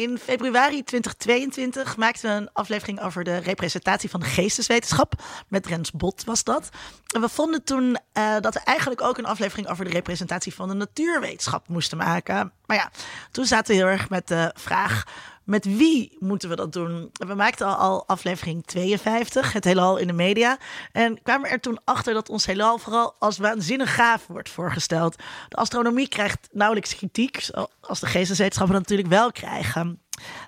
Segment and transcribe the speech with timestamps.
[0.00, 5.22] In februari 2022 maakten we een aflevering over de representatie van geesteswetenschap.
[5.48, 6.68] Met Rens Bot was dat.
[7.14, 10.68] En we vonden toen uh, dat we eigenlijk ook een aflevering over de representatie van
[10.68, 12.52] de natuurwetenschap moesten maken.
[12.66, 12.90] Maar ja,
[13.30, 15.04] toen zaten we heel erg met de vraag
[15.50, 17.10] met wie moeten we dat doen?
[17.12, 20.58] We maakten al, aflevering 52, het heelal in de media.
[20.92, 25.16] En kwamen er toen achter dat ons heelal vooral als waanzinnig gaaf wordt voorgesteld.
[25.48, 27.48] De astronomie krijgt nauwelijks kritiek,
[27.80, 30.00] als de geesteswetenschappen natuurlijk wel krijgen.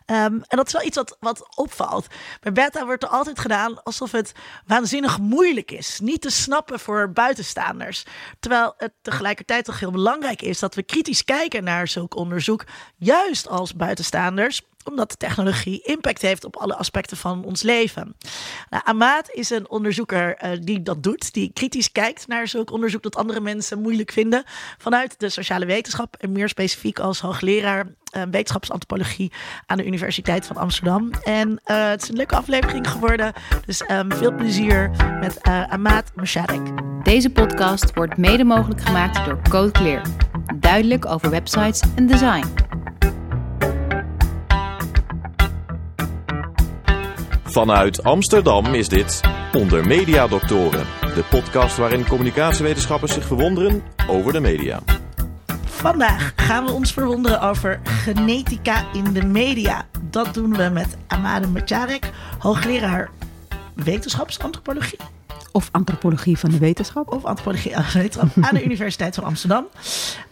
[0.06, 2.06] Um, en dat is wel iets wat, wat opvalt.
[2.40, 4.32] Bij beta wordt er altijd gedaan alsof het
[4.66, 6.00] waanzinnig moeilijk is.
[6.00, 8.04] Niet te snappen voor buitenstaanders.
[8.40, 12.64] Terwijl het tegelijkertijd toch heel belangrijk is dat we kritisch kijken naar zulk onderzoek.
[12.96, 18.16] Juist als buitenstaanders omdat technologie impact heeft op alle aspecten van ons leven.
[18.70, 23.02] Nou, Amaat is een onderzoeker uh, die dat doet, die kritisch kijkt naar zulk onderzoek
[23.02, 24.44] dat andere mensen moeilijk vinden
[24.78, 29.32] vanuit de sociale wetenschap en meer specifiek als hoogleraar uh, wetenschapsantropologie
[29.66, 31.10] aan de Universiteit van Amsterdam.
[31.22, 33.32] En uh, het is een leuke aflevering geworden,
[33.66, 36.60] dus um, veel plezier met Amaat Mosharek.
[37.02, 40.02] Deze podcast wordt mede mogelijk gemaakt door Code Clear.
[40.56, 42.46] Duidelijk over websites en design.
[47.52, 49.20] Vanuit Amsterdam is dit
[49.52, 54.80] Onder Media Doctoren, de podcast waarin communicatiewetenschappers zich verwonderen over de media.
[55.64, 59.86] Vandaag gaan we ons verwonderen over genetica in de media.
[60.10, 63.10] Dat doen we met Amade Macarek, hoogleraar
[63.74, 64.98] wetenschapsantropologie
[65.52, 67.12] of antropologie van de wetenschap.
[67.12, 69.66] Of antropologie van de wetenschap aan de Universiteit van Amsterdam.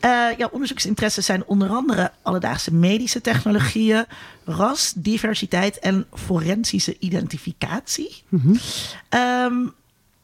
[0.04, 4.04] Uh, jouw onderzoeksinteresses zijn onder andere alledaagse medische technologieën,
[4.44, 8.22] ras, diversiteit en forensische identificatie.
[8.28, 8.56] Mm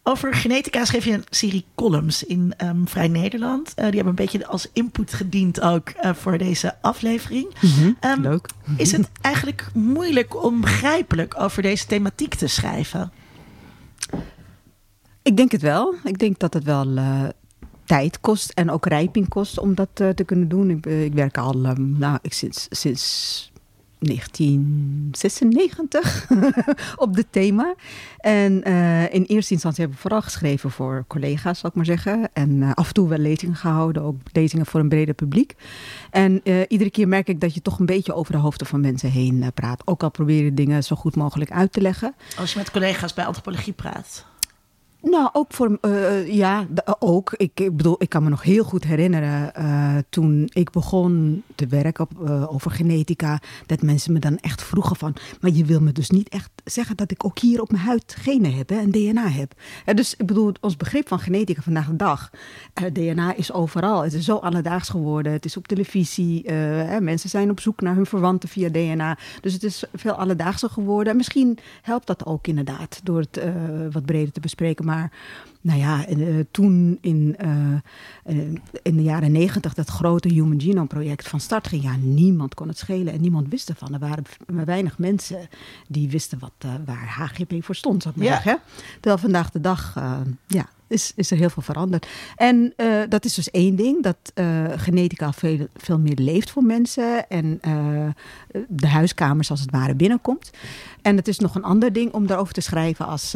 [0.09, 3.69] over genetica schreef je een serie columns in um, Vrij Nederland.
[3.69, 7.55] Uh, die hebben een beetje als input gediend ook uh, voor deze aflevering.
[7.61, 8.49] Mm -hmm, um, leuk.
[8.77, 13.13] Is het eigenlijk moeilijk om begrijpelijk over deze thematiek te schrijven?
[15.27, 15.95] Ik denk het wel.
[16.05, 17.23] Ik denk dat het wel uh,
[17.85, 20.71] tijd kost en ook rijping kost om dat uh, te kunnen doen.
[20.71, 23.53] Ik, uh, ik werk al um, nou, ik, sinds, sinds
[23.99, 26.27] 1996
[27.05, 27.75] op dit thema.
[28.19, 28.63] En
[29.13, 32.29] in eerste instantie heb ik vooral geschreven voor collega's, zal ik maar zeggen.
[32.33, 35.55] En af en toe wel lezingen gehouden, ook lezingen voor een breder publiek.
[36.11, 39.11] En iedere keer merk ik dat je toch een beetje over de hoofden van mensen
[39.11, 39.83] heen praat.
[39.85, 42.15] Ook al probeer je dingen zo goed mogelijk uit te leggen.
[42.39, 44.27] Als je met collega's bij antropologie praat.
[45.11, 46.67] Nou, ook voor, uh, ja,
[46.99, 47.33] ook.
[47.33, 51.67] Ik, ik, bedoel, ik kan me nog heel goed herinneren uh, toen ik begon te
[51.67, 55.81] werken op, uh, over genetica, dat mensen me dan echt vroegen van, maar je wil
[55.81, 58.91] me dus niet echt zeggen dat ik ook hier op mijn huid genen heb en
[58.91, 59.53] DNA heb.
[59.95, 62.31] dus ik bedoel, ons begrip van genetica vandaag de dag,
[62.93, 64.03] DNA is overal.
[64.03, 65.33] Het is zo alledaags geworden.
[65.33, 66.43] Het is op televisie.
[66.47, 69.19] Hè, mensen zijn op zoek naar hun verwanten via DNA.
[69.41, 71.11] Dus het is veel alledaagser geworden.
[71.11, 73.41] En misschien helpt dat ook inderdaad door het
[73.93, 74.85] wat breder te bespreken.
[74.85, 75.13] Maar
[75.61, 78.41] nou ja, uh, toen in, uh,
[78.83, 82.69] in de jaren negentig dat grote Human Genome Project van start ging, ja, niemand kon
[82.69, 83.93] het schelen en niemand wist ervan.
[83.93, 85.49] Er waren maar weinig mensen
[85.89, 86.53] die wisten wat,
[86.85, 88.43] waar HGP voor stond, zou ik maar ja.
[88.43, 88.61] zeggen.
[88.95, 89.95] Terwijl vandaag de dag,
[90.47, 92.07] ja, is, is er heel veel veranderd.
[92.37, 96.63] En uh, dat is dus één ding, dat uh, genetica veel, veel meer leeft voor
[96.63, 98.07] mensen en uh,
[98.69, 100.51] de huiskamers als het ware binnenkomt.
[101.03, 103.35] En het is nog een ander ding om daarover te schrijven als,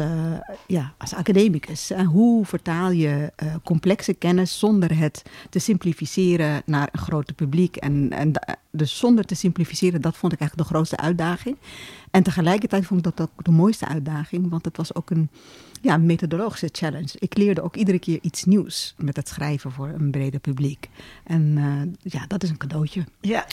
[0.67, 1.91] ja, als academicus.
[2.05, 3.31] Hoe vertaal je
[3.63, 7.75] complexe kennis zonder het te simplificeren naar een groter publiek?
[7.75, 8.31] En, en
[8.71, 11.57] dus zonder te simplificeren, dat vond ik eigenlijk de grootste uitdaging.
[12.11, 15.29] En tegelijkertijd vond ik dat ook de mooiste uitdaging, want het was ook een
[15.81, 17.09] ja, methodologische challenge.
[17.19, 20.89] Ik leerde ook iedere keer iets nieuws met het schrijven voor een breder publiek.
[21.23, 23.03] En uh, ja, dat is een cadeautje.
[23.21, 23.45] Ja.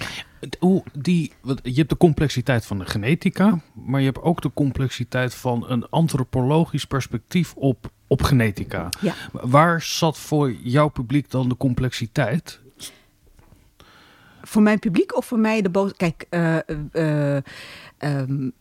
[0.59, 5.35] Hoe die, je hebt de complexiteit van de genetica, maar je hebt ook de complexiteit
[5.35, 8.89] van een antropologisch perspectief op, op genetica.
[9.01, 9.15] Ja.
[9.33, 12.61] Waar zat voor jouw publiek dan de complexiteit?
[14.43, 15.93] Voor mijn publiek of voor mij de boos?
[15.97, 16.57] Kijk, uh,
[16.93, 17.37] uh,
[17.99, 18.53] um,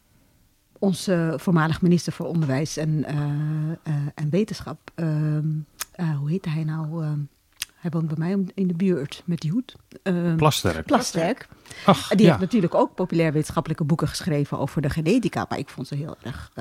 [0.80, 5.08] onze voormalig minister voor Onderwijs en, uh, uh, en Wetenschap, uh,
[6.18, 7.04] hoe heet hij nou?
[7.04, 7.20] Ehm,
[7.76, 9.76] hij woont bij mij in de buurt met die hoed.
[10.04, 10.86] Ehm, Plasterk.
[10.86, 11.48] Plasterk.
[11.86, 12.26] Ach, die ja.
[12.28, 16.16] heeft natuurlijk ook populair wetenschappelijke boeken geschreven over de genetica, maar ik vond ze heel
[16.22, 16.52] erg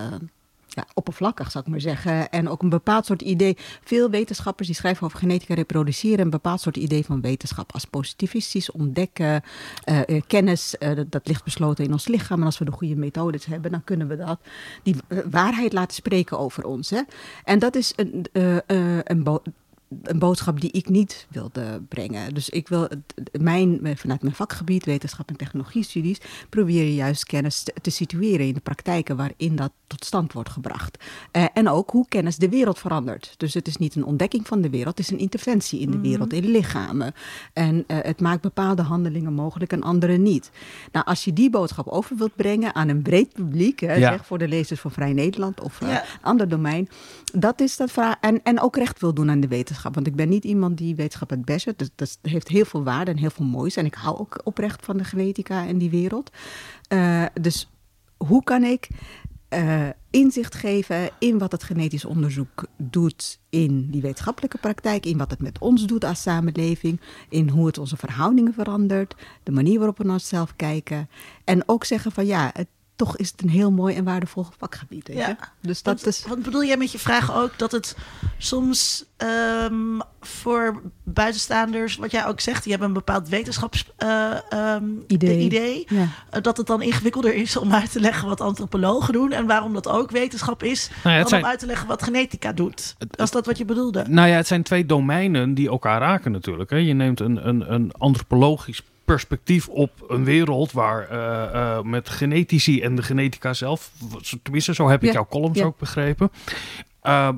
[0.77, 2.31] ja, oppervlakkig, zou ik maar zeggen.
[2.31, 3.57] En ook een bepaald soort idee.
[3.85, 6.25] Veel wetenschappers die schrijven over genetica reproduceren.
[6.25, 9.43] Een bepaald soort idee van wetenschap als positivistisch, ontdekken,
[9.89, 10.75] uh, uh, kennis.
[10.79, 12.41] Uh, dat, ligt besloten in ons lichaam.
[12.41, 14.41] En als we de goede methodes hebben, dan kunnen we dat,
[14.83, 14.97] die
[15.31, 16.91] waarheid laten spreken over ons.
[16.91, 17.01] Hè?
[17.45, 18.27] En dat is een,
[19.07, 19.23] een
[20.03, 22.35] een boodschap die ik niet wilde brengen.
[22.35, 22.89] Dus ik wil
[23.33, 28.61] mijn, vanuit mijn vakgebied, wetenschap en technologie-studies, probeer je juist kennis te, situeren in de
[28.61, 31.05] praktijken waarin dat tot stand wordt gebracht.
[31.33, 33.35] Uh, en ook hoe kennis de wereld verandert.
[33.37, 36.01] Dus het is niet een ontdekking van de wereld, het is een interventie in de
[36.01, 37.15] wereld, in lichamen.
[37.53, 40.51] En uh, het maakt bepaalde handelingen mogelijk en andere niet.
[40.93, 44.11] Nou, als je die boodschap over wilt brengen aan een breed publiek, hè, ja.
[44.11, 46.05] zeg voor de lezers van Vrij Nederland of uh, ja.
[46.21, 46.89] ander domein,
[47.33, 48.15] dat is dat vraag.
[48.21, 49.86] En, en ook recht wil doen aan de wetenschap.
[49.95, 51.75] Want ik ben niet iemand die wetenschap het beste.
[51.77, 53.77] Dus dat heeft heel veel waarde en heel veel moois.
[53.77, 56.31] En ik hou ook oprecht van de genetica en die wereld.
[56.93, 57.71] Uh, dus
[58.17, 58.89] hoe kan ik
[59.51, 65.31] uh, inzicht geven in wat het genetisch onderzoek doet in die wetenschappelijke praktijk, in wat
[65.31, 69.99] het met ons doet als samenleving, in hoe het onze verhoudingen verandert, de manier waarop
[69.99, 71.09] we naar onszelf kijken.
[71.45, 75.09] En ook zeggen van ja, het, toch is het een heel mooi en waardevol vakgebied.
[75.09, 75.23] Weet je?
[75.23, 75.37] Ja.
[75.61, 76.25] Dus dat wat, is.
[76.29, 77.97] Wat bedoel jij met je vraag ook dat het
[78.39, 79.05] soms
[79.71, 85.39] um, voor buitenstaanders, wat jij ook zegt, je hebt een bepaald wetenschapsidee, uh, um, idee,
[85.39, 86.41] idee ja.
[86.41, 89.89] dat het dan ingewikkelder is om uit te leggen wat antropologen doen en waarom dat
[89.89, 92.97] ook wetenschap is, Nou ja, dan zijn- om uit te leggen wat genetica doet.
[93.11, 94.05] Was dat wat je bedoelde?
[94.09, 96.71] Nou ja, het zijn twee domeinen die elkaar raken natuurlijk.
[96.71, 96.77] Hè.
[96.77, 101.45] Je neemt een, een, een antropologisch perspectief op een wereld waar eh,
[101.77, 103.91] eh, met genetici en de genetica zelf,
[104.43, 105.65] tenminste zo heb ik Ja, jouw columns ja.
[105.65, 106.31] ook begrepen.
[107.03, 107.29] Uh,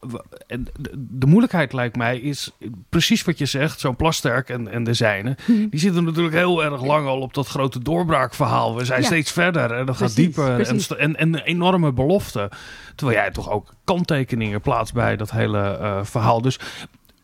[0.00, 0.14] w-
[0.46, 0.66] en
[0.98, 2.50] de, moeilijkheid lijkt mij is
[2.88, 5.36] precies wat je zegt, zo'n Plasterk en, en de zijne.
[5.46, 5.68] Mhm.
[5.68, 8.76] Die zitten natuurlijk heel erg lang al op dat grote doorbraakverhaal.
[8.76, 9.06] We zijn Ja.
[9.06, 10.60] steeds verder en dat gaat dieper.
[10.60, 12.50] En, en, en enorme belofte.
[12.94, 16.42] Terwijl jij toch ook kanttekeningen plaatst bij dat hele eh, verhaal.
[16.42, 16.58] Dus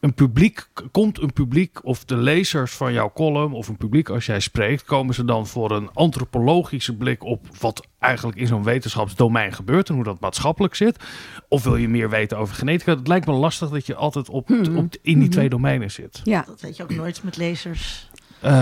[0.00, 4.26] een publiek, komt een publiek of de lezers van jouw column of een publiek als
[4.26, 9.52] jij spreekt, komen ze dan voor een antropologische blik op wat eigenlijk in zo'n wetenschapsdomein
[9.52, 11.04] gebeurt en hoe dat maatschappelijk zit?
[11.48, 12.94] Of wil je meer weten over genetica?
[12.96, 14.76] Het lijkt me lastig dat je altijd op, Hmm.
[14.76, 16.20] op, in die twee domeinen zit.
[16.24, 18.08] Ja, Dat weet je ook nooit met lezers.
[18.40, 18.52] Eh,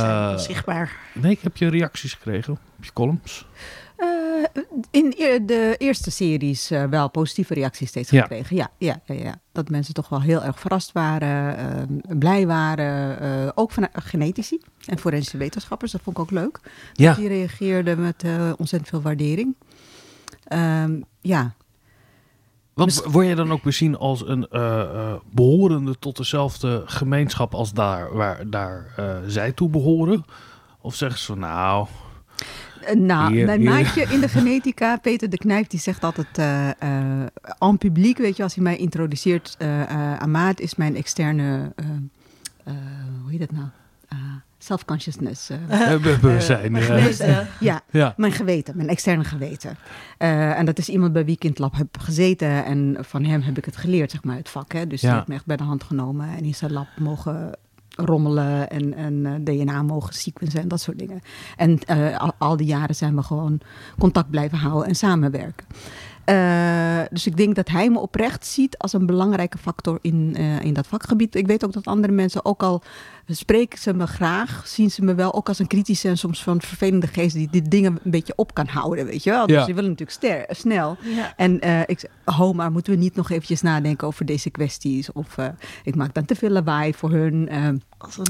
[0.00, 0.96] zijn zichtbaar.
[1.14, 3.46] nee, ik heb je reacties gekregen op je columns.
[4.02, 8.20] Eh, in eer- de eerste series eh, wel positieve reacties steeds Ja.
[8.22, 8.56] gekregen.
[8.56, 9.40] Ja, ja, ja, ja.
[9.52, 13.20] Dat mensen toch wel heel erg verrast waren, eh, blij waren.
[13.20, 15.92] eh, ook van genetici en forensische wetenschappers.
[15.92, 16.60] Dat vond ik ook leuk.
[16.92, 17.14] Ja.
[17.14, 18.24] Die reageerden met
[18.56, 19.54] ontzettend veel waardering.
[20.44, 21.54] Ehm, ja,
[22.74, 27.72] Want word je dan ook bezien als een eh, eh, behorende tot dezelfde gemeenschap als
[27.72, 28.94] daar waar daar
[29.26, 30.24] zij toe behoren?
[30.80, 31.86] Of zeggen ze van nou,
[32.96, 33.70] Nou, Hier, mijn hier.
[33.70, 37.26] maatje in de genetica, Peter de Knijp, die zegt altijd eh eh,
[37.58, 41.86] en publiek, weet je, als hij mij introduceert, eh eh Amaat is mijn externe, eh,
[42.64, 42.72] eh,
[43.22, 43.66] hoe heet dat nou?
[44.08, 44.18] Ah,
[44.58, 45.50] self-consciousness.
[45.50, 45.92] eh.
[45.92, 46.76] eh, bewustzijn.
[46.76, 47.48] Eh, geweten.
[47.60, 48.14] ja, ja.
[48.16, 49.76] mijn geweten, mijn externe geweten.
[50.18, 52.64] Eh, en dat is iemand bij wie ik in het lab heb gezeten.
[52.64, 54.72] En van hem heb ik het geleerd, zeg maar, het vak.
[54.72, 54.86] Hè?
[54.86, 55.06] Dus Ja.
[55.08, 57.52] die heeft me echt bij de hand genomen en in zijn lab mogen
[57.96, 61.20] rommelen en, en eh, DNA mogen sequencen en dat soort dingen.
[61.56, 63.60] En eh, al, al die jaren zijn we gewoon
[63.98, 65.66] contact blijven houden en samenwerken.
[66.24, 70.60] Eh, dus ik denk dat hij me oprecht ziet als een belangrijke factor in, eh,
[70.60, 71.34] in dat vakgebied.
[71.34, 72.82] Ik weet ook dat andere mensen, ook al
[73.26, 76.60] spreken ze me graag, zien ze me wel ook als een kritische en soms van
[76.60, 79.46] vervelende geest die die dingen een beetje op kan houden, weet je wel.
[79.46, 79.64] Dus Ja.
[79.64, 80.96] die willen natuurlijk ster- snel.
[81.00, 81.32] Ja.
[81.36, 85.12] En eh, ik zeg, ho, maar moeten we niet nog eventjes nadenken over deze kwesties?
[85.12, 85.46] Of eh,
[85.84, 87.48] ik maak dan te veel lawaai voor hun.
[87.48, 87.64] eh.
[87.64, 87.82] Een,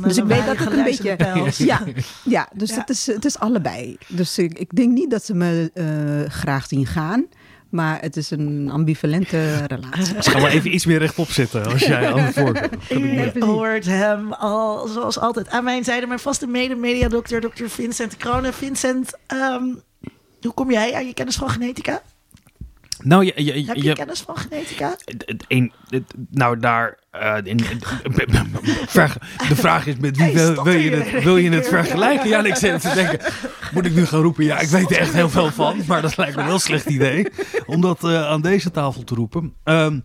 [0.02, 1.16] Dus ik weet dat het een beetje-
[1.66, 1.80] ja,
[2.24, 2.76] ja, dus Ja.
[2.78, 3.96] Het, is, het is allebei.
[4.08, 7.26] Dus ik, ik denk niet dat ze me eh, graag zien gaan.
[7.72, 10.14] Maar het is een ambivalente relatie.
[10.14, 12.90] Dus ga maar even iets meer rechtop zitten als jij aan het.
[12.90, 16.06] U hoort hem al, zoals altijd, aan mijn zijde.
[16.06, 18.54] Mijn vaste mede-mediadokter, dokter Vincent Kronen.
[18.54, 19.64] Vincent, ehm,
[20.40, 22.02] hoe kom jij aan je kennis van genetica?
[23.02, 24.88] Nou, je, je, Heb je, je, kennis van genetica?
[25.04, 25.72] het- het een,
[26.30, 26.98] nou, daar.
[27.10, 27.56] eh, in,
[29.48, 32.28] de vraag is: met wie Hey, wil, je het, wil je het vergelijken?
[32.28, 33.18] Ja, ik zit te denken:
[33.72, 34.44] moet ik nu gaan roepen?
[34.44, 36.86] Ja, ik weet er echt heel veel van, maar dat lijkt me een heel slecht
[36.86, 37.26] idee
[37.66, 39.54] om dat eh, aan deze tafel te roepen.
[39.64, 39.98] Ehm,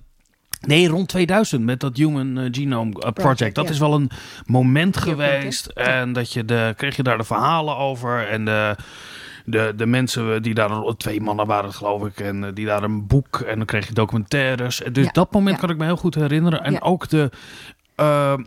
[0.68, 3.13] nee, rond 2000 met dat Human eh, Genome eh, Project.
[3.22, 3.72] Project, Dat ja.
[3.72, 4.10] is wel een
[4.46, 5.66] moment geweest.
[5.66, 8.27] En dat je de, kreeg je daar de verhalen over.
[8.27, 8.75] En de,
[9.50, 13.08] de, de mensen die daar, twee mannen waren geloof ik, en eh, die daar een
[13.08, 14.82] boek en dan kreeg je documentaires.
[14.92, 15.62] Dus Ja, dat moment ja.
[15.62, 16.63] kan ik me heel goed herinneren.
[16.63, 17.30] En ook de,
[17.96, 18.46] eh, de-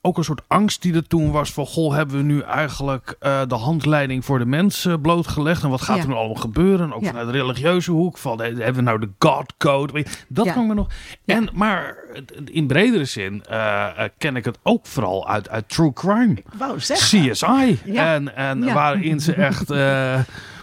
[0.00, 3.40] ook een soort angst die er toen was van, goh, hebben we nu eigenlijk eh,
[3.48, 6.02] de handleiding voor de mensen blootgelegd en wat gaat Ja.
[6.02, 6.92] er nu allemaal gebeuren?
[6.92, 7.08] Ook Ja.
[7.08, 10.04] vanuit de religieuze hoek van, eh, hebben we nou de God Code?
[10.28, 10.52] Dat Ja.
[10.52, 10.86] kan me nog.
[11.24, 11.96] En, maar
[12.44, 16.36] in bredere zin eh, eh, ken ik het ook vooral uit, uit true crime.
[16.76, 16.98] Zeg.
[16.98, 17.78] CSI.
[17.94, 20.18] En, en waarin ze echt eh,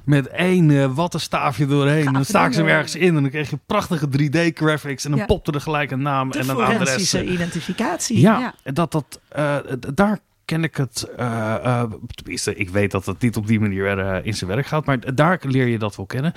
[0.09, 2.03] met één uh, wattenstaafje doorheen.
[2.03, 5.19] Gaaf, dan staken ze hem ergens in en dan kreeg je prachtige 3D-graphics en dan
[5.19, 5.25] Ja.
[5.25, 6.77] popte er gelijk een naam De en een adres.
[6.77, 8.19] forensische identificatie.
[8.19, 9.55] Ja, dat, dat, eh,
[9.93, 11.03] daar ken ik het.
[11.17, 11.83] eh,
[12.15, 15.39] tenminste, ik weet dat het niet op die manier in zijn werk gaat, maar daar
[15.41, 16.33] leer je dat wel kennen.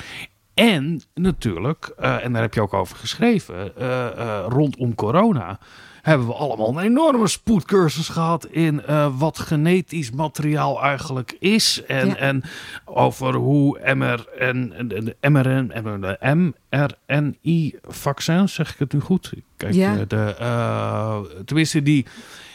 [0.54, 3.72] En natuurlijk, en daar heb je ook over geschreven,
[4.48, 5.58] rondom corona
[6.02, 11.82] hebben we allemaal een enorme spoedcursus gehad in eh, wat genetisch materiaal eigenlijk is.
[11.86, 12.16] En, Ja.
[12.16, 12.42] en
[12.84, 15.72] over hoe MR en, en de mRN,
[16.70, 19.32] mRNI-vaccins, zeg ik het nu goed?
[19.56, 19.96] Kijk, Ja.
[19.96, 22.06] eh, de, eh, tenminste, die,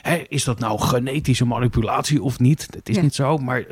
[0.01, 2.67] hè, is dat nou genetische manipulatie of niet?
[2.75, 3.01] Het is Ja.
[3.01, 3.65] niet zo, maar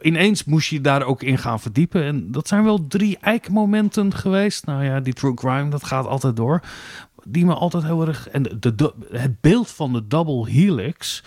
[0.00, 2.02] ineens moest je daar ook in gaan verdiepen.
[2.04, 4.66] En dat zijn wel drie eikmomenten geweest.
[4.66, 6.60] Nou ja, die true crime, dat gaat altijd door.
[7.28, 8.28] Die me altijd heel erg...
[8.28, 11.22] En de, de, het beeld van de double helix...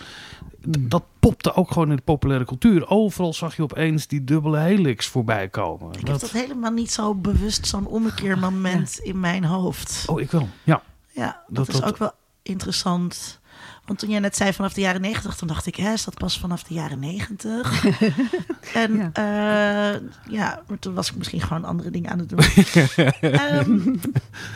[0.70, 2.88] d- Dat popte ook gewoon in de populaire cultuur.
[2.88, 5.92] Overal zag je opeens die dubbele helix voorbij komen.
[5.92, 10.04] Ik heb dat helemaal niet zo bewust, zo'n ommekeermoment in mijn hoofd.
[10.06, 10.48] Oh, ik wel.
[10.64, 10.82] Ja.
[11.12, 13.40] Ja, dat, Dat- is dat- ook wel interessant.
[13.86, 16.14] Want toen jij net zei vanaf de jaren negentig, toen dacht ik, hè, is dat
[16.14, 17.84] pas vanaf de jaren negentig?
[18.74, 19.10] en Ja.
[19.14, 20.00] ja.
[20.28, 22.38] ja, maar toen was ik misschien gewoon andere dingen aan het doen.
[23.20, 23.96] Ehm,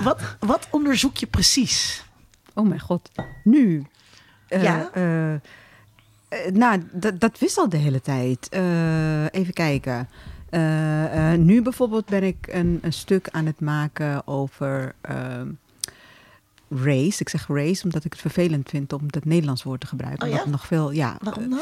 [0.03, 2.05] wat, wat onderzoek je precies?
[2.55, 3.11] Oh mijn god.
[3.45, 3.87] Nu.
[4.49, 4.91] Eh, Ja?
[4.93, 5.41] eh, eh,
[6.53, 8.49] nou, dat, al de hele tijd.
[8.49, 10.09] Eh, even kijken.
[10.51, 15.49] Eh, eh, nu bijvoorbeeld ben ik een, een stuk aan het maken over ehm,
[16.71, 17.21] race.
[17.21, 20.23] Ik zeg race omdat ik het vervelend vind om het Nederlands woord te gebruiken.
[20.23, 20.51] Oh omdat ja?
[20.51, 21.17] het nog veel, ja.
[21.23, 21.59] Waarom dan?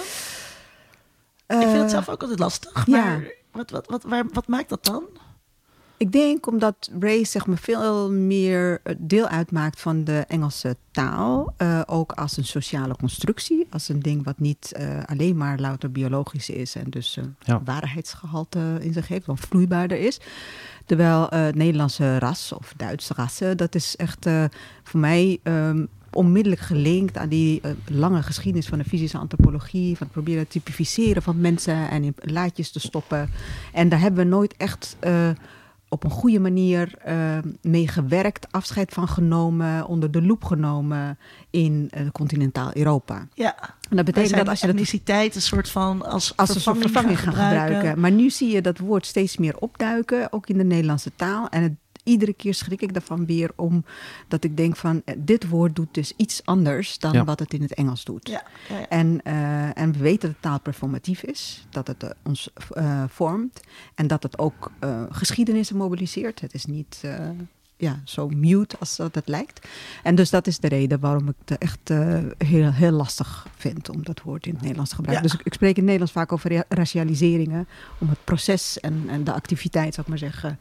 [1.47, 2.87] Eh, ik vind het zelf ook altijd lastig.
[2.87, 3.05] ja.
[3.05, 5.05] Maar wat, wat, wat, waar, wat maakt dat dan?
[5.99, 11.55] Ik denk omdat race zeg maar, veel meer eh, deel uitmaakt van de Engelse taal.
[11.57, 13.67] eh, ook als een sociale constructie.
[13.71, 16.75] Als een ding wat niet eh, alleen maar louter biologisch is.
[16.75, 17.61] En dus een Ja.
[17.65, 19.27] waarheidsgehalte in zich heeft.
[19.27, 20.21] Wat vloeibaarder is.
[20.87, 23.57] Terwijl eh, het Nederlandse ras of Duitse rassen.
[23.57, 24.45] Dat is echt eh,
[24.83, 25.39] voor mij...
[25.43, 25.85] ehm,
[26.17, 30.51] onmiddellijk gelinkt aan die eh, lange geschiedenis van de fysische antropologie, van het proberen te
[30.51, 33.31] typificeren van mensen en in laadjes te stoppen.
[33.73, 35.29] En daar hebben we nooit echt eh,
[35.89, 41.19] op een goede manier eh, mee gewerkt, afscheid van genomen, onder de loep genomen
[41.51, 43.27] in eh, continentaal Europa.
[43.35, 43.57] Ja,
[43.89, 46.79] En dat betekent dat als je dat etniciteit een soort van als, als een soort
[46.79, 48.01] vervanging gaan gebruiken.
[48.01, 51.49] Maar nu zie je dat woord steeds meer opduiken, ook in de Nederlandse taal.
[51.49, 51.73] En het,
[52.07, 53.85] iedere keer schrik ik daarvan weer om
[54.29, 57.25] dat ik denk van eh, dit woord doet dus iets anders dan Ja.
[57.25, 58.29] wat het in het Engels doet.
[58.29, 58.89] Ja, ja, ja.
[58.89, 63.61] En, eh, en we weten dat taal performatief is, dat het eh, ons eh, vormt
[63.95, 66.41] en dat het ook eh, geschiedenissen mobiliseert.
[66.41, 67.29] Het is niet eh,
[67.79, 69.69] ja, zo mute als dat het lijkt.
[70.03, 73.89] En dus dat is de reden waarom ik het echt eh, heel, heel lastig vind
[73.89, 75.27] om dat woord in het Nederlands te gebruiken.
[75.27, 75.33] Ja.
[75.33, 79.05] Dus ik, ik spreek in het Nederlands vaak over ra- racialiseringen, om het proces en,
[79.09, 80.59] en de activiteit, zou ik maar zeggen,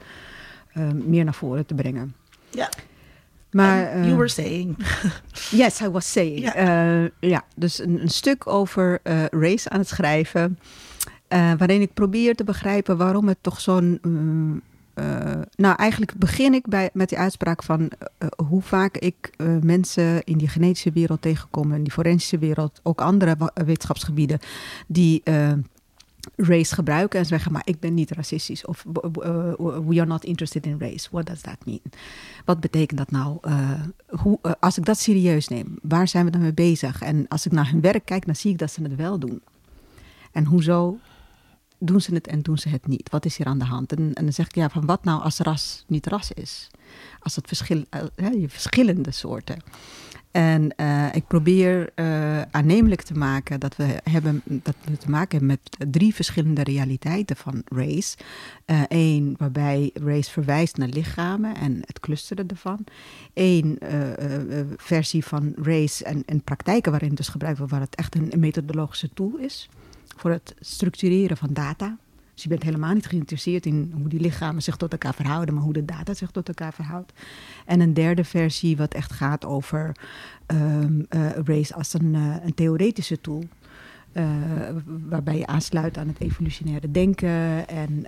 [0.84, 2.16] meer naar voren te brengen.
[2.50, 2.70] ja.
[3.52, 4.78] Maar, eh, you were saying.
[5.52, 6.40] Yes, I was saying.
[6.40, 6.62] Ja.
[6.64, 10.60] Ja, ja dus een, een stuk over eh, race aan het schrijven.
[11.28, 14.00] eh, waarin ik probeer te begrijpen waarom het toch zo'n.
[14.02, 14.62] mm,
[14.94, 15.06] eh,
[15.56, 20.24] nou, eigenlijk begin ik bij, met die uitspraak van eh, hoe vaak ik eh, mensen
[20.24, 24.40] in die genetische wereld tegenkom, in die forensische wereld, ook andere wetenschapsgebieden,
[24.88, 25.52] die eh,
[26.36, 28.94] race gebruiken en zeggen, maar ik ben niet racistisch of uh,
[29.58, 31.08] we are not interested in race.
[31.12, 31.82] What does that mean?
[32.46, 33.38] Wat betekent dat nou?
[33.42, 37.02] Eh, hoe, eh, als ik dat serieus neem, waar zijn we dan mee bezig?
[37.02, 39.42] En als ik naar hun werk kijk, dan zie ik dat ze het wel doen.
[40.32, 40.98] En hoezo
[41.78, 43.10] doen ze het en doen ze het niet?
[43.10, 43.92] Wat is hier aan de hand?
[43.92, 46.68] En, en dan zeg ik, ja, van wat nou als ras niet ras is?
[47.20, 49.62] Als het verschil, eh, je verschillende soorten.
[50.36, 55.38] En eh, ik probeer eh, aannemelijk te maken dat we, hebben, dat we te maken
[55.38, 58.18] hebben met drie verschillende realiteiten van race.
[58.88, 62.84] Eén waarbij race verwijst naar lichamen en het clusteren ervan.
[63.34, 67.96] Eén eh, eh, versie van race en, en praktijken waarin dus gebruikt wordt, waar het
[67.96, 69.70] echt een methodologische tool is
[70.16, 71.98] voor het structureren van data.
[72.36, 75.64] Dus je bent helemaal niet geïnteresseerd in hoe die lichamen zich tot elkaar verhouden, maar
[75.64, 77.14] hoe de data zich tot elkaar verhoudt.
[77.66, 79.96] En een derde versie wat echt gaat over
[80.46, 83.44] ehm, eh, race als een, eh, een theoretische tool.
[84.12, 84.24] eh,
[84.86, 88.06] waarbij je aansluit aan het evolutionaire denken en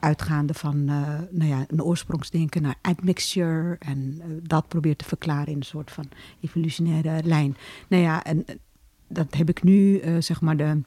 [0.00, 0.84] uitgaande van
[1.30, 6.08] nou ja, een oorsprongsdenken naar admixture en dat probeert te verklaren in een soort van
[6.40, 7.56] evolutionaire lijn.
[7.88, 8.44] Nou ja, en
[9.08, 10.80] dat heb ik nu zeg maar de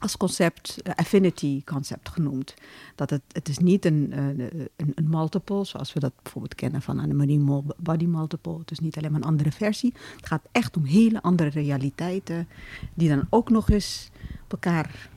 [0.00, 2.54] als concept, eh, affinity concept genoemd.
[2.94, 6.82] Dat het, het is niet een, eh, een, een multiple, zoals we dat bijvoorbeeld kennen
[6.82, 8.58] van Anne-Marie Body Multiple.
[8.58, 9.92] Het is niet alleen maar een andere versie.
[10.16, 12.48] Het gaat echt om hele andere realiteiten,
[12.94, 14.10] die dan ook nog eens
[14.44, 15.08] op elkaar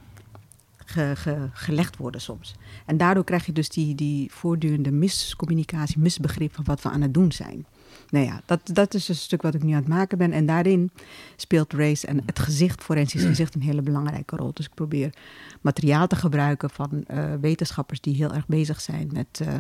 [0.86, 2.56] ge- ge- gelegd worden soms.
[2.86, 7.14] En daardoor krijg je dus die, die voortdurende miscommunicatie, misbegrip van wat we aan het
[7.14, 7.66] doen zijn.
[8.14, 10.32] Nou ja, dat, dat is een stuk wat ik nu aan het maken ben.
[10.32, 10.92] En daarin
[11.36, 14.52] speelt race en het gezicht, forensisch gezicht, een hele belangrijke rol.
[14.54, 15.14] Dus ik probeer
[15.62, 19.56] materiaal te gebruiken van eh, wetenschappers die heel erg bezig zijn met eh,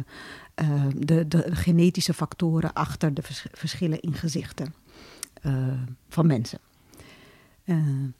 [0.56, 4.74] eh, de, de genetische factoren achter de vers- verschillen in gezichten
[6.10, 6.60] van mensen.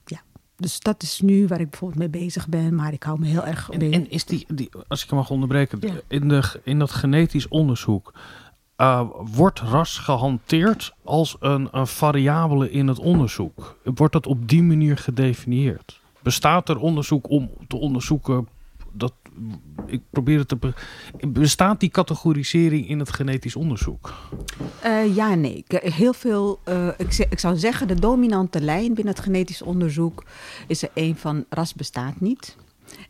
[0.04, 0.22] Ja.
[0.56, 3.44] Dus dat is nu waar ik bijvoorbeeld mee bezig ben, maar ik hou me heel
[3.46, 5.94] erg En, en is die, die, als ik hem mag onderbreken, Ja.
[6.08, 8.12] in, de, in dat genetisch onderzoek,
[8.76, 9.00] eh,
[9.34, 13.76] wordt ras gehanteerd als een, een variabele in het onderzoek?
[13.84, 16.00] Wordt dat op die manier gedefinieerd?
[16.22, 18.48] Bestaat er onderzoek om te onderzoeken
[18.92, 19.12] dat
[19.86, 20.56] ik probeer het te.
[20.56, 20.72] be-
[21.28, 24.12] Bestaat die categorisering in het genetisch onderzoek?
[24.80, 25.64] Eh, ja nee.
[25.68, 30.24] Ik- Heel veel, eh, ik, ik zou zeggen, de dominante lijn binnen het genetisch onderzoek
[30.66, 32.56] is er een van ras bestaat niet.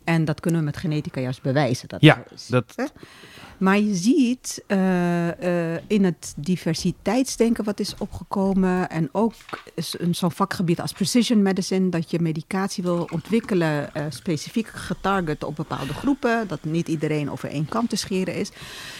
[0.03, 1.87] En dat kunnen we met genetica juist bewijzen.
[1.87, 2.47] Dat Ja, is.
[2.47, 2.75] dat-?
[3.57, 9.33] Maar je ziet eh, eh, in het diversiteitsdenken wat is opgekomen en ook
[10.11, 15.93] zo'n vakgebied als precision medicine, dat je medicatie wil ontwikkelen eh, specifiek getarget op bepaalde
[15.93, 18.51] groepen, dat niet iedereen over één kam te scheren is.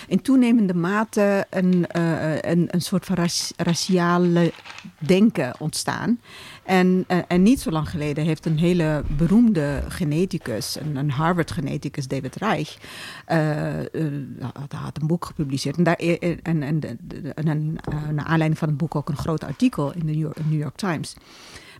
[0.08, 1.86] In toenemende mate een,
[2.50, 4.54] een, een soort van raci- raciale
[4.98, 6.20] denken ontstaan.
[6.66, 12.08] En, eh, en niet zo lang geleden heeft een hele beroemde geneticus, een, een Harvard-geneticus,
[12.08, 12.78] David Reich,
[13.26, 13.86] eh, eh,
[14.74, 15.78] had, een boek gepubliceerd.
[15.78, 16.82] En, daar, en, en,
[17.36, 17.78] en,
[18.14, 21.16] naar aanleiding van het boek ook een groot artikel in de New York Times.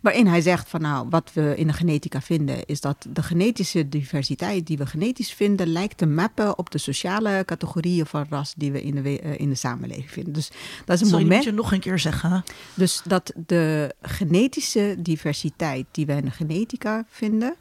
[0.06, 3.88] Waarin hij zegt van nou, wat we in de genetica vinden, is dat de genetische
[3.88, 8.72] diversiteit die we genetisch vinden, lijkt te mappen op de sociale categorieën van ras die
[8.72, 10.32] we in de, we- eh, in de samenleving vinden.
[10.32, 10.50] Dus
[10.84, 11.44] dat is een Sorry, moment.
[11.44, 12.44] moet je nog een keer zeggen.
[12.74, 17.54] Dus dat de genetische diversiteit die wij in de genetica vinden,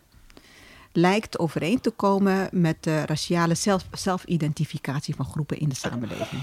[0.92, 6.42] lijkt overeen te komen met de raciale zelf, zelfidentificatie van groepen in de samenleving.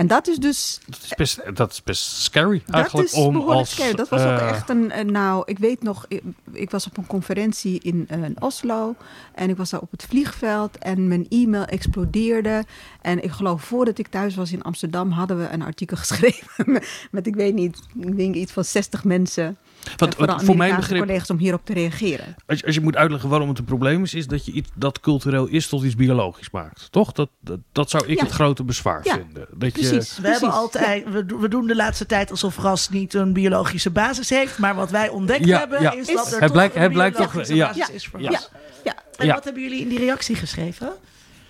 [0.00, 2.92] En dat is dus Dat is best, dat is best scary eigenlijk.
[3.10, 3.94] dat is om als, scary.
[3.94, 6.96] Dat was ook eh, echt een, een- nou, ik weet nog, ik, ik was op
[6.96, 8.94] een conferentie in, eh, in Oslo
[9.34, 12.64] en ik was daar op het vliegveld en mijn e-mail explodeerde.
[13.00, 17.06] En ik geloof voordat ik thuis was in Amsterdam hadden we een artikel geschreven met,
[17.10, 19.56] met, ik weet niet, ik denk iets van 60 mensen.
[19.96, 20.14] Want,
[20.44, 22.34] voor mijn begrip, collega's om hierop te reageren.
[22.46, 24.70] als je, als je moet uitleggen waarom het een probleem is, is dat je iets
[24.74, 26.88] dat cultureel is tot iets biologisch maakt.
[26.92, 27.12] Toch?
[27.12, 28.24] Dat, dat, dat zou ik Ja.
[28.24, 29.46] het grote bezwaar Ja, vinden.
[29.54, 30.16] Dat Precies.
[30.16, 33.32] Je, We, hebben altijd, we, do- we doen de laatste tijd alsof ras niet een
[33.32, 34.58] biologische basis heeft.
[34.58, 35.92] Maar wat wij ontdekt Ja, hebben, ja.
[35.92, 37.66] is Is- dat er Het toch blijkt- een het blijkt toch- ja.
[37.66, 37.94] basis Ja.
[37.94, 38.30] is voor Ja.
[38.30, 38.50] ras.
[38.84, 38.94] Ja.
[39.16, 39.34] En Ja.
[39.34, 40.92] wat hebben jullie in die reactie geschreven?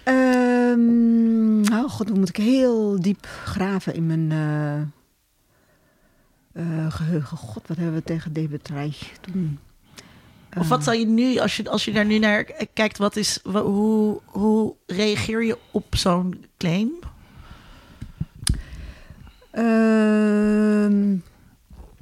[0.02, 4.99] Ehm, oh god, dan moet ik heel diep graven in mijn eh,
[6.60, 7.36] eh, geheugen.
[7.36, 8.32] God, wat hebben we tegen
[8.72, 9.58] Reich toen?
[10.58, 12.44] Of wat zal je nu, als je, als je daar nu naar
[12.74, 16.90] kijkt, wat is, hoe, hoe reageer je op zo'n claim?
[19.50, 21.16] Ehm,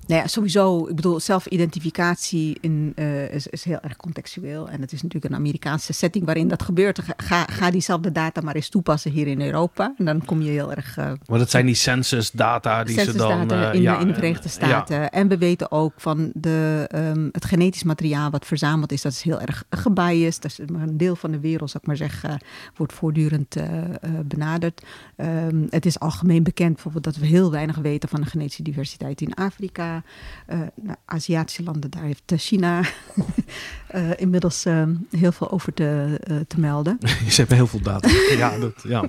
[0.08, 0.88] nou ja, sowieso.
[0.88, 4.68] Ik bedoel, zelfidentificatie in, eh, is, is heel erg contextueel.
[4.68, 7.00] En het is natuurlijk een Amerikaanse setting waarin dat gebeurt.
[7.16, 9.94] Ga, ga, diezelfde data maar eens toepassen hier in Europa.
[9.98, 13.04] En dan kom je heel erg eh, maar dat zijn die census data die ze
[13.04, 13.28] dan...
[13.28, 15.10] censusdata eh, in, ja, in de Verenigde Staten.
[15.10, 19.22] En we weten ook van de, ehm, het genetisch materiaal wat verzameld is, dat is
[19.22, 20.42] heel erg gebiased.
[20.42, 22.40] Dat is maar een deel van de wereld, zou ik maar zeggen,
[22.76, 23.56] wordt voortdurend
[24.24, 24.82] benaderd.
[25.16, 29.20] Ehm, het is algemeen bekend bijvoorbeeld dat we heel weinig weten van de genetische diversiteit
[29.20, 29.97] in Afrika.
[30.46, 32.80] Eh, nou, Aziatische landen, daar heeft eh, China
[33.86, 34.64] eh, inmiddels
[35.10, 36.98] heel veel over te, te melden.
[37.28, 38.08] Ze hebben heel veel data.
[38.36, 39.08] ja, dat, ja.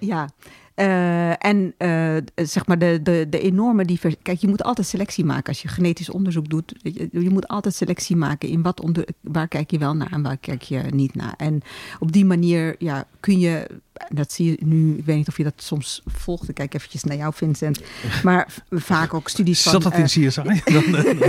[0.00, 0.28] Ja.
[0.76, 4.22] Eh, en eh, zeg maar de, de, de enorme diversiteit.
[4.24, 6.74] Kijk, je moet altijd selectie maken als je genetisch onderzoek doet.
[6.82, 10.22] Je, je moet altijd selectie maken in wat onder, waar kijk je wel naar en
[10.22, 11.34] waar kijk je niet naar.
[11.36, 11.62] En
[11.98, 13.66] op die manier ja, kun je,
[14.08, 16.48] dat zie je nu, ik weet niet of je dat soms volgt.
[16.48, 17.80] Ik kijk eventjes naar jou, Vincent.
[18.22, 19.72] Maar vaak ook studies van.
[19.72, 20.42] Zat dat in eh, CSI?
[20.74, 20.84] Dan,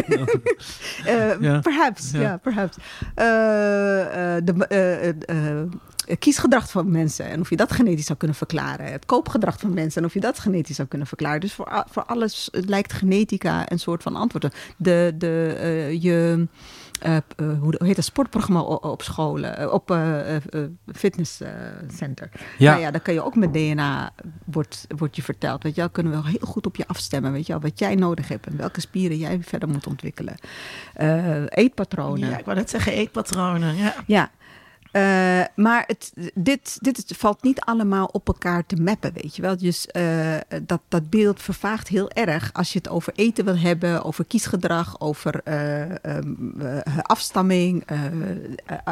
[0.08, 1.60] dan- Ja.
[1.60, 2.22] Perhaps, Ja.
[2.22, 2.78] ja, perhaps.
[3.16, 3.26] Eh,
[4.44, 4.66] de,
[5.26, 5.62] eh,
[6.20, 8.92] kiesgedrag van mensen en of je dat genetisch zou kunnen verklaren.
[8.92, 11.40] Het koopgedrag van mensen en of je dat genetisch zou kunnen verklaren.
[11.40, 14.54] Dus voor, voor alles lijkt genetica een soort van antwoord.
[14.78, 16.48] De, de, eh, je,
[17.00, 17.22] eh, eh,
[17.60, 20.62] hoe heet het, sportprogramma op scholen, op eh, eh, eh,
[20.94, 22.30] fitnesscenter.
[22.58, 22.72] Ja.
[22.72, 24.12] Nou ja, dan kun je ook met DNA,
[24.46, 25.64] wordt, wordt je verteld.
[25.64, 27.32] Weet je wel, kunnen we heel goed op je afstemmen.
[27.32, 30.36] Weet je wel, wat jij nodig hebt en welke spieren jij verder moet ontwikkelen.
[30.94, 32.30] Eh, eetpatronen.
[32.30, 33.76] Ja, ik wou net zeggen eetpatronen.
[33.76, 33.96] Ja.
[34.06, 34.32] Ja.
[34.98, 39.58] Eh, maar het, dit, dit valt niet allemaal op elkaar te mappen, weet je wel.
[39.58, 44.04] Dus eh, dat, dat beeld vervaagt heel erg als je het over eten wil hebben,
[44.04, 47.86] over kiesgedrag, over eh, ehm, eh, afstamming.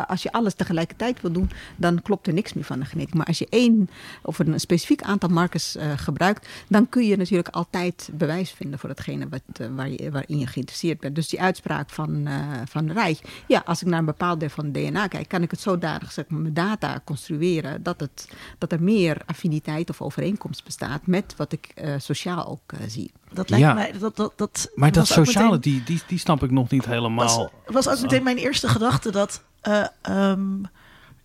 [0.08, 3.18] als je alles tegelijkertijd wil doen, dan klopt er niks meer van de genetica.
[3.18, 3.90] Maar als je één
[4.22, 9.28] of een specifiek aantal markers gebruikt, dan kun je natuurlijk altijd bewijs vinden voor hetgene
[9.30, 11.16] wat, waar je, waarin je geïnteresseerd bent.
[11.16, 12.28] Dus die uitspraak van,
[12.66, 15.62] van Reich, ja, als ik naar een bepaald deel van DNA kijk, kan ik het
[15.96, 21.08] zodanig zeg maar, mijn data construeren dat, het, dat er meer affiniteit of overeenkomst bestaat
[21.08, 23.12] met wat ik eh, sociaal ook eh, zie.
[23.34, 23.74] Dat lijkt Ja.
[23.74, 23.92] mij.
[24.00, 27.52] Dat, dat, dat Maar dat sociale, meteen- die, die, die snap ik nog niet helemaal.
[27.66, 30.64] was, was ook meteen mijn eerste gedachte dat eh, ehm,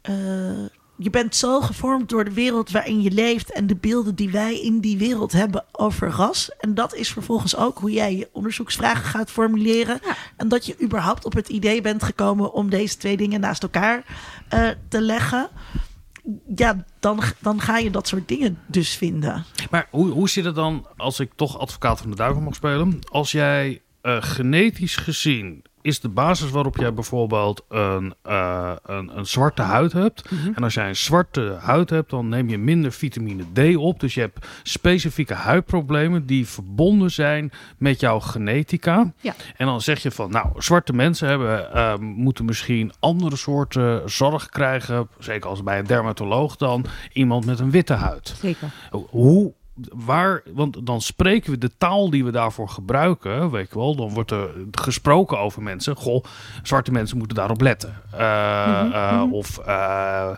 [0.01, 0.65] eh,
[1.03, 4.61] je bent zo gevormd door de wereld waarin je leeft en de beelden die wij
[4.61, 6.51] in die wereld hebben over ras.
[6.59, 9.99] En dat is vervolgens ook hoe jij je onderzoeksvragen gaat formuleren.
[10.05, 10.17] Ja.
[10.37, 14.05] En dat je überhaupt op het idee bent gekomen om deze twee dingen naast elkaar
[14.49, 15.49] eh, te leggen.
[16.57, 19.45] Ja, dan, dan ga je dat soort dingen dus vinden.
[19.71, 22.99] Maar hoe, hoe zit het dan, als ik toch advocaat van de duivel mag spelen,
[23.11, 29.27] als jij eh, genetisch gezien is de basis waarop jij bijvoorbeeld een, eh, een, een
[29.27, 30.29] zwarte huid hebt.
[30.55, 34.01] En als jij een zwarte huid hebt, dan neem je minder vitamine D op.
[34.01, 39.13] Dus je hebt specifieke huidproblemen die verbonden zijn met jouw genetica.
[39.21, 39.35] Ja.
[39.57, 44.49] En dan zeg je van, nou, zwarte mensen hebben, eh, moeten misschien andere soorten zorg
[44.49, 45.09] krijgen.
[45.19, 48.35] Zeker als bij een dermatoloog dan iemand met een witte huid.
[48.41, 48.69] Zeker.
[48.91, 49.53] Hoe,
[49.93, 53.97] waar, want dan spreken we de taal die we daarvoor gebruiken, weet je wel.
[53.97, 55.97] Dan wordt er gesproken over mensen.
[55.97, 56.25] Goh,
[56.63, 57.95] zwarte mensen moeten daarop letten.
[58.13, 60.31] Eh, eh, Of eh,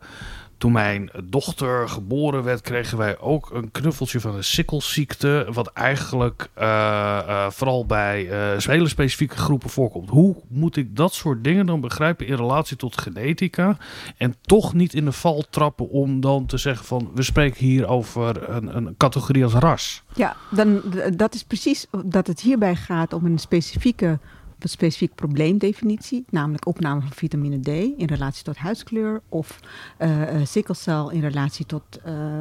[0.63, 5.47] toen mijn dochter geboren werd, kregen wij ook een knuffeltje van een sikkelziekte.
[5.53, 10.09] Wat eigenlijk eh, eh, vooral bij eh hele specifieke groepen voorkomt.
[10.09, 13.77] Hoe moet ik dat soort dingen dan begrijpen in relatie tot genetica?
[14.17, 17.87] En toch niet in de val trappen om dan te zeggen van we spreken hier
[17.87, 20.03] over een, een categorie als ras.
[20.15, 20.83] Ja, dan,
[21.17, 24.19] dat is precies dat het hierbij gaat om een specifieke
[24.63, 29.61] een specifiek probleemdefinitie, namelijk opname van vitamine D in relatie tot huidskleur of
[29.97, 30.11] eh,
[30.45, 32.41] sikkelcel in relatie tot eh,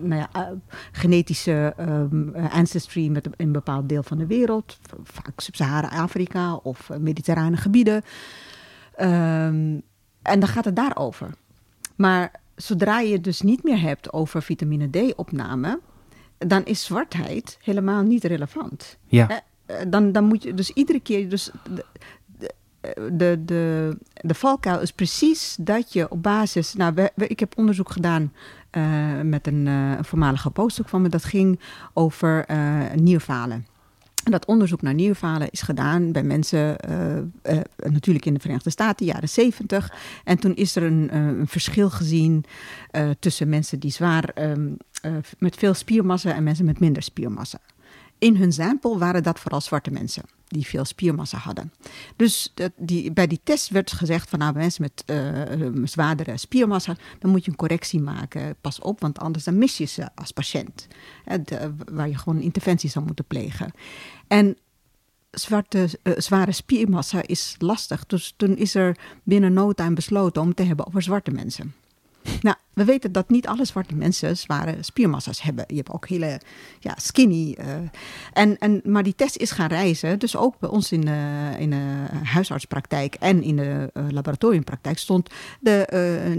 [0.00, 0.54] nou ja,
[0.92, 7.56] genetische ehm, eh, ancestry met een, bepaald deel van de wereld, vaak Sub-Sahara-Afrika of mediterrane
[7.56, 8.02] gebieden.
[8.94, 9.78] Ehm,
[10.22, 11.30] en dan gaat het daarover.
[11.96, 15.80] Maar zodra je het dus niet meer hebt over vitamine D-opname,
[16.38, 18.98] dan is zwartheid helemaal niet relevant.
[19.06, 19.42] Ja.
[19.66, 21.28] Eh, dan, dan moet je dus iedere keer.
[21.28, 21.84] Dus de,
[23.12, 26.74] de, de, de, valkuil is precies dat je op basis.
[26.74, 28.32] Nou, ik heb onderzoek gedaan
[28.70, 31.08] eh, met een, eh, voormalige postdoc van me.
[31.08, 31.60] Dat ging
[31.92, 33.66] over eh nierfalen.
[34.24, 36.76] En dat onderzoek naar nierfalen is gedaan bij mensen,
[37.76, 39.92] natuurlijk in de Verenigde Staten, jaren 70.
[40.24, 42.44] En toen is er een, een verschil gezien
[43.18, 44.68] tussen mensen die zwaar ehm,
[45.04, 47.58] eh, met veel spiermassa en mensen met minder spiermassa.
[48.18, 50.22] In hun sample waren dat vooral zwarte mensen
[50.54, 51.72] die veel spiermassa hadden.
[52.16, 56.96] Dus dat, die, bij die test werd gezegd van nou, mensen met eh, zwaardere spiermassa,
[57.18, 58.56] dan moet je een correctie maken.
[58.60, 60.86] Pas op, want anders dan mis je ze als patiënt.
[61.24, 61.38] Hè,
[61.92, 63.72] waar je gewoon interventie zou moeten plegen.
[64.28, 64.56] En
[65.30, 68.06] zwarte, eh, zware spiermassa is lastig.
[68.06, 71.74] Dus toen is er binnen no time besloten om te hebben over zwarte mensen.
[72.42, 75.64] Nou, we weten dat niet alle zwarte mensen zware spiermassa's hebben.
[75.68, 76.40] Je hebt ook hele
[76.80, 77.54] ja, skinny.
[77.58, 77.66] eh,
[78.32, 80.18] en, en, maar die test is gaan reizen.
[80.18, 85.30] Dus ook bij ons in de, in de huisartspraktijk en in de eh, laboratoriumpraktijk stond
[85.60, 86.32] de eh,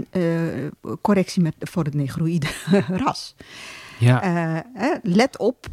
[0.64, 2.46] eh, correctie met, voor het negroïde
[3.04, 3.34] ras.
[3.98, 4.22] Ja.
[4.74, 5.66] Eh, let op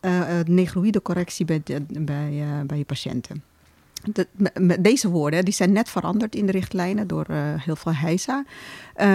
[0.00, 3.42] eh, eh, negroïde correctie bij, de- bij, eh, bij je patiënten.
[4.58, 8.44] Met- deze woorden die zijn net veranderd in de richtlijnen door eh, heel veel heisa.
[8.94, 9.08] Eh,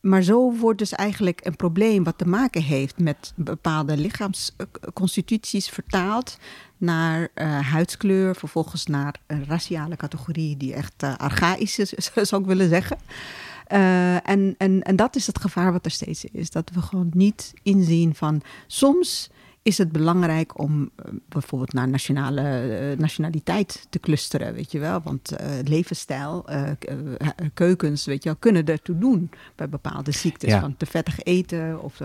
[0.00, 6.38] maar zo wordt dus eigenlijk een probleem wat te maken heeft met bepaalde lichaamsconstituties vertaald
[6.76, 11.90] naar eh, huidskleur, vervolgens naar een raciale categorie die echt archaïs is,
[12.28, 12.98] zou ik willen zeggen.
[13.66, 16.50] En, en, en dat is het gevaar wat er steeds is.
[16.50, 19.30] Dat we gewoon niet inzien van soms
[19.66, 25.00] is het belangrijk om eh, bijvoorbeeld naar nationale eh, nationaliteit te clusteren, weet je wel.
[25.04, 26.44] Want eh, levensstijl,
[27.54, 30.50] keukens, weet je wel, kunnen ertoe doen bij bepaalde ziektes.
[30.50, 30.60] Ja.
[30.60, 32.00] Van te vettig eten of,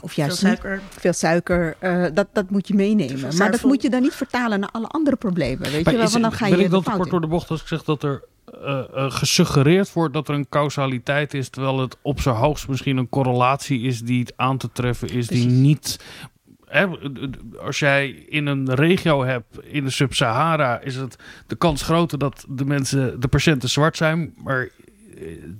[0.00, 1.76] of Veel juist niet veel suiker.
[2.14, 3.36] dat, dat moet je meenemen.
[3.36, 6.10] Maar dat moet je dan niet vertalen naar alle andere problemen, weet Maar je wel.
[6.10, 7.60] Want dan ga ben je ik de dan te fout kort door de bocht als
[7.60, 11.96] ik zeg dat er eh, eh, gesuggereerd wordt dat er een causaliteit is, terwijl het
[12.02, 16.04] op zijn hoogst misschien een correlatie is die het aan te treffen is, die niet.
[16.64, 16.86] Hè,
[17.60, 22.44] als jij in een regio hebt, in de Sub-Sahara, is het de kans groter dat
[22.48, 24.34] de mensen, de patiënten zwart zijn.
[24.44, 24.68] Maar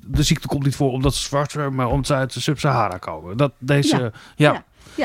[0.06, 2.98] de ziekte komt niet voor omdat ze zwart zijn, maar omdat ze uit de Sub-Sahara
[2.98, 3.36] komen.
[3.36, 4.52] Dat deze, ja, ja.
[4.52, 4.64] Ja,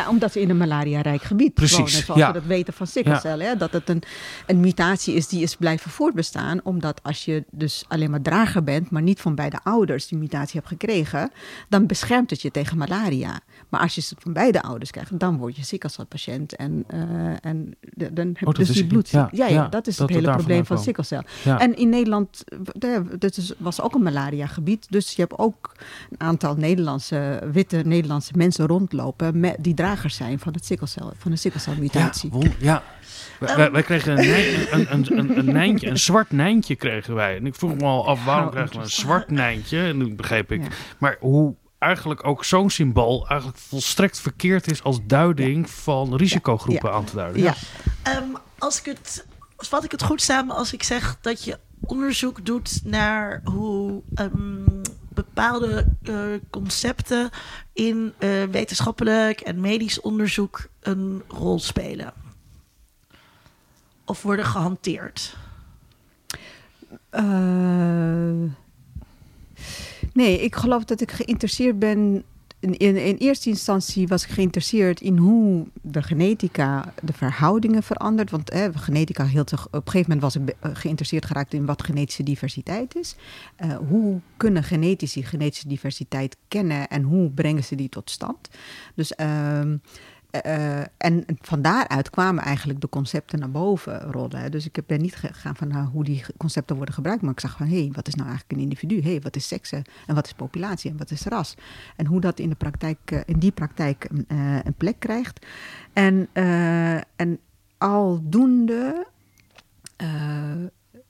[0.10, 1.92] omdat ze in een malaria-rijk gebied Precies, wonen.
[1.92, 2.28] Zoals ja.
[2.28, 3.40] we dat weten van sikkelcel.
[3.40, 3.56] Hè?
[3.56, 4.04] Dat het een,
[4.48, 6.60] een mutatie is die is blijven voortbestaan.
[6.64, 10.56] Omdat als je dus alleen maar drager bent, maar niet van beide ouders die mutatie
[10.60, 11.32] hebt gekregen,
[11.70, 13.40] dan beschermt het je tegen malaria.
[13.72, 16.56] Maar als je het van beide ouders krijgt, dan word je sikkelcelpatiënt.
[16.56, 17.00] En, eh,
[17.46, 19.10] en de- dan heb je dat dus die bloed.
[19.10, 21.22] ja, Ja, dat is dat het hele probleem van sikkelcel.
[21.44, 21.60] Ja.
[21.60, 22.44] En in Nederland,
[22.80, 24.88] eh, dit is- was ook een malaria-gebied.
[24.90, 25.72] Dus je hebt ook
[26.10, 31.32] een aantal Nederlandse, witte Nederlandse mensen rondlopen met, die dragers zijn van, het sikkelcel, van
[31.32, 32.30] de sikkelcelmutatie.
[32.34, 32.84] Ja, won- ja.
[33.40, 34.26] Wij, wij- wij kregen een,
[34.72, 37.36] een, een, een, een nijntje, een zwart nijntje kregen wij.
[37.38, 39.84] En ik vroeg me al af, waarom Oh, krijgen we een zwart nijntje?
[39.84, 40.62] En toen begreep ik.
[40.98, 46.96] Maar hoe eigenlijk ook zo'n symbool eigenlijk volstrekt verkeerd is als duiding van risicogroepen Ja.
[46.96, 47.42] aan te duiden.
[47.42, 47.56] Ja.
[48.04, 48.24] Ehm,
[48.58, 49.26] als ik het,
[49.58, 54.82] vat ik het goed samen als ik zeg dat je onderzoek doet naar hoe ehm,
[55.10, 56.16] bepaalde eh,
[56.50, 57.30] concepten
[57.74, 62.14] in eh, wetenschappelijk en medisch onderzoek een rol spelen?
[64.06, 65.36] Of worden gehanteerd?
[67.10, 67.24] Eh,
[70.14, 72.24] nee, ik geloof dat ik geïnteresseerd ben.
[72.60, 78.32] In, in, in eerste instantie was ik geïnteresseerd in hoe de genetica de verhoudingen verandert.
[78.32, 79.66] Want genetica hield zich.
[79.66, 83.16] Op een gegeven moment was ik eh, geïnteresseerd geraakt in wat genetische diversiteit is.
[83.56, 88.50] Eh, hoe kunnen genetici genetische diversiteit kennen en hoe brengen ze die tot stand?
[88.96, 89.16] Dus.
[89.16, 89.78] ehm,
[90.32, 94.52] eh, en van daaruit kwamen eigenlijk de concepten naar boven rollen.
[94.52, 97.58] Dus ik ben niet gegaan van nou, hoe die concepten worden gebruikt, maar ik zag
[97.58, 99.02] van hé, hey, wat is nou eigenlijk een individu?
[99.02, 101.56] Hé, hey, wat is seks en wat is populatie en wat is ras?
[101.96, 105.46] En hoe dat in, de praktijk, eh, in die praktijk eh, een plek krijgt.
[105.94, 107.40] En, eh, en
[107.78, 109.08] aldoende
[109.96, 110.64] eh,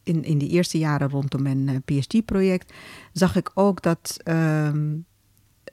[0.04, 2.74] in, in de eerste jaren rondom mijn eh, PhD-project
[3.14, 4.98] zag ik ook dat ehm,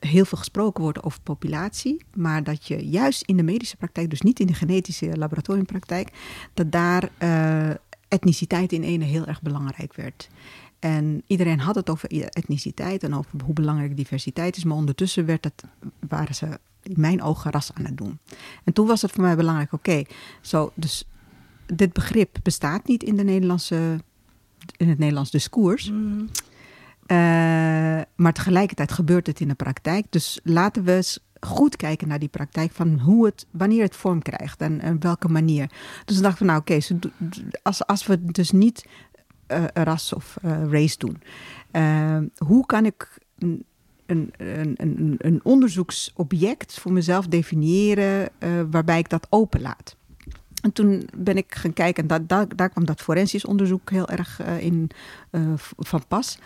[0.01, 4.21] heel veel gesproken wordt over populatie, maar dat je juist in de medische praktijk, dus
[4.21, 6.11] niet in de genetische laboratoriumpraktijk,
[6.55, 7.71] dat daar eh,
[8.09, 10.29] etniciteit in ene heel erg belangrijk werd.
[10.79, 15.45] En iedereen had het over etniciteit en over hoe belangrijk diversiteit is, maar ondertussen werd
[15.45, 15.65] het,
[16.09, 18.19] waren ze in mijn ogen ras aan het doen.
[18.65, 20.03] En toen was het voor mij belangrijk, oké,
[20.41, 21.05] zo, dus
[21.67, 24.01] dit begrip bestaat niet in, de Nederlandse,
[24.77, 25.89] in het Nederlands discours.
[25.89, 25.95] Eh,
[28.17, 30.07] maar tegelijkertijd gebeurt het in de praktijk.
[30.11, 34.23] Dus laten we eens goed kijken naar die praktijk van hoe het, wanneer het vorm
[34.23, 35.71] krijgt en, en welke manier.
[36.05, 36.79] Dus dacht ik van nou oké,
[37.63, 38.87] als, als we dus niet
[39.47, 41.23] eh, ras of eh, race doen,
[41.71, 43.65] eh, hoe kan ik een,
[44.07, 44.33] een,
[44.77, 49.97] een, een, onderzoeksobject voor mezelf definiëren eh, waarbij ik dat openlaat?
[50.63, 54.09] En toen ben ik gaan kijken, en da- da- daar kwam dat forensisch onderzoek heel
[54.09, 54.91] erg eh, in
[55.31, 55.41] eh,
[55.77, 56.39] van pas.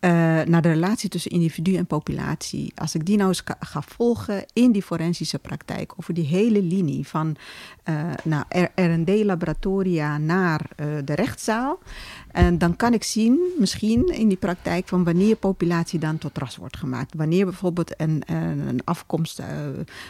[0.00, 0.10] Eh,
[0.44, 2.72] naar de relatie tussen individu en populatie.
[2.74, 7.06] Als ik die nou eens ga volgen in die forensische praktijk, over die hele linie
[7.06, 7.36] van
[7.82, 11.78] eh nou, RD-laboratoria naar eh, de rechtszaal.
[12.38, 16.56] En dan kan ik zien, misschien in die praktijk, van wanneer populatie dan tot ras
[16.56, 17.14] wordt gemaakt.
[17.14, 19.46] Wanneer bijvoorbeeld een, een, afkomst eh,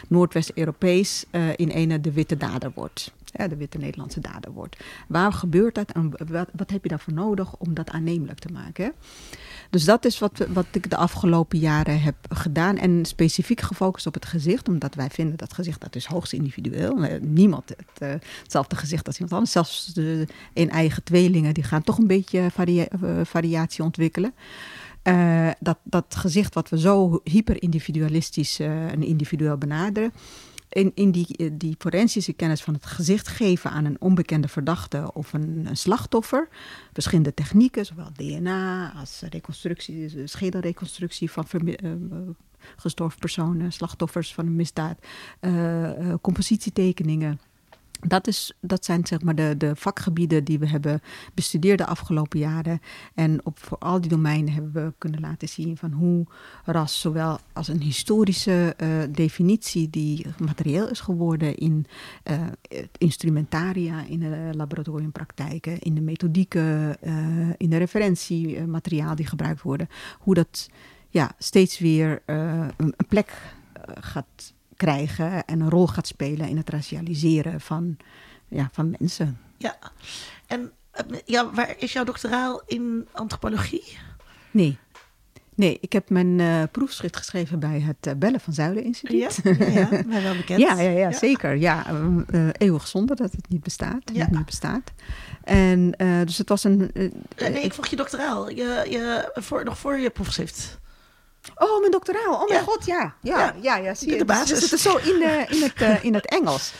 [0.07, 3.11] Noordwest-Europees eh, in ene de witte dader wordt.
[3.33, 4.77] Ja, de witte Nederlandse dader wordt.
[5.07, 6.11] Waar gebeurt dat en
[6.51, 8.93] wat, heb je daarvoor nodig om dat aannemelijk te maken?
[9.69, 12.77] Dus dat is wat, wat ik de afgelopen jaren heb gedaan.
[12.77, 14.67] En specifiek gefocust op het gezicht.
[14.67, 17.03] Omdat wij vinden dat gezicht dat is hoogst individueel.
[17.03, 19.51] Eh, Niemand het, eh, hetzelfde gezicht als iemand anders.
[19.51, 24.33] Zelfs de een eigen tweelingen die gaan toch een beetje eh, variatie ontwikkelen.
[25.01, 30.13] Eh, dat, dat gezicht wat we zo hyper-individualistisch eh, en individueel benaderen.
[30.69, 35.33] In, in die, die forensische kennis van het gezicht geven aan een onbekende verdachte of
[35.33, 36.47] een, slachtoffer.
[36.93, 41.91] Verschillende technieken, zowel DNA als reconstructie, dus schedelreconstructie van eh,
[42.75, 44.97] gestorven personen, slachtoffers van een misdaad,
[46.21, 47.39] compositietekeningen.
[48.07, 51.01] Dat, is, dat zijn zeg maar de, de vakgebieden die we hebben
[51.33, 52.81] bestudeerd de afgelopen jaren.
[53.13, 56.25] En op, voor al die domeinen hebben we kunnen laten zien van hoe
[56.65, 61.85] ras zowel als een historische eh, definitie die materieel is geworden in
[62.23, 62.41] eh,
[62.97, 67.13] instrumentaria, in de laboratoriumpraktijken, in de methodieken, eh,
[67.57, 69.87] in de referentiemateriaal die gebruikt worden,
[70.19, 70.69] hoe dat
[71.09, 73.33] ja, steeds weer een, plek
[73.99, 77.97] gaat krijgen en een rol gaat spelen in het racialiseren van,
[78.47, 79.39] ja, van mensen.
[79.57, 79.77] ja.
[80.47, 83.97] En eh, ja, waar is jouw doctoraal in antropologie?
[84.51, 84.77] Nee.
[85.55, 89.39] Nee, ik heb mijn eh, proefschrift geschreven bij het uh, Bellen van Zuilen Instituut.
[89.43, 90.59] Ja, ja, ja, wel bekend.
[90.59, 91.55] Ja, ja, ja, zeker.
[91.55, 91.85] Ja,
[92.31, 94.11] uh, eeuwig zonde dat het niet bestaat.
[94.13, 94.27] Ja.
[94.31, 94.91] Niet bestaat.
[95.43, 95.91] En
[96.25, 96.91] dus het was een...
[97.37, 98.49] nee, ik vroeg je doctoraal.
[98.49, 100.79] Je, je, voor, nog voor je proefschrift.
[101.55, 102.33] Oh, mijn doctoraal.
[102.33, 103.13] Oh mijn god, ja.
[103.21, 104.17] Ja, ja, ja, ja zie je.
[104.17, 104.49] De basis.
[104.49, 106.73] Dus het is zo in, de, in, het, in het Engels.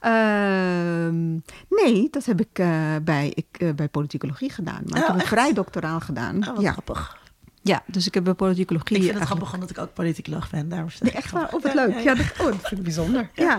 [0.00, 1.32] Ehm,
[1.68, 2.64] nee, dat heb ik
[3.04, 4.82] bij, ik, bij politicologie gedaan.
[4.86, 6.36] Maar oh, ik heb een vrij doctoraal gedaan.
[6.36, 6.72] Oh, wat ja.
[6.72, 7.18] grappig.
[7.66, 8.96] Ja, dus ik heb bij politicologie...
[8.96, 10.68] Ik vind het grappig omdat ik ook politicoloog ben.
[10.68, 11.54] Daarom nee, echt waar?
[11.54, 11.98] Oh, wat leuk.
[11.98, 13.30] Ja, dat, oh, dat vind ik bijzonder.
[13.34, 13.58] Ja,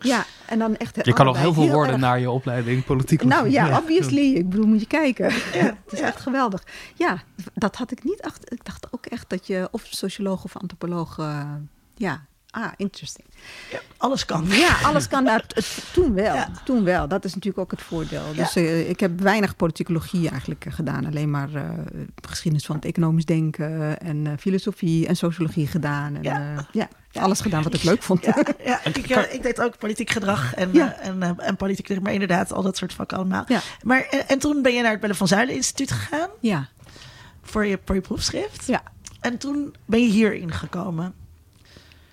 [0.00, 0.24] ja.
[0.46, 1.04] en dan echt...
[1.06, 3.40] Je kan nog heel veel worden naar je opleiding politicologie.
[3.40, 4.34] Nou ja, obviously.
[4.34, 5.32] Ik bedoel, moet je kijken.
[5.52, 6.62] Ja, het is echt geweldig.
[6.94, 7.22] Ja,
[7.54, 8.52] dat had ik niet achter...
[8.52, 11.18] Ik dacht ook echt dat je of socioloog of antropoloog...
[11.18, 11.52] Uh,
[11.94, 13.26] ja, ah, interesting.
[13.70, 14.46] Ja, alles kan.
[14.48, 15.24] Ja, alles kan.
[15.24, 15.40] Nou,
[15.92, 16.44] toen wel.
[16.64, 17.08] Toen wel.
[17.08, 18.34] Dat is natuurlijk ook het voordeel.
[18.34, 21.06] Dus uh, ik heb weinig politicologie eigenlijk uh, gedaan.
[21.06, 21.62] Alleen maar uh,
[22.22, 26.14] geschiedenis van het economisch denken en filosofie en sociologie gedaan.
[26.14, 26.66] En, ja.
[26.72, 26.88] ja.
[27.20, 28.24] alles gedaan wat ik leuk vond.
[28.24, 28.96] Ja, ja ik,
[29.32, 33.16] ik, deed ook politiek gedrag en, en, en politiek, maar inderdaad al dat soort vakken
[33.16, 33.46] allemaal.
[33.82, 36.28] Maar, en toen ben je naar het Bellen van Zuilen Instituut gegaan.
[36.40, 36.68] Ja.
[37.42, 38.66] Voor je, voor je proefschrift.
[38.66, 38.82] Ja.
[39.20, 41.14] En toen ben je hierin gekomen.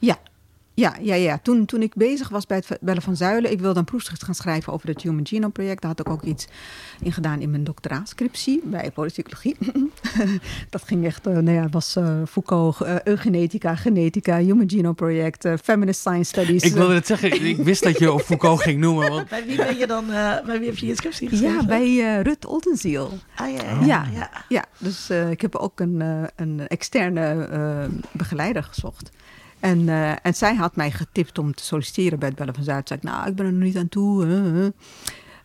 [0.06, 0.20] Ja,
[0.76, 1.40] ja, ja, ja.
[1.44, 4.36] Toen, toen ik bezig was bij het Bellen van Zuilen, ik wilde een proefschrift gaan
[4.36, 5.82] schrijven over het Human Genome Project.
[5.82, 6.48] Daar had ik ook iets
[7.02, 9.58] in gedaan in mijn doctoraatscriptie bij politicologie.
[10.70, 15.48] dat ging echt, uh, nou ja, was uh, Foucault, uh, eugenetica, genetica, Human Genome Project,
[15.64, 16.64] feminist science studies.
[16.64, 19.10] Ik wilde het zeggen, ik wist dat je Foucault ging noemen.
[19.10, 19.30] Want...
[19.30, 20.06] Bij wie ben je dan,
[20.46, 21.56] bij wie heb je je scriptie geschreven?
[21.56, 23.12] Ja, bij Rut Oldenziel.
[23.36, 23.86] Ah ja, ja.
[23.86, 24.30] Ja, ja.
[24.50, 26.04] ja dus ik heb ook een,
[26.36, 29.12] een externe begeleider gezocht.
[29.60, 32.88] En, uh, en zij had mij getipt om te solliciteren bij het Bellen van Zuid.
[32.88, 34.26] Zei ik, nou, ik ben er nog niet aan toe.
[34.26, 34.66] Uh,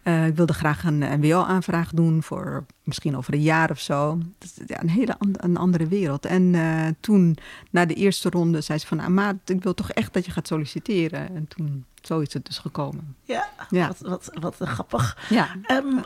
[0.04, 4.18] uh, ik wilde graag een MWO-aanvraag doen voor misschien over een jaar of zo.
[4.38, 6.26] Dat is ja, een hele een andere wereld.
[6.26, 6.56] En
[7.00, 7.36] toen,
[7.70, 9.00] na de eerste ronde, zei ze van...
[9.00, 11.34] Ah, maar ik wil toch echt dat je gaat solliciteren.
[11.34, 13.16] En toen, zo is het dus gekomen.
[13.24, 13.92] Ja, ja.
[14.00, 15.26] Wat, wat, wat grappig.
[15.28, 15.48] Ja.
[15.70, 16.04] Um,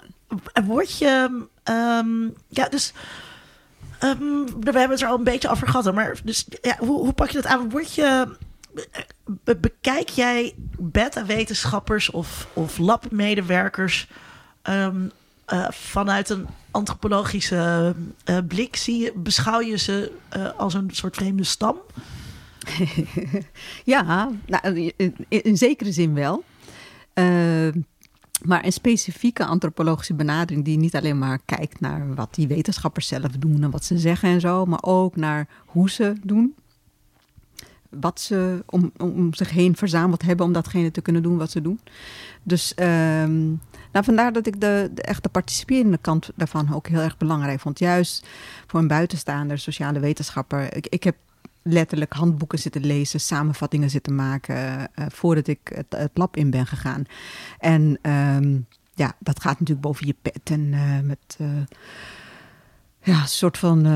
[0.67, 1.47] word je...
[1.71, 2.93] Um, ja, dus
[4.03, 5.95] Um, we hebben het er al een beetje over gehad.
[5.95, 7.71] Maar dus, ja, hoe, hoe pak je dat aan?
[7.71, 8.37] Word je,
[9.45, 14.09] bekijk jij beta-wetenschappers of, of labmedewerkers
[14.63, 15.11] um,
[15.53, 18.77] uh, vanuit een antropologische uh, blik?
[18.77, 20.13] Zie je, beschouw je ze
[20.57, 21.77] als een soort vreemde stam?
[23.85, 26.45] ja, nou, in, in, zekere zin wel.
[28.45, 33.07] Ehm, maar een specifieke antropologische benadering die niet alleen maar kijkt naar wat die wetenschappers
[33.07, 36.55] zelf doen en wat ze zeggen en zo, maar ook naar hoe ze doen.
[37.89, 41.61] Wat ze om, om zich heen verzameld hebben om datgene te kunnen doen wat ze
[41.61, 41.81] doen.
[42.43, 43.61] Dus um,
[43.93, 47.79] nou, vandaar dat ik de, de echte participerende kant daarvan ook heel erg belangrijk vond.
[47.79, 48.27] Juist
[48.67, 50.77] voor een buitenstaander, sociale wetenschapper.
[50.77, 51.17] Ik, ik heb
[51.65, 57.05] letterlijk handboeken zitten lezen, samenvattingen zitten maken uh, voordat ik het, lab in ben gegaan.
[57.59, 61.39] En um, ja, dat gaat natuurlijk boven je pet en uh, met
[63.03, 63.87] ja, een soort van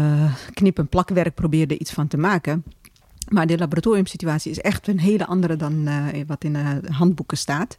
[0.55, 2.65] knip- en plakwerk probeerde iets van te maken.
[3.29, 5.89] Maar de laboratoriumsituatie is echt een hele andere dan
[6.27, 6.57] wat in
[6.91, 7.77] handboeken staat.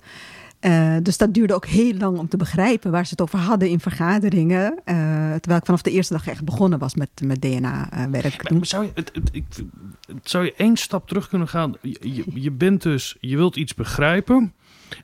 [0.62, 3.70] Uh, dus dat duurde ook heel lang om te begrijpen waar ze het over hadden
[3.70, 4.72] in vergaderingen.
[4.72, 4.96] Uh,
[5.32, 8.52] terwijl ik vanaf de eerste dag echt begonnen was met, met DNA-werk.
[8.52, 9.44] Uh, zou, je,
[10.24, 11.76] zou je één stap terug kunnen gaan?
[11.82, 14.54] Je, je, bent dus, je wilt iets begrijpen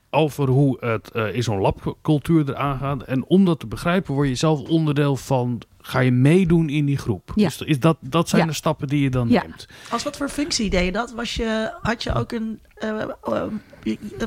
[0.09, 3.03] over hoe het in zo'n labcultuur eraan gaat.
[3.03, 6.97] En om dat te begrijpen word je zelf onderdeel van ga je meedoen in die
[6.97, 7.31] groep.
[7.35, 7.47] Ja.
[7.47, 9.41] Dus is dat, dat zijn de stappen die je dan ja.
[9.41, 9.67] neemt.
[9.89, 11.11] Als wat voor functie deed je dat?
[11.11, 12.59] Was je, had je ook een...
[12.83, 13.43] Uh, uh,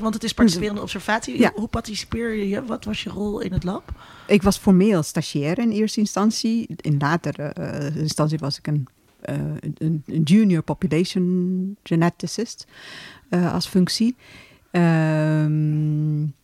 [0.00, 1.38] want het is participerende observatie.
[1.38, 1.52] Ja.
[1.54, 2.64] Hoe participeer je?
[2.64, 3.92] Wat was je rol in het lab?
[4.26, 6.66] Ik was formeel stagiair in eerste instantie.
[6.76, 8.88] In latere uh, instantie was ik een,
[9.20, 12.66] een, een, junior population geneticist
[13.52, 14.16] als functie.
[14.70, 16.36] Ehm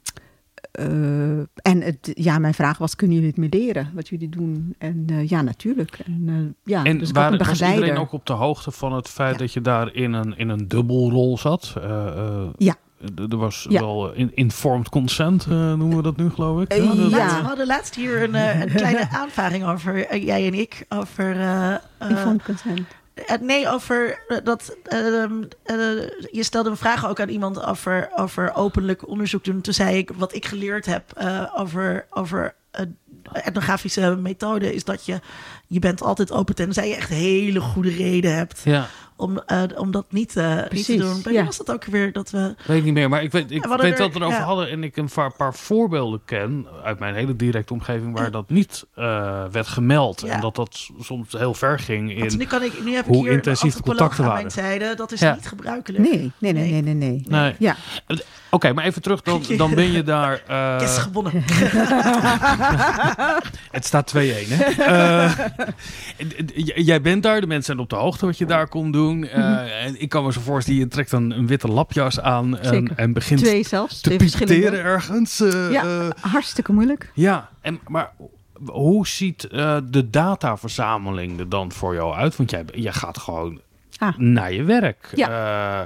[0.81, 4.75] uh, en het, ja, mijn vraag was, kunnen jullie het meer leren, wat jullie doen?
[4.79, 5.99] En uh, ja, natuurlijk.
[6.05, 9.09] En, uh, ja, en dus waar, ik was iedereen ook op de hoogte van het
[9.09, 9.39] feit ja.
[9.39, 11.73] dat je daar in een, in een dubbelrol zat?
[12.57, 12.75] ja.
[13.31, 13.81] Er was ja.
[13.81, 16.73] wel in, informed consent, noemen we dat nu, geloof ik.
[16.73, 17.41] Ja, ja.
[17.41, 21.37] We hadden laatst hier een, een kleine aanvaring over, jij en ik, over...
[22.01, 22.87] informed consent.
[23.41, 24.77] Nee, over uh, dat.
[24.93, 25.25] Uh,
[26.31, 29.61] je stelde een vraag ook aan iemand over, over openlijk onderzoek doen.
[29.61, 31.05] Toen zei ik wat ik geleerd heb
[31.55, 32.55] over, over
[33.33, 34.75] etnografische methode.
[34.75, 35.21] Is dat je,
[35.67, 38.61] je bent altijd open tenzij je echt hele goede reden hebt.
[38.65, 38.89] Ja.
[39.17, 41.23] Om, eh, om dat niet, eh, niet te doen.
[41.23, 41.45] Bij ja.
[41.45, 42.55] was dat ook weer dat we...
[42.67, 44.45] Weet ik niet meer, maar ik weet, ik weet dat we er- erover ja.
[44.45, 48.51] hadden en ik een paar, paar voorbeelden ken uit mijn hele directe omgeving waar dat
[48.51, 50.21] niet eh, werd gemeld.
[50.21, 50.33] Ja.
[50.33, 52.39] En dat dat soms heel ver ging Want in.
[52.39, 54.41] nu, kan ik, nu heb hoe ik hier intensief de contacten aan waren.
[54.41, 54.95] mijn zijde.
[54.97, 55.35] Dat is Ja.
[55.35, 56.05] niet gebruikelijk.
[56.11, 56.95] Nee, nee, nee, nee, nee.
[56.95, 57.23] nee.
[57.29, 57.55] Nee.
[57.59, 57.77] Ja,
[58.51, 60.43] Oké, maar even terug, dan, dan ben je daar.
[60.47, 61.33] eh, Yes, gewonnen.
[63.71, 64.65] Het staat 2-1, hè?
[64.65, 65.39] Eh,
[66.55, 69.04] j- jij bent daar, de mensen zijn op de hoogte wat je daar komt doen.
[69.13, 72.97] Eh, en ik kan me zo voorstellen, je trekt een, een witte lapjas aan en,
[72.97, 74.01] en begint twee zelfs.
[74.01, 75.41] te pipeteren ergens.
[75.41, 77.11] eh, Ja, eh, hartstikke moeilijk.
[77.15, 77.49] ja.
[77.61, 78.13] En, maar
[78.67, 82.37] hoe ziet eh, de dataverzameling er dan voor jou uit?
[82.37, 83.61] Want jij, jij gaat gewoon
[83.99, 84.17] Ah.
[84.19, 85.13] naar je werk.
[85.17, 85.81] Eh,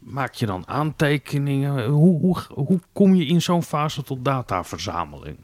[0.00, 1.84] maak je dan aantekeningen?
[1.86, 5.36] Hoe, hoe, hoe kom je in zo'n fase tot dataverzameling?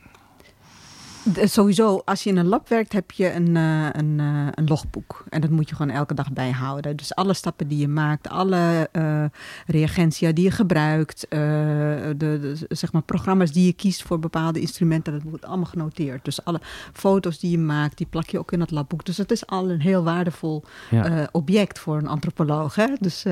[1.25, 4.67] De- sowieso, als je in een lab werkt, heb je een, eh, een, eh, een
[4.67, 5.25] logboek.
[5.29, 6.97] En dat moet je gewoon elke dag bijhouden.
[6.97, 9.25] Dus alle stappen die je maakt, alle eh
[9.67, 15.13] reagentia die je gebruikt, de, de, zeg maar, programma's die je kiest voor bepaalde instrumenten,
[15.13, 16.25] dat wordt allemaal genoteerd.
[16.25, 16.61] Dus alle
[16.93, 19.05] foto's die je maakt, die plak je ook in het labboek.
[19.05, 21.29] Dus het is al een heel waardevol Ja.
[21.33, 22.75] object voor een antropoloog.
[22.75, 22.87] Hè?
[23.01, 23.23] Dus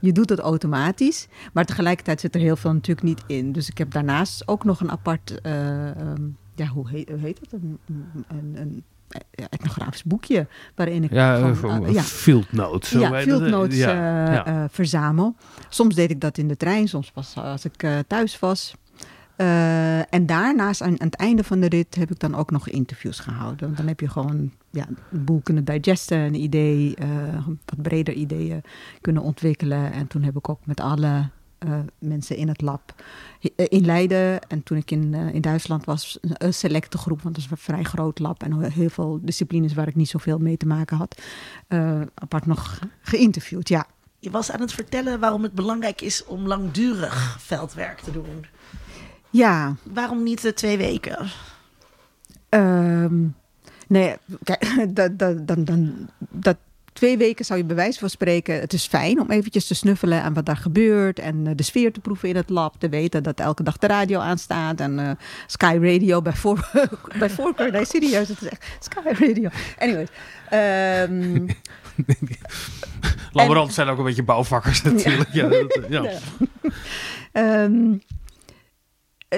[0.00, 1.26] je doet het automatisch.
[1.52, 3.52] Maar tegelijkertijd zit er heel veel natuurlijk niet in.
[3.52, 6.22] Dus ik heb daarnaast ook nog een apart, eh, ehm,
[6.54, 7.60] ja, hoe heet, hoe heet dat?
[7.60, 7.78] Een,
[8.56, 12.88] een, eh, etnografisch boekje waarin ik Ja, gewoon, eh, eh, ja, field notes.
[12.90, 13.88] zo ja, heet field notes Ja,
[14.26, 14.46] eh, ja.
[14.46, 15.34] eh, verzamel.
[15.68, 18.74] Soms deed ik dat in de trein, soms pas als ik eh, thuis was.
[19.36, 22.68] Eh, en daarnaast, aan, aan het einde van de rit, heb ik dan ook nog
[22.68, 23.64] interviews gehouden.
[23.66, 27.08] Want dan heb je gewoon ja, een boel kunnen digesten, een idee, eh,
[27.46, 28.62] wat breder ideeën
[29.00, 29.92] kunnen ontwikkelen.
[29.92, 31.24] En toen heb ik ook met alle eh,
[31.98, 32.94] mensen in het lab
[33.56, 37.34] eh, in Leiden en toen ik in, eh, in Duitsland was, een- selecte groep, want
[37.34, 40.56] dat is een vrij groot lab en heel veel disciplines waar ik niet zoveel mee
[40.56, 41.22] te maken had,
[41.68, 43.68] eh, apart nog geïnterviewd.
[43.68, 43.86] Ja,
[44.18, 48.46] Je was aan het vertellen waarom het belangrijk is om langdurig veldwerk te doen.
[49.30, 51.26] ja Waarom niet eh, twee weken?
[52.48, 53.26] Ehm,
[53.88, 56.56] nee, kijk, dat, dat, dan, dan, dat
[56.94, 58.60] twee weken zou je bij wijze van spreken.
[58.60, 61.18] Het is fijn om eventjes te snuffelen aan wat daar gebeurt.
[61.18, 62.74] En eh, de sfeer te proeven in het lab.
[62.78, 64.80] Te weten dat elke dag de radio aanstaat.
[64.80, 65.10] En eh,
[65.46, 66.70] Sky Radio bij, voor,
[67.18, 67.70] bij voorkeur.
[67.70, 69.48] Nee, serieus, het is echt Sky Radio.
[69.78, 70.06] Anyway.
[70.50, 71.46] ehm,
[73.32, 75.32] Laborant zijn ook een beetje bouwvakkers natuurlijk.
[75.32, 75.48] Ja.
[75.48, 76.02] dat, ja.
[77.32, 77.98] Ja.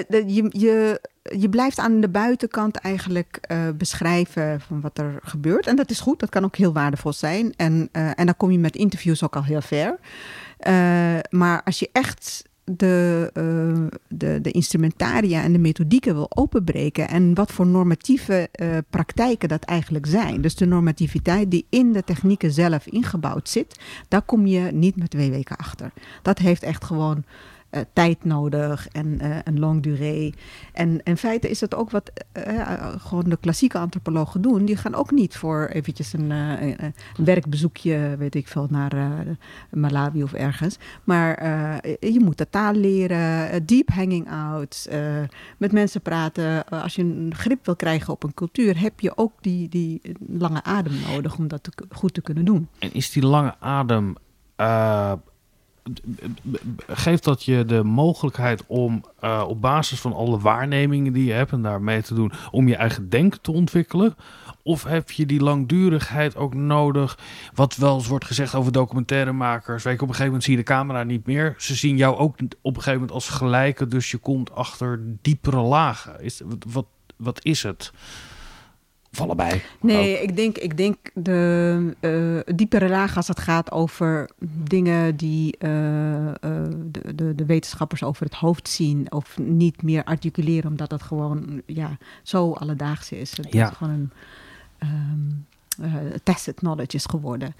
[0.09, 1.01] Eh, je, je,
[1.37, 5.67] je blijft aan de buitenkant eigenlijk eh, beschrijven van wat er gebeurt.
[5.67, 7.53] En dat is goed, dat kan ook heel waardevol zijn.
[7.55, 9.97] En, eh, en dan kom je met interviews ook al heel ver.
[11.29, 13.29] Maar als je echt de,
[14.07, 18.49] de, de instrumentaria en de methodieken wil openbreken en wat voor normatieve
[18.89, 20.41] praktijken dat eigenlijk zijn.
[20.41, 25.09] Dus de normativiteit die in de technieken zelf ingebouwd zit, daar kom je niet met
[25.09, 25.91] twee weken achter.
[26.21, 27.23] Dat heeft echt gewoon
[27.77, 30.33] eh, tijd nodig en eh, een long durée.
[30.73, 34.65] En in feite is dat ook wat eh, gewoon de klassieke antropologen doen.
[34.65, 39.25] Die gaan ook niet voor eventjes een, een, werkbezoekje, weet ik veel, naar
[39.71, 40.77] Malawi of ergens.
[41.03, 41.43] Maar
[41.99, 44.89] je moet de taal leren, deep hanging out,
[45.57, 46.69] met mensen praten.
[46.69, 50.63] Als je een grip wil krijgen op een cultuur, heb je ook die, die lange
[50.63, 52.67] adem nodig om dat goed te kunnen doen.
[52.79, 54.15] En is die lange adem.
[56.87, 61.51] Geeft dat je de mogelijkheid om eh, op basis van alle waarnemingen die je hebt
[61.51, 64.15] en daar mee te doen, om je eigen denken te ontwikkelen?
[64.63, 67.17] Of heb je die langdurigheid ook nodig?
[67.53, 69.83] Wat wel eens wordt gezegd over documentairemakers.
[69.83, 71.55] Weet op een gegeven moment zie je de camera niet meer.
[71.57, 75.61] Ze zien jou ook op een gegeven moment als gelijke, dus je komt achter diepere
[75.61, 76.21] lagen.
[76.21, 76.85] Is, wat,
[77.17, 77.91] wat is het?
[79.11, 79.61] Of allebei?
[79.81, 84.29] Nee, ik denk, ik denk de eh diepere laag als het gaat over
[84.63, 86.33] dingen die eh, eh,
[86.91, 91.61] de, de, de wetenschappers over het hoofd zien of niet meer articuleren, omdat het gewoon
[91.65, 93.37] ja, zo alledaags is.
[93.37, 93.69] Het Ja.
[93.69, 94.11] is gewoon een
[94.77, 95.93] ehm, eh,
[96.23, 97.55] tacit knowledge is geworden.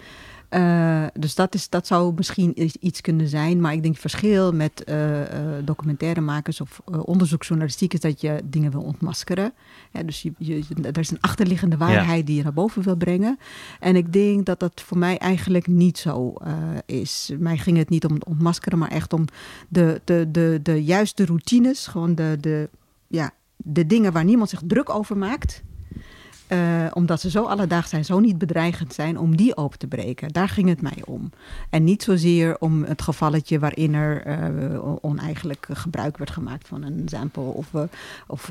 [0.50, 3.62] Eh, dus dat, is, dat zou misschien iets kunnen zijn.
[3.62, 8.72] Maar ik denk het verschil met eh, eh, documentairemakers of onderzoeksjournalistiek is dat je dingen
[8.72, 9.54] wil ontmaskeren.
[9.92, 13.40] Ja, dus je, je, er is een achterliggende waarheid die je naar boven wil brengen.
[13.80, 16.34] En ik denk dat dat voor mij eigenlijk niet zo
[16.86, 17.32] is.
[17.40, 19.26] Mij ging het niet om het ontmaskeren, maar echt om
[19.68, 21.88] de, de, de, de juiste routines.
[21.88, 22.70] Gewoon de, de,
[23.08, 25.64] ja, de dingen waar niemand zich druk over maakt.
[26.48, 30.30] Eh, omdat ze zo alledaags zijn, zo niet bedreigend zijn, om die open te breken.
[30.30, 31.32] Daar ging het mij om.
[31.70, 37.02] En niet zozeer om het gevalletje waarin er uh, oneigenlijk gebruik werd gemaakt van een
[37.06, 37.82] sample of, uh,
[38.28, 38.48] of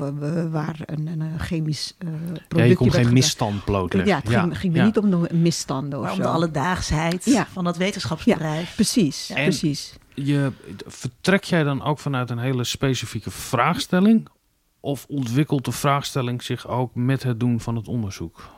[0.51, 2.55] waar een, een chemisch product.
[2.55, 4.11] Ja, je kon geen misstand blootleggen.
[4.11, 4.59] Ja, het ging, ja.
[4.59, 4.85] ging ja.
[4.85, 6.29] niet om de misstanden maar of om zo.
[6.29, 7.47] de alledaagsheid ja.
[7.51, 8.67] van dat wetenschapsbedrijf.
[8.67, 9.95] Ja, precies, precies.
[10.13, 10.51] Je,
[10.85, 14.29] vertrek jij dan ook vanuit een hele specifieke vraagstelling?
[14.79, 18.49] Of ontwikkelt de vraagstelling zich ook met het doen van het onderzoek?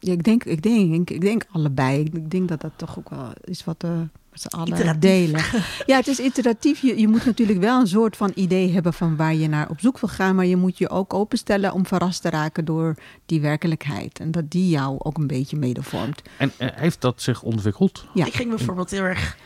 [0.00, 2.02] Ja, ik, denk, ik, denk, ik denk allebei.
[2.02, 3.90] Ik denk dat dat toch ook wel is wat uh,
[4.30, 5.44] met z'n allen delen.
[5.86, 6.80] Ja, het is iteratief.
[6.80, 9.80] Je, je moet natuurlijk wel een soort van idee hebben van waar je naar op
[9.80, 10.34] zoek wil gaan.
[10.34, 12.94] Maar je moet je ook openstellen om verrast te raken door
[13.26, 14.18] die werkelijkheid.
[14.18, 16.22] En dat die jou ook een beetje mede vormt.
[16.36, 18.06] En uh, heeft dat zich ontwikkeld?
[18.14, 18.26] Ja.
[18.26, 19.36] Ik ging bijvoorbeeld heel erg...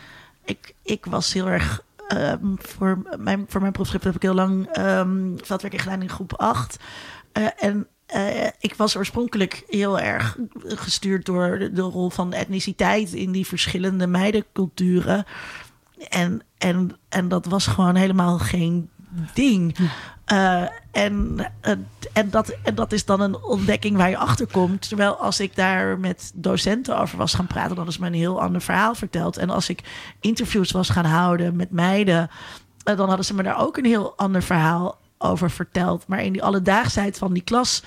[0.45, 1.85] Ik, ik was heel erg
[2.17, 6.35] Um, voor, mijn, voor mijn proefschrift heb ik heel lang um, veldwerking gedaan in groep
[6.35, 6.77] 8.
[7.39, 13.13] Uh, en uh, ik was oorspronkelijk heel erg gestuurd door de, de, rol van etniciteit
[13.13, 15.25] in die verschillende meidenculturen.
[16.09, 18.91] En, en, en dat was gewoon helemaal geen
[19.35, 19.77] ding.
[20.33, 21.73] Uh, en, uh,
[22.13, 24.89] en, dat, en dat is dan een ontdekking waar je achter komt.
[24.89, 28.41] Terwijl als ik daar met docenten over was gaan praten, dan is me een heel
[28.41, 29.37] ander verhaal verteld.
[29.37, 29.83] En als ik
[30.21, 32.31] interviews was gaan houden met meiden,
[32.85, 36.07] uh, dan hadden ze me daar ook een heel ander verhaal over verteld.
[36.07, 37.83] Maar in die alledaagsheid van die klas.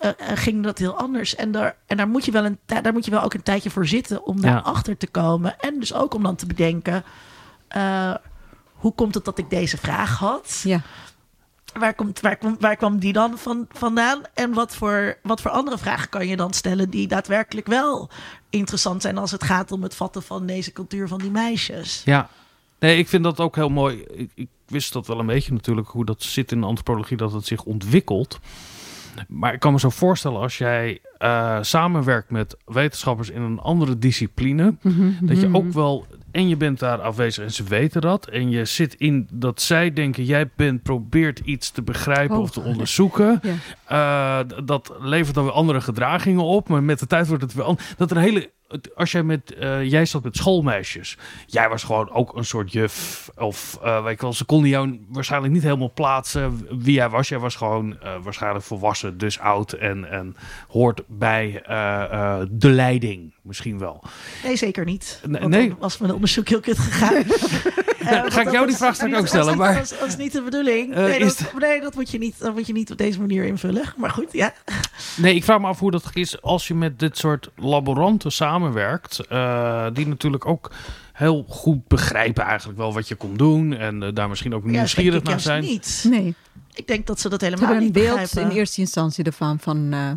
[0.00, 1.34] Uh, ging dat heel anders.
[1.34, 3.70] En daar, en daar, moet je wel een, daar moet je wel ook een tijdje
[3.70, 4.98] voor zitten om daarachter ja.
[4.98, 5.60] te komen.
[5.60, 7.04] En dus ook om dan te bedenken:
[7.76, 8.14] uh,
[8.84, 10.60] hoe komt het dat ik deze vraag had?
[10.64, 10.80] Ja.
[11.78, 14.22] Waar, komt, waar, kwam, waar kwam die dan van, vandaan?
[14.34, 18.10] En wat voor, wat voor andere vragen kan je dan stellen die daadwerkelijk wel
[18.50, 22.02] interessant zijn als het gaat om het vatten van deze cultuur van die meisjes?
[22.04, 22.28] Ja,
[22.78, 24.04] nee, ik vind dat ook heel mooi.
[24.10, 27.32] Ik, ik wist dat wel een beetje natuurlijk, hoe dat zit in de antropologie, dat
[27.32, 28.38] het zich ontwikkelt.
[29.28, 33.98] Maar ik kan me zo voorstellen als jij uh, samenwerkt met wetenschappers in een andere
[33.98, 38.26] discipline, mm-hmm, dat je ook wel en je bent daar afwezig en ze weten dat.
[38.26, 42.50] En je zit in dat zij denken, jij bent, probeert iets te begrijpen oh, of
[42.50, 43.40] te onderzoeken.
[43.88, 44.40] Ja.
[44.40, 46.68] Uh, dat levert dan weer andere gedragingen op.
[46.68, 47.94] Maar met de tijd wordt het weer anders.
[47.96, 48.50] Dat er een hele.
[48.94, 49.54] Als jij met.
[49.58, 51.18] Uh, jij zat met schoolmeisjes.
[51.46, 53.30] Jij was gewoon ook een soort juf.
[53.36, 57.28] Of uh, weet wel, ze konden jou waarschijnlijk niet helemaal plaatsen wie jij was.
[57.28, 59.72] Jij was gewoon waarschijnlijk volwassen, dus oud.
[59.72, 60.36] En, en
[60.68, 61.62] hoort bij
[62.50, 64.04] de leiding misschien wel.
[64.44, 65.20] Nee, zeker niet.
[65.26, 65.74] Nee, nee.
[65.78, 67.24] was mijn onderzoek heel kut gegaan.
[68.04, 69.56] uh, ga ik jou die vraag straks ook stellen.
[69.56, 69.74] Maar...
[69.74, 70.94] Dat is, dat is niet de bedoeling.
[70.94, 73.44] Nee, uh, dat, nee, dat, moet je niet, dat moet je niet op deze manier
[73.44, 73.92] invullen.
[73.96, 74.52] Maar goed, ja.
[75.16, 79.20] Nee, ik vraag me af hoe dat is als je met dit soort laboranten samenwerkt.
[79.32, 80.70] Uh, die natuurlijk ook
[81.12, 83.72] heel goed begrijpen eigenlijk wel wat je komt doen.
[83.72, 85.62] En uh, daar misschien ook nieuwsgierig ja, naar zijn.
[85.62, 86.04] Niet.
[86.08, 86.34] Nee.
[86.74, 88.50] Ik denk dat ze dat helemaal ze niet een beeld begrijpen.
[88.50, 89.94] in eerste instantie ervan van...
[89.94, 90.10] Uh,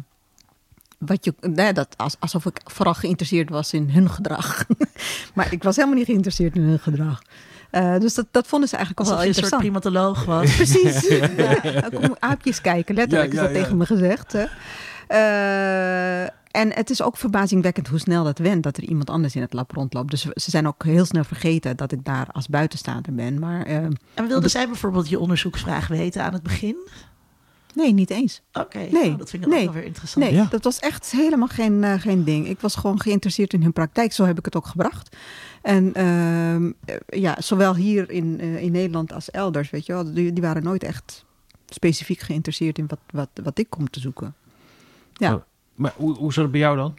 [0.97, 4.65] wat je, nee, dat, alsof ik vooral geïnteresseerd was in hun gedrag.
[5.35, 7.21] maar ik was helemaal niet geïnteresseerd in hun gedrag.
[7.71, 9.63] Uh, dus dat, dat vonden ze eigenlijk alsof wel je interessant.
[9.63, 10.55] een soort primatoloog was.
[10.55, 11.07] Precies.
[11.73, 14.33] ja, kom aapjes kijken, letterlijk ja, ja, is dat tegen me gezegd.
[14.33, 14.45] Hè.
[15.09, 19.41] Uh, en het is ook verbazingwekkend hoe snel dat went, dat er iemand anders in
[19.41, 20.11] het lab rondloopt.
[20.11, 23.39] Dus ze zijn ook heel snel vergeten dat ik daar als buitenstaander ben.
[23.39, 23.75] Maar, uh,
[24.13, 26.75] en wilde zij bijvoorbeeld je onderzoeksvraag weten aan het begin?
[27.73, 28.41] Nee, niet eens.
[28.53, 30.25] Oké, okay, nee, nou, dat vind ik nee, ook wel weer interessant.
[30.25, 30.47] Nee, ja.
[30.49, 32.47] dat was echt helemaal geen, uh, geen ding.
[32.47, 34.13] Ik was gewoon geïnteresseerd in hun praktijk.
[34.13, 35.15] Zo heb ik het ook gebracht.
[35.61, 36.71] En uh,
[37.07, 40.63] ja, zowel hier in, uh, in Nederland als elders, weet je wel, die, die waren
[40.63, 41.25] nooit echt
[41.65, 44.35] specifiek geïnteresseerd in wat, wat, wat ik kom te zoeken.
[45.13, 45.33] Ja.
[45.33, 45.41] Oh,
[45.75, 46.97] maar hoe, hoe zat het bij jou dan?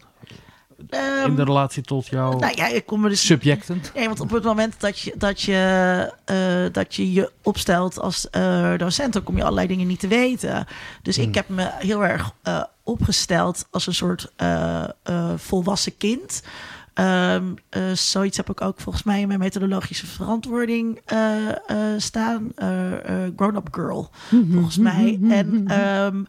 [1.24, 3.82] In de relatie tot jouw nou ja, ik kom er dus, subjecten?
[3.94, 8.26] Nee, want op het moment dat je dat je, uh, dat je, je opstelt als
[8.36, 10.66] uh, docent, dan kom je allerlei dingen niet te weten.
[11.02, 11.28] Dus hmm.
[11.28, 14.32] ik heb me heel erg uh, opgesteld als een soort
[15.36, 16.42] volwassen kind.
[17.00, 17.54] Um,
[17.94, 21.00] zoiets heb ik ook volgens mij in mijn methodologische verantwoording
[21.96, 22.52] staan.
[23.36, 24.10] grown-up girl,
[24.52, 25.18] volgens mij.
[25.30, 26.26] En um,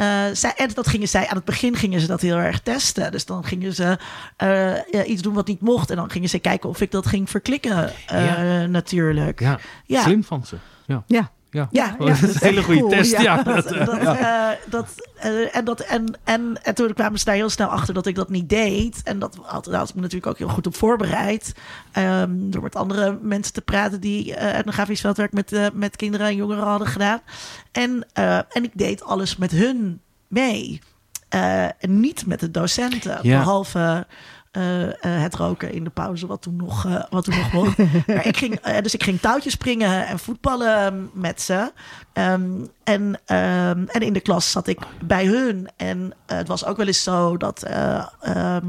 [0.00, 3.12] uh, zij, en dat gingen zij, aan het begin gingen ze dat heel erg testen.
[3.12, 3.98] Dus dan gingen ze
[5.06, 5.90] iets doen wat niet mocht.
[5.90, 8.66] En dan gingen ze kijken of ik dat ging verklikken, ja.
[8.66, 9.40] natuurlijk.
[9.40, 9.58] Ja.
[9.86, 10.56] ja, slim van ze.
[10.86, 11.04] Ja.
[11.06, 11.30] ja.
[11.54, 13.20] Ja, ja, ja dat is een hele goede cool, test.
[13.20, 13.42] Ja.
[13.42, 14.94] Dat, dat, uh, dat,
[15.24, 18.14] uh, en, dat, en, en, en toen kwamen ze daar heel snel achter dat ik
[18.14, 19.00] dat niet deed.
[19.04, 21.54] En dat had, daar had ik me natuurlijk ook heel goed op voorbereid.
[21.98, 26.36] Um, door met andere mensen te praten die uh, etnografisch veldwerk met, met kinderen en
[26.36, 27.20] jongeren hadden gedaan.
[27.72, 28.06] En,
[28.48, 30.80] en ik deed alles met hun mee.
[31.78, 33.18] en niet met de docenten.
[33.22, 33.38] Ja.
[33.38, 34.04] Behalve eh, eh,
[35.00, 37.78] het roken in de pauze, wat toen nog, eh, wat toen nog mocht.
[38.06, 41.72] maar ik ging, eh, dus ik ging touwtjes springen en voetballen met ze.
[42.12, 45.68] Ehm, en, ehm, en in de klas zat ik bij hun.
[45.76, 48.66] En eh, het was ook wel eens zo dat, eh, ehm,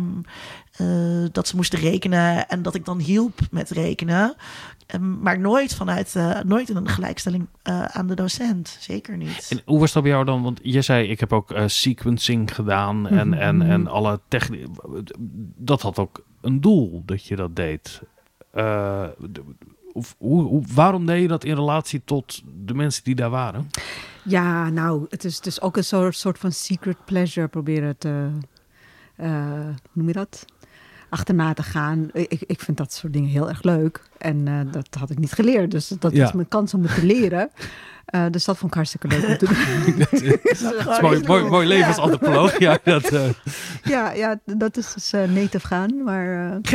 [0.71, 4.35] eh, dat ze moesten rekenen en dat ik dan hielp met rekenen.
[4.85, 8.77] Ehm, maar nooit vanuit, eh, nooit in een gelijkstelling eh, aan de docent.
[8.79, 9.47] Zeker niet.
[9.49, 10.43] En hoe was dat bij jou dan?
[10.43, 14.67] Want je zei, ik heb ook eh, sequencing gedaan en, en, en alle techniek.
[15.57, 18.01] Dat had ook een doel dat je dat deed.
[18.51, 19.07] Eh,
[19.93, 23.69] of, hoe, hoe, waarom deed je dat in relatie tot de mensen die daar waren?
[24.23, 28.29] Ja, nou, het is dus ook een soort, soort van secret pleasure proberen te,
[29.15, 29.29] eh,
[29.63, 30.45] hoe noem je dat?
[31.15, 32.09] Achterna te gaan.
[32.13, 34.01] Ik, ik vind dat soort dingen heel erg leuk.
[34.17, 35.71] En eh, dat had ik niet geleerd.
[35.71, 36.25] Dus dat Ja.
[36.25, 37.49] is mijn kans om het te leren.
[38.05, 39.97] Eh, dus dat vond ik hartstikke leuk om te doen.
[39.99, 42.59] dat is mooi, mooi, mooi levensantropoloog.
[42.59, 43.29] Ja, dat, eh.
[43.83, 46.03] ja, ja, dat is dus eh native gaan.
[46.03, 46.73] Maar eh,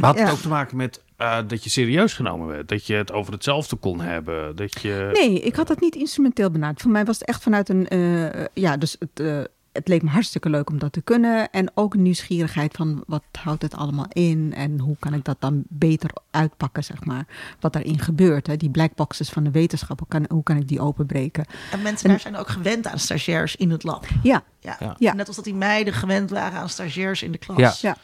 [0.10, 0.32] had het Ja.
[0.32, 2.68] ook te maken met eh, dat je serieus genomen werd?
[2.68, 4.56] Dat je het over hetzelfde kon hebben?
[4.56, 5.10] Dat je...
[5.12, 6.80] Nee, ik had dat niet instrumenteel benaderd.
[6.82, 7.88] Voor mij was het echt vanuit een.
[7.88, 9.38] eh, ja, dus het, eh,
[9.74, 11.50] het leek me hartstikke leuk om dat te kunnen.
[11.50, 15.62] En ook nieuwsgierigheid van wat houdt het allemaal in en hoe kan ik dat dan
[15.68, 17.26] beter uitpakken, zeg maar.
[17.60, 18.46] Wat daarin gebeurt.
[18.46, 18.56] Hè?
[18.56, 21.44] Die blackboxes van de wetenschap, hoe kan, hoe kan ik die openbreken?
[21.72, 24.06] En mensen daar zijn ook gewend aan stagiairs in het lab.
[24.22, 24.76] Ja, Ja.
[24.80, 24.96] Ja.
[24.98, 25.14] Ja.
[25.14, 27.80] Net als dat die meiden gewend waren aan stagiairs in de klas.
[27.80, 27.96] Ja.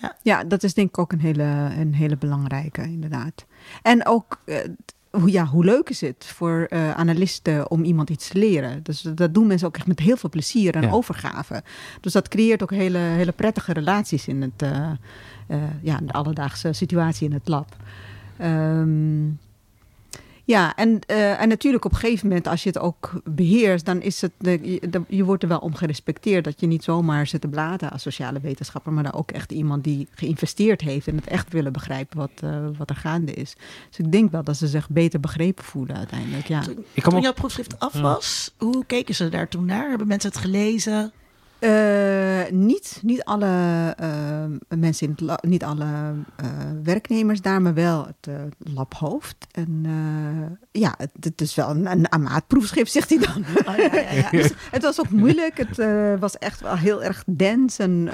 [0.00, 0.16] Ja.
[0.22, 3.46] ja, dat is denk ik ook een hele, een hele belangrijke, inderdaad.
[3.82, 4.40] En ook.
[5.26, 8.82] Ja, hoe leuk is het voor eh, analisten om iemand iets te leren?
[8.82, 10.90] Dus dat doen mensen ook echt met heel veel plezier en Ja.
[10.90, 11.62] overgave.
[12.00, 14.90] Dus dat creëert ook hele, hele prettige relaties in, het, eh,
[15.46, 17.76] eh, ja, in de alledaagse situatie in het lab.
[18.36, 19.24] Ehm,
[20.52, 24.00] ja, en, eh, en natuurlijk op een gegeven moment, als je het ook beheerst, dan
[24.02, 26.44] is het, de, je, de- je wordt er wel om gerespecteerd.
[26.44, 29.84] Dat je niet zomaar zit te blaten als sociale wetenschapper, maar dan ook echt iemand
[29.84, 33.54] die geïnvesteerd heeft en het echt willen begrijpen wat, eh, wat er gaande is.
[33.88, 36.46] Dus ik denk wel dat ze zich beter begrepen voelen uiteindelijk.
[36.46, 36.60] Ja.
[36.60, 38.00] Toen, Ik jouw proefschrift af Ja.
[38.00, 39.88] was, hoe keken ze daar toen naar?
[39.88, 41.12] Hebben mensen het gelezen?
[41.62, 43.46] Eh, niet, niet alle
[43.96, 46.46] eh, mensen in het niet alle eh,
[46.82, 49.36] werknemers daar, maar wel het labhoofd.
[49.50, 49.86] En
[50.72, 52.28] ja, het, het is wel een, een
[52.88, 53.44] zegt hij dan.
[53.66, 54.30] Oh, ja, ja, ja.
[54.40, 55.56] Dus het was ook moeilijk.
[55.56, 55.76] Het
[56.20, 57.78] was echt wel heel erg dens.
[57.78, 58.08] En,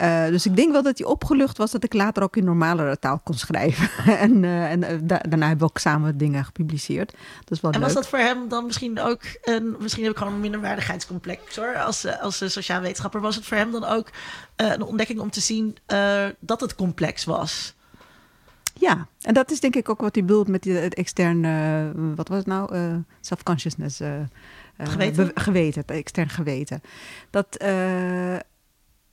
[0.00, 2.44] eh, eh, dus ik denk wel dat hij opgelucht was dat ik later ook in
[2.44, 3.88] normalere taal kon schrijven.
[4.18, 7.10] en en eh, da- daarna hebben we ook samen dingen gepubliceerd.
[7.40, 7.86] Dat is wel En leuk.
[7.86, 11.74] was dat voor hem dan misschien ook een, misschien heb ik gewoon een minderwaardigheidscomplex hoor.
[11.76, 14.10] Als, eh, als eh, sociaal wetenschapper was het voor hem dan ook
[14.56, 17.74] eh, een ontdekking om te zien eh, dat het complex was.
[18.74, 21.90] Ja, en dat is denk ik ook wat hij bedoelt met die, het extern, eh,
[22.16, 22.74] wat was het nou?
[22.74, 24.00] Eh, self-consciousness.
[24.00, 24.26] eh, eh,
[24.88, 25.26] Geweten?
[25.34, 26.82] be- geweten, het extern geweten.
[27.30, 28.34] Dat, eh,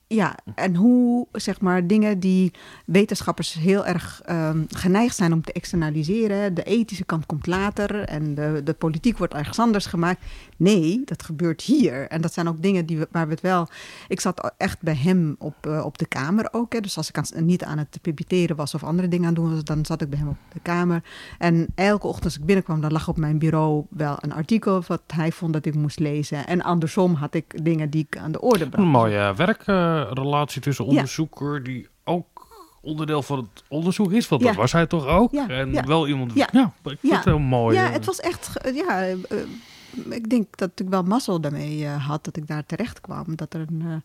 [0.08, 2.52] ja, en hoe, zeg maar, dingen die
[2.86, 6.54] wetenschappers heel erg ehm, geneigd zijn om te externaliseren.
[6.54, 10.26] De ethische kant komt later en de, de politiek wordt ergens anders gemaakt.
[10.58, 12.08] Nee, dat gebeurt hier.
[12.08, 13.68] En dat zijn ook dingen die we, waar we het wel...
[14.08, 16.74] Ik zat echt bij hem op, eh, op de kamer ook.
[16.74, 16.80] Hè.
[16.80, 19.54] Dus als ik aan, niet aan het pipeteren was of andere dingen aan het doen
[19.54, 19.64] was...
[19.64, 21.04] dan zat ik bij hem op de kamer.
[21.38, 24.84] En elke ochtend als ik binnenkwam, dan lag op mijn bureau wel een artikel...
[24.88, 26.48] wat hij vond dat ik moest lezen.
[26.48, 28.84] En andersom had ik dingen die ik aan de orde bracht.
[28.86, 30.92] Een mooie werkrelatie tussen Ja.
[30.92, 32.26] onderzoeker die ook
[32.82, 34.28] onderdeel van het onderzoek is.
[34.28, 34.48] Want Ja.
[34.48, 35.32] dat was hij toch ook?
[35.32, 36.32] Ja, En wel iemand...
[36.34, 36.48] Ja.
[36.52, 37.16] Ja, ik vind Ja.
[37.16, 37.76] het heel mooi.
[37.78, 37.92] Ja, eh.
[37.94, 38.52] het was echt.
[38.74, 39.16] Ja, eh,
[40.10, 43.36] ik denk dat ik wel mazzel daarmee eh, had dat ik daar terecht kwam.
[43.36, 43.82] Dat er een.
[43.86, 43.96] eh,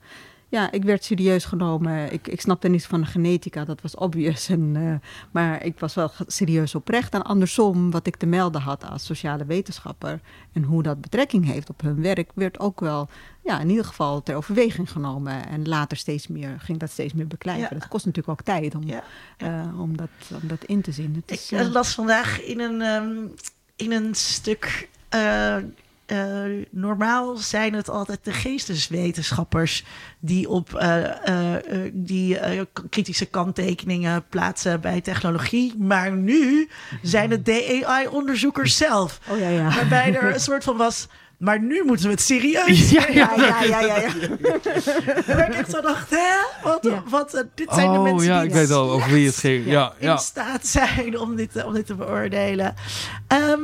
[0.48, 2.12] ja, ik werd serieus genomen.
[2.12, 4.48] Ik, ik snapte niets van de genetica, dat was obvious.
[4.56, 7.14] En, eh, maar ik was wel serieus oprecht.
[7.14, 10.20] En andersom, wat ik te melden had als sociale wetenschapper
[10.52, 13.08] en hoe dat betrekking heeft op hun werk, werd ook wel
[13.44, 15.46] ja, in ieder geval ter overweging genomen.
[15.48, 17.68] En later steeds meer, ging dat steeds meer beklijven.
[17.74, 17.78] Ja.
[17.78, 19.02] Dat kost natuurlijk ook tijd om, Ja.
[19.78, 20.08] om, dat,
[20.42, 21.14] om dat in te zien.
[21.14, 23.10] Het Ik is, eh, las vandaag in een, ehm,
[23.76, 24.88] in een stuk.
[25.12, 25.56] Eh,
[26.06, 29.84] eh, normaal zijn het altijd de geesteswetenschappers
[30.18, 31.04] die op eh,
[31.92, 32.60] die eh,
[32.90, 35.74] kritische kanttekeningen plaatsen bij technologie.
[35.78, 36.68] Maar nu
[37.02, 39.18] zijn het DAI-onderzoekers zelf.
[39.30, 39.62] oh ja, ja.
[39.74, 41.06] Waarbij er een soort van was.
[41.38, 42.90] Maar nu moeten we het serieus.
[42.90, 43.96] Ja, Ja, ja, ja, ja.
[43.96, 44.08] ja.
[45.26, 46.34] Waar ik echt zo dacht, hè?
[46.62, 47.02] Wat, Ja.
[47.08, 49.66] wat, dit zijn de oh mensen ja, die ik weet al over wie het ging.
[49.66, 50.16] Ja, in ja.
[50.16, 52.74] staat zijn om dit, te- om dit te beoordelen.
[53.26, 53.60] Ehm,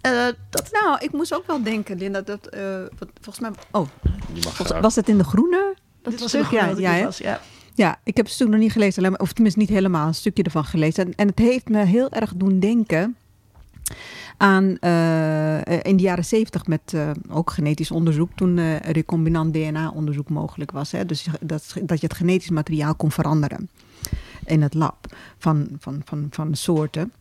[0.00, 2.62] eh, dat, Nou, ik moest ook wel denken, Linda, dat eh,
[2.98, 3.50] wat, volgens mij.
[3.70, 3.86] Oh,
[4.40, 5.74] volgens- was het in de groene?
[6.02, 6.50] Dat dit was stuk?
[6.50, 7.40] ja, ja, ja, was, ja.
[7.74, 10.14] ja, ik heb het toen nog niet gelezen, alleen maar- of tenminste niet helemaal, een
[10.14, 11.04] stukje ervan gelezen.
[11.06, 13.16] En, en het heeft me heel erg doen denken
[14.36, 20.28] aan eh, in de jaren zeventig met uh, ook genetisch onderzoek, toen uh, recombinant DNA-onderzoek
[20.28, 20.92] mogelijk was.
[20.92, 21.06] Hè?
[21.06, 23.68] Dus dat, dat je het genetisch materiaal kon veranderen
[24.44, 25.06] in het lab
[25.38, 27.12] van, van, van, van soorten.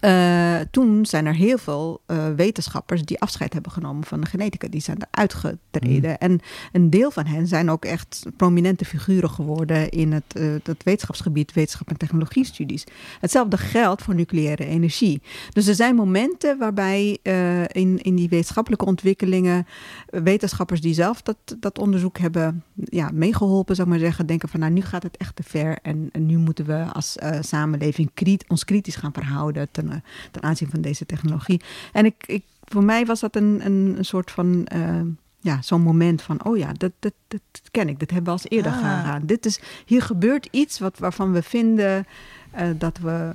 [0.00, 4.68] Uh, toen zijn er heel veel uh, wetenschappers die afscheid hebben genomen van de genetica.
[4.68, 6.10] Die zijn eruit getreden.
[6.10, 6.16] Mm.
[6.18, 6.40] En
[6.72, 11.52] een deel van hen zijn ook echt prominente figuren geworden in het, uh, het wetenschapsgebied,
[11.52, 12.84] wetenschap en technologiestudies.
[13.20, 15.22] Hetzelfde geldt voor nucleaire energie.
[15.52, 17.18] Dus er zijn momenten waarbij
[17.66, 19.66] in, in die wetenschappelijke ontwikkelingen
[20.06, 24.60] wetenschappers die zelf dat, dat onderzoek hebben ja, meegeholpen, zou ik maar zeggen, denken van
[24.60, 28.10] nou nu gaat het echt te ver en, en nu moeten we als samenleving
[28.48, 31.60] ons kritisch gaan verhouden ten, eh, ten aanzien van deze technologie.
[31.92, 34.66] En ik, ik, voor mij was dat een, een, een soort van.
[34.74, 35.00] Uh,
[35.44, 37.98] ja, zo'n moment van, oh ja, dat, dat, dat ken ik.
[37.98, 38.78] Dat hebben we als eerder ah.
[38.78, 39.22] gedaan.
[39.26, 42.06] Dit is, hier gebeurt iets wat, waarvan we vinden
[42.60, 43.32] uh, dat we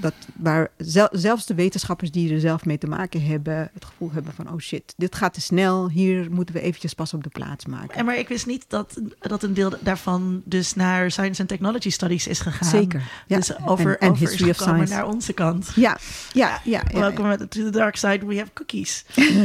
[0.00, 0.70] dat waar
[1.10, 4.58] zelfs de wetenschappers die er zelf mee te maken hebben, het gevoel hebben van: oh
[4.58, 7.94] shit, dit gaat te snel, hier moeten we eventjes pas op de plaats maken.
[7.94, 11.90] En maar ik wist niet dat, dat een deel daarvan dus naar Science and Technology
[11.90, 12.68] Studies is gegaan.
[12.68, 13.02] Zeker.
[13.26, 13.36] Ja.
[13.36, 14.94] Dus over, en, over history of science.
[14.94, 15.72] naar onze kant.
[15.74, 15.98] Ja,
[16.32, 16.82] ja, ja.
[16.92, 19.04] ja Welcome to the dark side, we have cookies.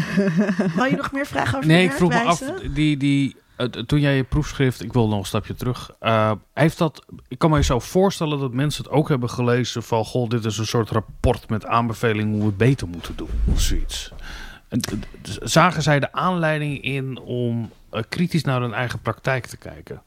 [0.76, 2.40] Wil je nog meer vragen over Nee, ik vroeg me af,
[2.74, 3.36] die, die
[3.86, 7.50] toen jij je proefschrift, ik wil nog een stapje terug, uh, heeft dat, ik kan
[7.50, 10.90] me zo voorstellen dat mensen het ook hebben gelezen van, goh, dit is een soort
[10.90, 14.12] rapport met aanbevelingen hoe we het beter moeten doen, of zoiets.
[14.68, 14.82] En,
[15.42, 20.02] zagen zij de aanleiding in om uh, kritisch naar hun eigen praktijk te kijken?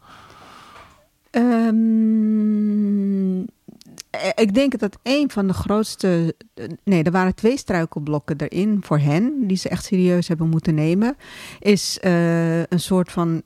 [1.30, 2.66] Um,
[4.34, 6.34] ik denk dat een van de grootste.
[6.84, 11.16] Nee, er waren twee struikelblokken erin voor hen, die ze echt serieus hebben moeten nemen.
[11.59, 13.42] Is uh, een soort van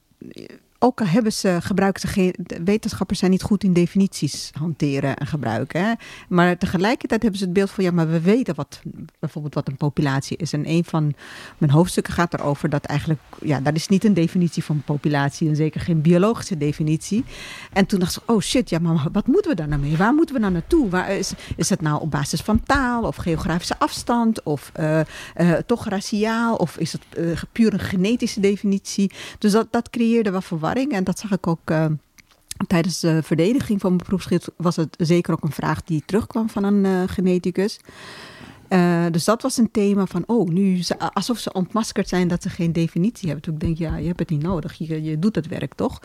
[0.83, 5.97] ook hebben ze, gebruiken ze geen, wetenschappers zijn niet goed in definities hanteren en gebruiken.
[6.28, 8.81] Maar tegelijkertijd hebben ze het beeld van, ja, maar we weten wat,
[9.18, 10.53] bijvoorbeeld wat een populatie is.
[10.53, 11.14] En een van
[11.59, 15.57] mijn hoofdstukken gaat erover dat eigenlijk, ja, dat is niet een definitie van populatie en
[15.57, 17.24] zeker geen biologische definitie.
[17.72, 19.97] En toen dacht ze, oh shit, ja, maar wat moeten we daar nou mee?
[19.97, 20.89] Waar moeten we nou naartoe?
[20.89, 25.01] Waar is, is het nou op basis van taal of geografische afstand of uh,
[25.41, 29.12] uh, toch raciaal of is het uh, puur een genetische definitie?
[29.39, 30.68] Dus dat, dat creëerde wat verwarring.
[30.74, 31.86] En dat zag ik ook uh,
[32.66, 34.50] tijdens de verdediging van mijn proefschrift.
[34.56, 37.80] Was het zeker ook een vraag die terugkwam van een uh, geneticus.
[38.68, 42.50] Uh, dus dat was een thema van, oh, nu alsof ze ontmaskerd zijn dat ze
[42.50, 43.44] geen definitie hebben.
[43.44, 46.00] Toen ik denk, ja, je hebt het niet nodig, je, je doet het werk toch?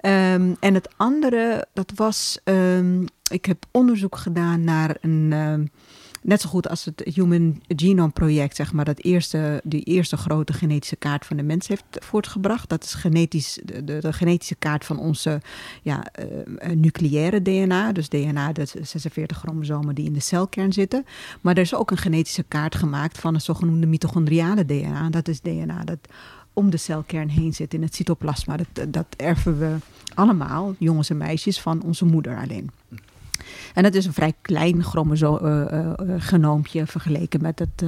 [0.00, 5.70] Um, en het andere, dat was, um, ik heb onderzoek gedaan naar een, um,
[6.24, 10.52] Net zo goed als het Human Genome Project, zeg maar, dat eerste, die eerste grote
[10.52, 12.68] genetische kaart van de mens heeft voortgebracht.
[12.68, 15.40] Dat is genetisch, de, de, genetische kaart van onze
[15.82, 17.92] ja, uh, nucleaire DNA.
[17.92, 21.04] Dus DNA, de 46 chromosomen die in de celkern zitten.
[21.40, 25.10] Maar er is ook een genetische kaart gemaakt van een zogenoemde mitochondriale DNA.
[25.10, 25.98] Dat is DNA dat
[26.52, 28.56] om de celkern heen zit in het cytoplasma.
[28.56, 29.76] Dat, dat erven we
[30.14, 32.70] allemaal, jongens en meisjes, van onze moeder alleen.
[33.74, 37.82] En dat is een vrij klein chromosoomgenoompje uh, vergeleken met het,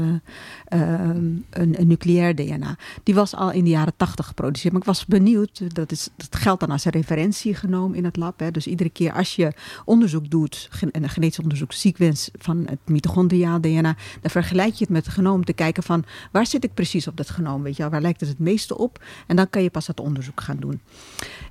[0.68, 2.76] een, een, nucleair DNA.
[3.02, 4.72] Die was al in de jaren tachtig geproduceerd.
[4.72, 8.40] Maar ik was benieuwd, dat, is, dat geldt dan als een referentiegenoom in het lab.
[8.40, 8.50] Hè.
[8.50, 9.52] Dus iedere keer als je
[9.84, 15.04] onderzoek doet, een genetisch onderzoek, sequence van het mitochondriaal DNA, dan vergelijk je het met
[15.04, 17.90] het genoom te kijken van waar zit ik precies op dat genoom, weet je wel,
[17.90, 19.04] waar lijkt het het meeste op?
[19.26, 20.80] En dan kan je pas dat onderzoek gaan doen.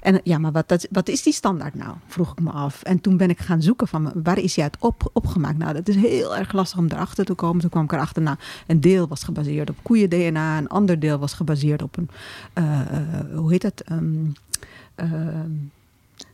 [0.06, 1.96] En ja, maar wat, dat, wat is die standaard nou?
[2.08, 2.84] Vroeg ik me af.
[2.84, 5.58] En toen ben ik gaan zoeken van waar is hij uit op, opgemaakt?
[5.58, 7.62] Nou, dat is heel erg lastig om erachter te komen.
[7.62, 8.38] Toen kwam ik erachter, nou,
[8.68, 12.10] een deel was gebaseerd op koeien-DNA, een ander deel was gebaseerd op een,
[12.54, 13.84] uh, uh, hoe heet het?
[13.92, 14.34] Um,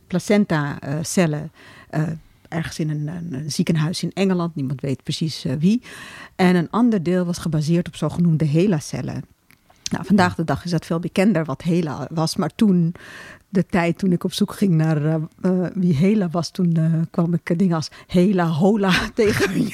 [0.06, 1.50] placenta-cellen.
[2.48, 5.82] ergens in een, een, ziekenhuis in Engeland, niemand weet precies wie.
[6.36, 9.24] En een ander deel was gebaseerd op zogenoemde HeLa-cellen.
[9.90, 12.94] Nou, vandaag de dag is dat veel bekender wat HeLa was, maar toen
[13.52, 16.92] de tijd toen ik op zoek ging naar uh, uh, wie Hela was, toen uh,
[17.10, 19.70] kwam ik dingen als Hela, Hola tegen.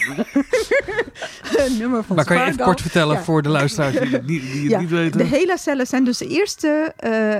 [1.78, 3.22] nummer van Maar kan je even kort vertellen ja.
[3.22, 4.80] voor de luisteraars die, die, die het ja.
[4.80, 5.18] niet weten?
[5.18, 6.94] De Hela-cellen zijn dus de eerste,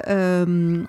[0.08, 0.86] um,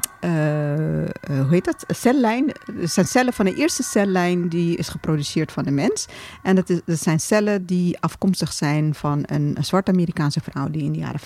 [1.28, 2.52] hoe heet dat, cellijn.
[2.80, 6.06] Het zijn cellen van de eerste cellijn die is geproduceerd van de mens.
[6.43, 10.70] En dat, is, dat zijn cellen die afkomstig zijn van een, een zwarte Amerikaanse vrouw
[10.70, 11.20] die in de jaren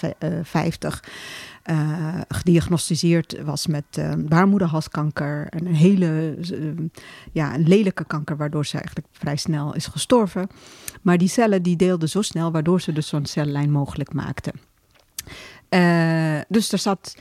[0.43, 1.03] 50
[1.69, 5.47] uh, gediagnosticeerd was met uh, baarmoederhalskanker.
[5.49, 6.71] Een hele uh,
[7.31, 10.47] ja, een lelijke kanker, waardoor ze eigenlijk vrij snel is gestorven.
[11.01, 14.53] Maar die cellen die deelden zo snel, waardoor ze dus zo'n cellijn mogelijk maakten.
[16.47, 17.15] dus er zat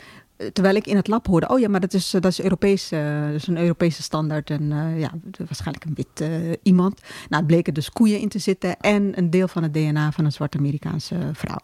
[0.52, 3.34] terwijl ik in het lab hoorde, oh ja, maar dat is, dat is, Europees, dat
[3.34, 4.50] is een Europese standaard.
[4.50, 4.68] En
[4.98, 6.30] ja, waarschijnlijk een wit
[6.62, 7.00] iemand.
[7.00, 10.24] Nou, het bleken dus koeien in te zitten en een deel van het DNA van
[10.24, 11.60] een zwarte Amerikaanse vrouw.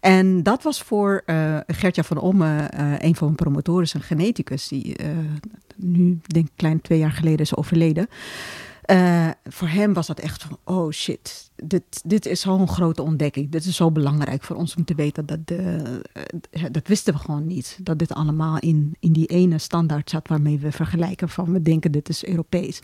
[0.00, 1.22] En dat was voor
[1.66, 4.96] Gertja van Omme, een van mijn promotoren, een geneticus, die
[5.76, 8.08] nu, denk ik, klein twee jaar geleden is overleden.
[8.90, 13.50] Uh, voor hem was dat echt van, oh shit, dit, dit is zo'n grote ontdekking.
[13.50, 15.82] Dit is zo belangrijk voor ons om te weten dat de,
[16.50, 17.78] uh, dat wisten we gewoon niet.
[17.82, 21.92] Dat dit allemaal in, in die ene standaard zat waarmee we vergelijken van we denken
[21.92, 22.82] dit is Europees.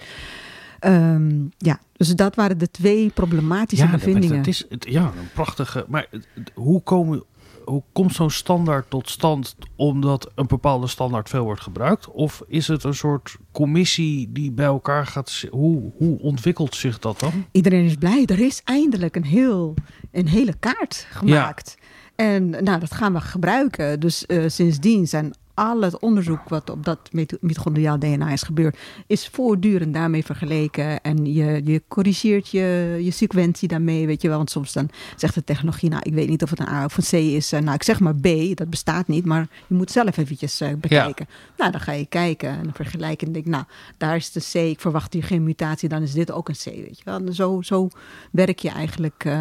[0.80, 4.36] Um, ja, dus dat waren de twee problematische ja, bevindingen.
[4.36, 5.84] Het is, het, ja, een prachtige.
[5.88, 6.08] Maar
[6.54, 7.24] hoe komen
[7.66, 12.10] hoe komt zo'n standaard tot stand omdat een bepaalde standaard veel wordt gebruikt?
[12.10, 15.44] Of is het een soort commissie die bij elkaar gaat?
[15.50, 17.44] Hoe, hoe ontwikkelt zich dat dan?
[17.50, 18.24] Iedereen is blij.
[18.26, 19.74] Er is eindelijk een, heel,
[20.12, 21.76] een hele kaart gemaakt.
[22.14, 24.00] En nou, dat gaan we gebruiken.
[24.00, 26.98] Dus uh, sindsdien zijn al het onderzoek wat op dat
[27.40, 31.00] mitochondriaal DNA is gebeurd, is voortdurend daarmee vergeleken.
[31.00, 34.36] En je, je corrigeert je, je sequentie daarmee, weet je wel.
[34.36, 36.96] Want soms dan zegt de technologie, nou, ik weet niet of het een A of
[36.96, 37.50] een C is.
[37.50, 41.26] Nou, ik zeg maar B, dat bestaat niet, maar je moet zelf eventjes uh, bekijken.
[41.56, 43.64] Nou, dan ga je kijken en vergelijken en denk, nou,
[43.96, 46.64] daar is de C, ik verwacht hier geen mutatie, dan is dit ook een C,
[46.64, 47.20] weet je wel.
[47.26, 47.88] En zo, zo
[48.30, 49.34] werk je eigenlijk uh,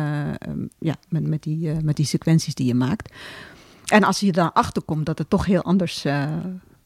[0.80, 3.13] ja, met, met, die, uh, met die sequenties die je maakt.
[3.86, 6.24] En als je daarachter komt dat het toch heel anders uh,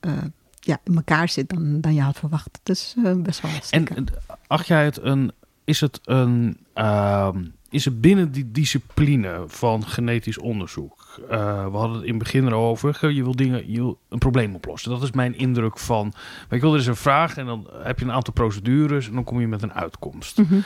[0.01, 0.11] uh,
[0.59, 2.59] ja, in elkaar zit dan, dan je had verwacht.
[2.63, 3.83] Dat is uh, best wel lastig.
[3.83, 4.07] En
[4.47, 5.31] acht jij het een,
[5.63, 10.97] is het een, ehm, is het binnen die discipline van genetisch onderzoek?
[11.27, 13.11] we hadden het in het begin erover.
[13.13, 14.91] Je wil dingen, je wil een probleem oplossen.
[14.91, 16.13] Dat is mijn indruk van.
[16.49, 19.23] Ik wil er is een vraag en dan heb je een aantal procedures en dan
[19.23, 20.37] kom je met een uitkomst.
[20.37, 20.47] Mhm.
[20.47, 20.63] Mm -hmm.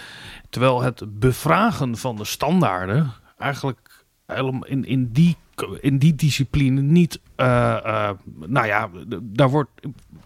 [0.49, 5.37] Terwijl het bevragen van de standaarden eigenlijk helemaal in, in die
[5.79, 7.19] in die discipline niet.
[7.37, 7.47] Uh,
[7.85, 8.09] uh,
[8.45, 8.89] nou ja,
[9.21, 9.69] daar wordt.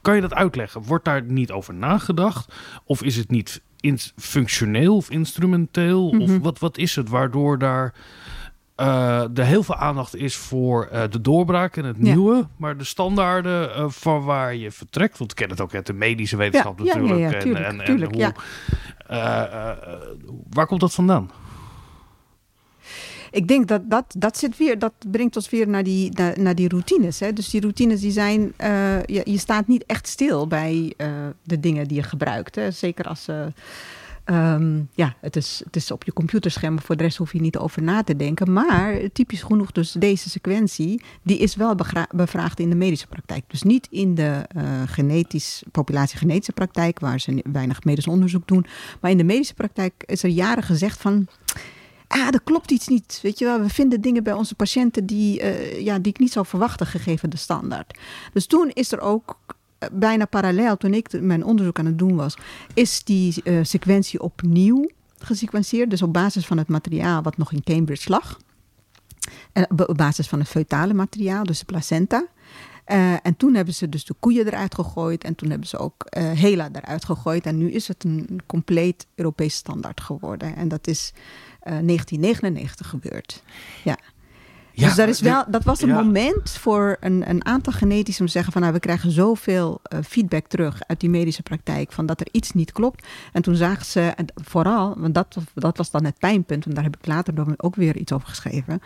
[0.01, 0.84] Kan je dat uitleggen?
[0.84, 2.53] Wordt daar niet over nagedacht?
[2.84, 6.11] Of is het niet in, functioneel of instrumenteel?
[6.11, 6.36] Mm -hmm.
[6.36, 7.93] Of wat, wat is het waardoor daar.
[8.80, 12.03] Uh, er heel veel aandacht is voor de doorbraak en het ja.
[12.03, 15.93] nieuwe, maar de standaarden van waar je vertrekt, want ik ken het ook uit de
[15.93, 17.19] medische wetenschap ja, natuurlijk.
[17.19, 18.34] Ja, ja, tuurlijk, en, en, tuurlijk, en
[20.25, 21.32] hoe, waar komt dat vandaan?
[23.32, 26.69] Ik denk dat dat, dat zit weer, dat brengt ons weer naar die, naar, die
[26.69, 27.19] routines.
[27.19, 27.34] Hè?
[27.34, 31.07] Dus die routines die zijn, uh, je, je, staat niet echt stil bij uh,
[31.43, 32.55] de dingen die je gebruikt.
[32.55, 32.71] Hè?
[32.71, 33.45] Zeker als uh,
[34.93, 37.82] ja, het is, het is op je computerscherm, voor de rest hoef je niet over
[37.84, 38.53] na te denken.
[38.53, 41.75] Maar typisch genoeg, dus deze sequentie, die is wel
[42.15, 43.43] bevraagd in de medische praktijk.
[43.47, 44.45] Dus niet in de
[44.86, 48.65] genetisch, populatie genetische praktijk, waar ze weinig medisch onderzoek doen.
[49.01, 51.28] Maar in de medische praktijk is er jaren gezegd van
[52.08, 53.20] ah, er klopt iets niet.
[53.22, 56.32] Weet je wel, we vinden dingen bij onze patiënten die, uh, ja, die ik niet
[56.32, 57.99] zou verwachten gegeven de standaard.
[58.34, 59.38] Dus toen is er ook
[59.80, 62.38] uh, bijna parallel, toen ik mijn onderzoek aan het doen was,
[62.74, 65.89] is die uh, sequentie opnieuw gesequenceerd.
[65.89, 68.39] Dus op basis van het materiaal wat nog in Cambridge lag.
[69.51, 72.26] En op basis van het feutale materiaal, dus de placenta.
[73.22, 75.24] En toen hebben ze dus de koeien eruit gegooid.
[75.24, 77.45] En toen hebben ze ook Hela eruit gegooid.
[77.45, 80.55] En nu is het een compleet Europees standaard geworden.
[80.55, 81.14] En dat is
[81.70, 83.43] 1999 gebeurd.
[83.84, 83.97] Ja.
[84.78, 86.01] Ja, dus dat, is wel, dat was een ja.
[86.01, 89.99] moment voor een, een aantal genetici om te zeggen van nou, we krijgen zoveel uh,
[90.07, 93.07] feedback terug uit die medische praktijk van dat er iets niet klopt.
[93.34, 96.97] En toen zagen ze, vooral, want dat, dat was dan het pijnpunt, en daar heb
[96.97, 98.82] ik later ook weer iets over geschreven.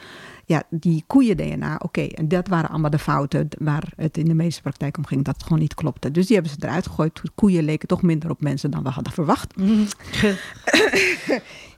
[0.51, 4.33] Ja, die koeien-DNA, oké, okay, en dat waren allemaal de fouten waar het in de
[4.33, 6.11] medische praktijk om ging, dat het gewoon niet klopte.
[6.11, 7.21] Dus die hebben ze eruit gegooid.
[7.35, 9.53] Koeien leken toch minder op mensen dan we hadden verwacht.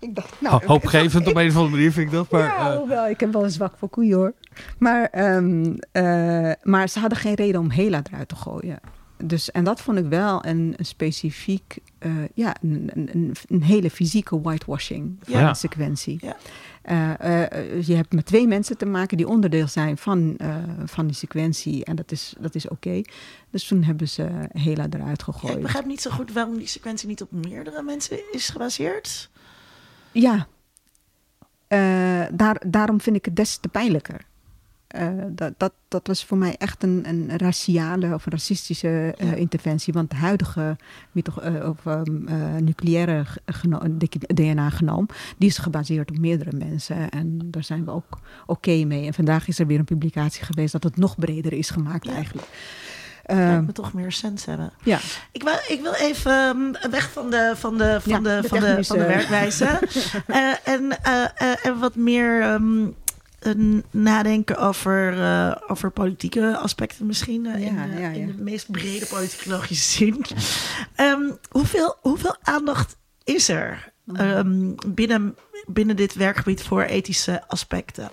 [0.06, 2.32] ik dacht, nou, Hoopgevend op een of andere manier vind ik dat.
[2.32, 4.34] Maar, ja, hoewel, ik heb wel een zwak voor koeien hoor.
[4.78, 5.64] Maar, um,
[5.94, 8.80] uh, maar ze hadden geen reden om Hela eruit te gooien.
[9.28, 13.90] Dus, en dat vond ik wel een, een specifiek, uh, ja, een, een, een, hele
[13.90, 15.50] fysieke whitewashing van Ja.
[15.50, 16.20] de sequentie.
[16.22, 16.38] Ja.
[16.86, 20.56] Uh, uh, je hebt met twee mensen te maken die onderdeel zijn van, uh,
[20.86, 21.86] van die sequentie.
[21.86, 22.74] En dat is, dat is oké.
[22.74, 23.06] Okay.
[23.50, 25.52] Dus toen hebben ze Hela eruit gegooid.
[25.52, 29.30] Ja, ik begrijp niet zo goed waarom die sequentie niet op meerdere mensen is gebaseerd.
[30.12, 30.48] Ja,
[32.34, 34.26] daar, daarom vind ik het des te pijnlijker.
[35.00, 39.36] Uh, dat, dat, dat was voor mij echt een, een raciale of racistische uh, ja.
[39.36, 39.94] interventie.
[39.94, 40.78] Want de huidige
[41.14, 42.26] uh, of, um,
[42.64, 43.80] nucleaire geno
[44.28, 45.08] DNA-genoom...
[45.38, 47.10] die is gebaseerd op meerdere mensen.
[47.10, 49.06] En daar zijn we ook oké okay mee.
[49.06, 50.72] En vandaag is er weer een publicatie geweest...
[50.72, 52.14] dat het nog breder is gemaakt ja.
[52.14, 52.48] eigenlijk.
[53.32, 54.74] Uh, we toch meer sens hebben.
[54.84, 55.00] Ja.
[55.32, 58.60] Ik, wil, ik wil even um, weg van de, van de, van de, de, van
[58.60, 59.80] de, van de werkwijze.
[60.64, 61.04] en,
[61.64, 62.96] en wat meer een
[63.92, 67.46] nadenken over, uh, over politieke aspecten misschien.
[67.46, 68.34] Uh, Ja, in, de- ja, in ja.
[68.34, 70.26] de meest brede politicologische zin.
[70.96, 75.36] Ehm, hoeveel, hoeveel aandacht is er ehm, binnen,
[75.68, 78.10] binnen dit werkgebied voor ethische aspecten?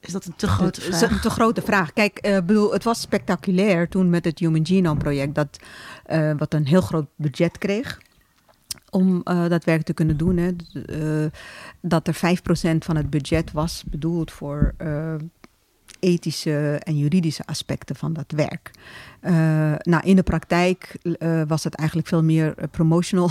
[0.00, 1.10] Is dat een te grote Dat is vraag?
[1.10, 1.92] een te grote vraag.
[1.92, 5.58] Kijk, eh, bedoel, het was spectaculair toen met het Human Genome Project, dat,
[6.04, 8.00] eh, wat een heel groot budget kreeg
[8.90, 10.36] om eh, dat werk te kunnen doen.
[10.36, 10.50] Hè.
[10.86, 11.30] Eh,
[11.80, 15.14] dat er 5% van het budget was bedoeld voor eh,
[16.00, 18.70] ethische en juridische aspecten van dat werk.
[19.20, 19.32] Eh,
[19.82, 23.30] nou, in de praktijk eh, was het eigenlijk veel meer eh, promotional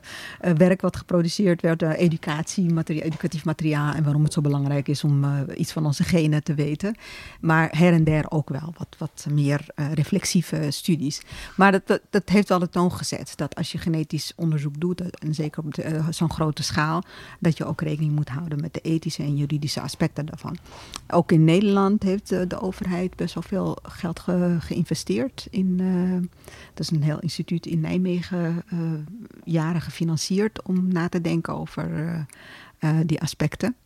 [0.56, 5.26] werk wat geproduceerd werd, educatie, educatief materiaal en waarom het zo belangrijk is om
[5.56, 6.94] iets van onze genen te weten.
[7.40, 11.22] Maar her en der ook wel wat, wat meer reflexieve studies.
[11.56, 15.34] Maar dat, dat, heeft wel de toon gezet dat als je genetisch onderzoek doet, en
[15.34, 15.74] zeker op
[16.10, 17.02] zo'n grote schaal,
[17.40, 20.56] dat je ook rekening moet houden met de ethische en juridische aspecten daarvan.
[21.08, 25.80] Ook in Nederland heeft de overheid best wel veel geld ge- geïnvesteerd in.
[25.80, 26.28] eh,
[26.74, 28.78] dat is een heel instituut in Nijmegen, eh,
[29.44, 31.90] jaren gefinancierd om na te denken over
[32.78, 33.76] eh, die aspecten.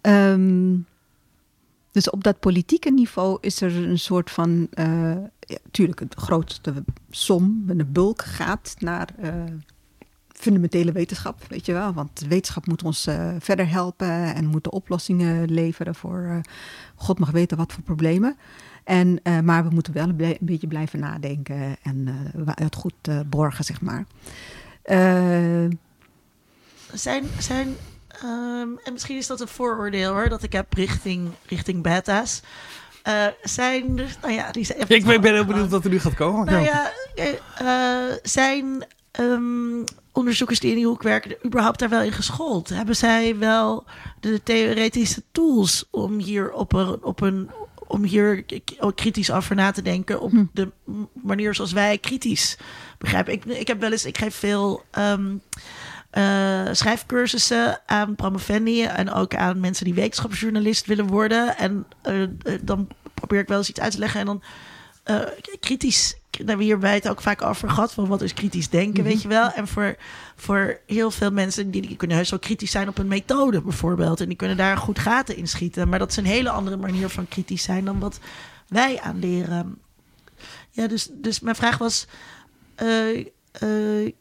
[0.00, 0.76] Ehm,
[1.92, 4.66] dus op dat politieke niveau is er een soort van.
[4.70, 9.14] eh ja, tuurlijk, de grootste som, de bulk gaat naar.
[10.28, 11.92] fundamentele wetenschap, weet je wel.
[11.92, 16.40] Want wetenschap moet ons verder helpen en moet de oplossingen leveren voor
[16.94, 18.36] God mag weten wat voor problemen.
[18.88, 22.08] En, eh, maar we moeten wel een, ble- een beetje blijven nadenken en
[22.46, 24.04] eh, het goed eh, borgen, zeg maar.
[24.82, 25.64] Eh,
[26.92, 27.76] Zijn, zijn
[28.08, 32.42] ehm, en misschien is dat een vooroordeel hoor, dat ik heb richting, richting beta's.
[33.02, 36.14] Eh, zijn nou ja, die zijn, Ik ben, ben heel benieuwd wat er nu gaat
[36.14, 36.46] komen.
[36.46, 36.92] Nou Ja.
[37.14, 42.68] ja, zijn ehm, onderzoekers die in die hoek werken er überhaupt daar wel in geschoold?
[42.68, 43.84] Hebben zij wel
[44.20, 47.50] de theoretische tools om hier op een, op een
[47.88, 48.44] om hier
[48.94, 52.56] kritisch over na te denken op de m- manier zoals wij kritisch
[52.98, 53.32] begrijpen.
[53.32, 55.36] Ik, ik heb wel eens, ik geef veel ehm,
[56.10, 61.56] eh, schrijfcursussen aan promovendi en ook aan mensen die wetenschapsjournalist willen worden.
[61.56, 62.28] En eh, eh,
[62.62, 64.42] dan probeer ik wel eens iets uit te leggen en dan
[65.08, 65.20] eh,
[65.60, 66.16] kritisch.
[66.30, 67.92] Daar hebben we hierbij het ook vaak over gehad.
[67.92, 69.50] Van wat is kritisch denken, weet je wel.
[69.50, 69.96] En voor,
[70.36, 74.20] voor heel veel mensen, die, die kunnen heus wel kritisch zijn op een methode bijvoorbeeld.
[74.20, 75.88] En die kunnen daar goed gaten in schieten.
[75.88, 78.18] Maar dat is een hele andere manier van kritisch zijn dan wat
[78.68, 79.78] wij aanleren.
[80.70, 82.06] Ja, dus, dus mijn vraag was...
[82.74, 84.12] eh, eh,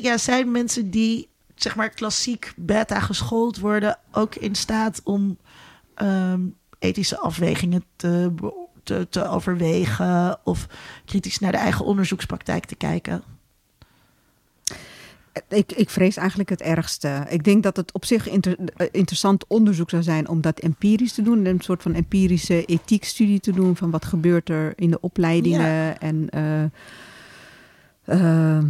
[0.00, 3.98] ja, zijn mensen die zeg maar klassiek beta geschoold worden...
[4.12, 5.38] ook in staat om
[5.94, 6.40] ehm,
[6.78, 10.38] ethische afwegingen te, be- te, te overwegen...
[10.44, 10.66] of
[11.04, 13.22] kritisch naar de eigen onderzoekspraktijk te kijken?
[15.48, 17.26] Ik, ik vrees eigenlijk het ergste.
[17.28, 21.12] Ik denk dat het op zich inter- eh, interessant onderzoek zou zijn om dat empirisch
[21.12, 21.44] te doen.
[21.44, 26.28] Een soort van empirische ethiekstudie te doen van wat gebeurt er in de opleidingen en
[26.30, 26.62] eh,
[28.04, 28.64] eh,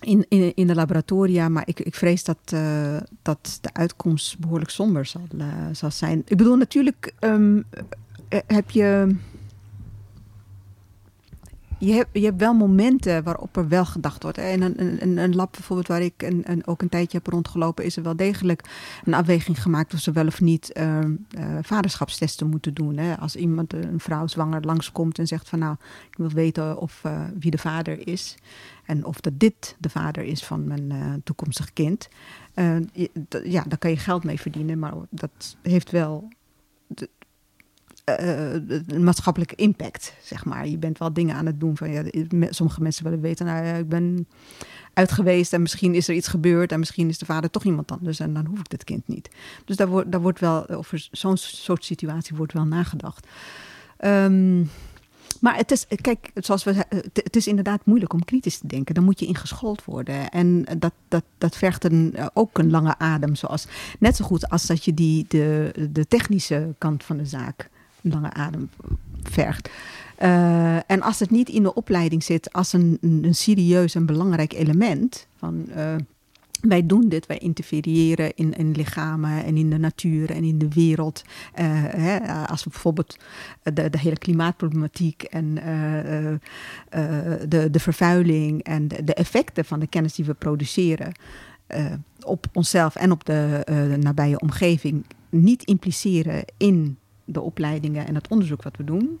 [0.00, 1.48] in, in, in de laboratoria.
[1.48, 2.54] Maar ik, ik vrees dat,
[3.22, 5.26] dat de uitkomst behoorlijk somber zal,
[5.72, 6.22] zal zijn.
[6.26, 7.60] Ik bedoel, natuurlijk ehm,
[8.28, 9.16] eh, heb je
[11.78, 14.38] je hebt, je hebt wel momenten waarop er wel gedacht wordt.
[14.38, 17.84] In een, een, een lab bijvoorbeeld waar ik een, een, ook een tijdje heb rondgelopen...
[17.84, 18.62] is er wel degelijk
[19.04, 19.94] een afweging gemaakt...
[19.94, 21.08] of ze wel of niet eh, eh,
[21.62, 22.96] vaderschapstesten moeten doen.
[22.96, 23.18] Hè.
[23.18, 25.58] Als iemand, een vrouw zwanger, langskomt en zegt van...
[25.58, 25.76] nou,
[26.10, 28.36] ik wil weten of, eh, wie de vader is...
[28.84, 32.08] en of dat dit de vader is van mijn eh, toekomstig kind.
[32.54, 32.76] Eh,
[33.44, 34.78] ja, daar kan je geld mee verdienen...
[34.78, 36.28] maar dat heeft wel
[36.94, 37.06] eh,
[38.06, 40.68] een maatschappelijke impact, zeg maar.
[40.68, 42.02] Je bent wel dingen aan het doen van ja,
[42.50, 44.26] sommige mensen willen weten, nou ja, ik ben
[44.92, 47.90] uit geweest en misschien is er iets gebeurd en misschien is de vader toch iemand
[47.90, 49.28] anders en dan hoef ik dit kind niet.
[49.64, 53.26] Dus daar wordt, daar wordt wel over zo'n soort situatie wordt wel nagedacht.
[53.96, 54.58] Ehm,
[55.40, 58.94] maar het is, kijk, zoals we zei- het, is inderdaad moeilijk om kritisch te denken.
[58.94, 60.28] Dan moet je ingeschoold worden.
[60.28, 63.34] En dat, dat, dat vergt een, eh, ook een lange adem.
[63.34, 63.66] Zoals,
[63.98, 67.70] net zo goed als dat je die, de, de technische kant van de zaak
[68.12, 68.70] lange adem
[69.22, 69.70] vergt.
[70.16, 74.52] Eh, en als het niet in de opleiding zit als een, een, serieus en belangrijk
[74.52, 75.94] element van eh,
[76.60, 80.68] wij doen dit, wij interfereren in, in lichamen en in de natuur en in de
[80.68, 81.24] wereld.
[81.54, 83.16] Eh, hè, als we bijvoorbeeld
[83.62, 85.54] de, de hele klimaatproblematiek en
[87.48, 91.12] de, de vervuiling en de, de effecten van de kennis die we produceren
[92.26, 98.28] op onszelf en op de eh, nabije omgeving niet impliceren in de opleidingen en het
[98.28, 99.18] onderzoek wat we doen.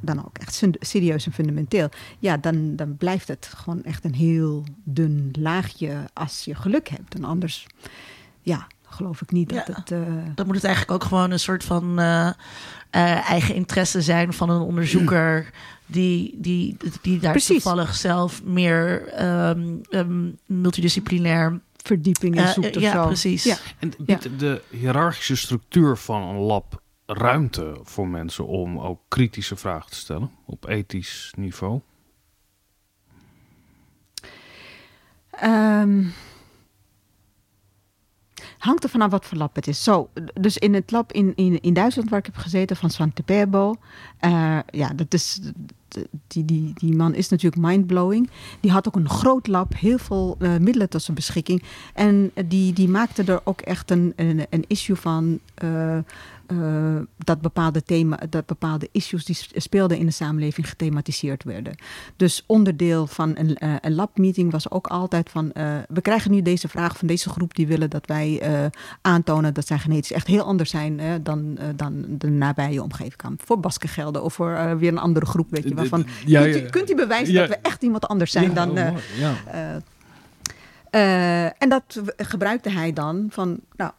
[0.00, 1.88] dan ook echt serieus en fundamenteel,
[2.18, 7.14] ja, dan, dan blijft het gewoon echt een heel dun laagje als je geluk hebt.
[7.14, 7.66] En anders,
[8.42, 9.74] ja, geloof ik niet dat Ja.
[9.74, 9.90] het.
[9.90, 9.98] eh,
[10.34, 12.26] Dan moet het eigenlijk ook gewoon een soort van eh,
[12.90, 15.50] eh, eigen interesse zijn van een onderzoeker.
[15.86, 17.62] Die, die, die daar Precies.
[17.62, 21.60] toevallig zelf meer ehm, ehm, multidisciplinair.
[21.82, 23.06] verdieping in zoekt of ja, zo.
[23.06, 23.44] precies.
[23.44, 23.56] Ja.
[23.78, 29.90] En biedt de hiërarchische structuur van een lab ruimte voor mensen om ook kritische vragen
[29.90, 31.80] te stellen op ethisch niveau?
[35.30, 36.04] Ehm,
[38.58, 39.82] hangt er vanaf wat voor lab het is.
[39.82, 43.22] Zo, dus in het lab in, in, in Duitsland waar ik heb gezeten van Svante
[43.22, 43.74] Perbo.
[44.18, 45.40] eh, ja, dat is,
[46.26, 48.30] die, die, die man is natuurlijk mindblowing.
[48.60, 51.62] Die had ook een groot lab, heel veel eh, middelen tot zijn beschikking.
[51.94, 55.40] En die, die maakte er ook echt een, een, een issue van.
[55.54, 55.98] eh,
[56.46, 61.74] eh, dat bepaalde thema, dat bepaalde issues die speelden in de samenleving gethematiseerd werden.
[62.16, 65.52] Dus onderdeel van een, eh, een labmeeting was ook altijd van...
[65.52, 68.42] eh, we krijgen nu deze vraag van deze groep die willen dat wij
[69.00, 69.54] aantonen...
[69.54, 73.36] dat zij genetisch echt heel anders zijn dan, dan de nabije omgeving kan.
[73.44, 75.74] Voor Basken gelden of voor weer een andere groep, weet je.
[75.74, 77.40] Waarvan, Ja, kunt, u, kunt u bewijzen Ja.
[77.40, 78.78] dat we echt iemand anders zijn Ja, dan...
[78.78, 78.96] oh,
[80.96, 83.90] eh, en dat gebruikte hij dan van, nou,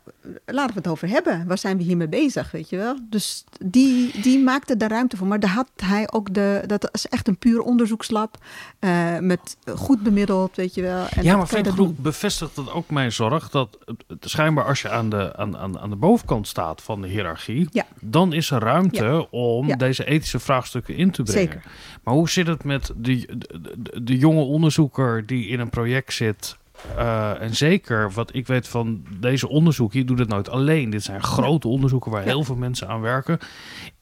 [0.46, 1.48] laten we het over hebben.
[1.48, 2.96] Waar zijn we hiermee bezig, weet je wel?
[3.10, 5.28] Dus die, die maakte daar ruimte voor.
[5.28, 8.38] Maar daar had hij ook de, dat is echt een puur onderzoekslab.
[8.80, 11.06] eh, met goed bemiddeld, weet je wel.
[11.08, 11.96] En ja, maar doen.
[12.00, 13.78] bevestigt dat ook mijn zorg dat
[14.20, 17.86] schijnbaar als je aan de, aan, aan, aan de bovenkant staat van de hiërarchie, Ja.
[18.02, 19.76] dan is er ruimte om Ja.
[19.76, 21.42] deze ethische vraagstukken in te brengen.
[21.52, 21.72] Zeker.
[22.04, 26.14] Maar hoe zit het met de, de, de, de jonge onderzoeker die in een project
[26.14, 26.58] zit?
[26.98, 30.90] Eh, en zeker wat ik weet van deze onderzoeken, je doet het nooit alleen.
[30.90, 33.40] Dit zijn grote onderzoeken waar heel veel mensen aan werken.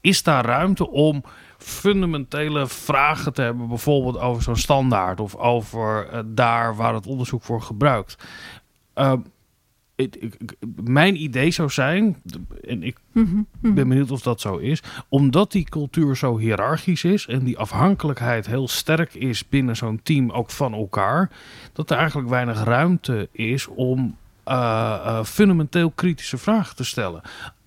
[0.00, 1.24] Is daar ruimte om
[1.58, 7.42] fundamentele vragen te hebben, bijvoorbeeld over zo'n standaard of over eh, daar waar het onderzoek
[7.42, 8.16] voor gebruikt?
[8.94, 9.12] Eh,
[9.96, 12.22] ik- ik- ik- mijn idee zou zijn,
[12.68, 13.74] en ik Mhm, mhm.
[13.74, 14.82] ben benieuwd of dat zo is.
[15.08, 20.30] Omdat die cultuur zo hiërarchisch is en die afhankelijkheid heel sterk is binnen zo'n team
[20.30, 21.30] ook van elkaar,
[21.72, 24.54] dat er eigenlijk weinig ruimte is om eh,
[25.04, 27.20] eh, fundamenteel kritische vragen te stellen.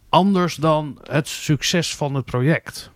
[0.09, 2.91] Anders dan het succes van het project.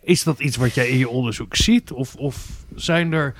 [0.00, 1.92] Is dat iets wat jij in je onderzoek ziet?
[1.92, 3.34] Of, of zijn er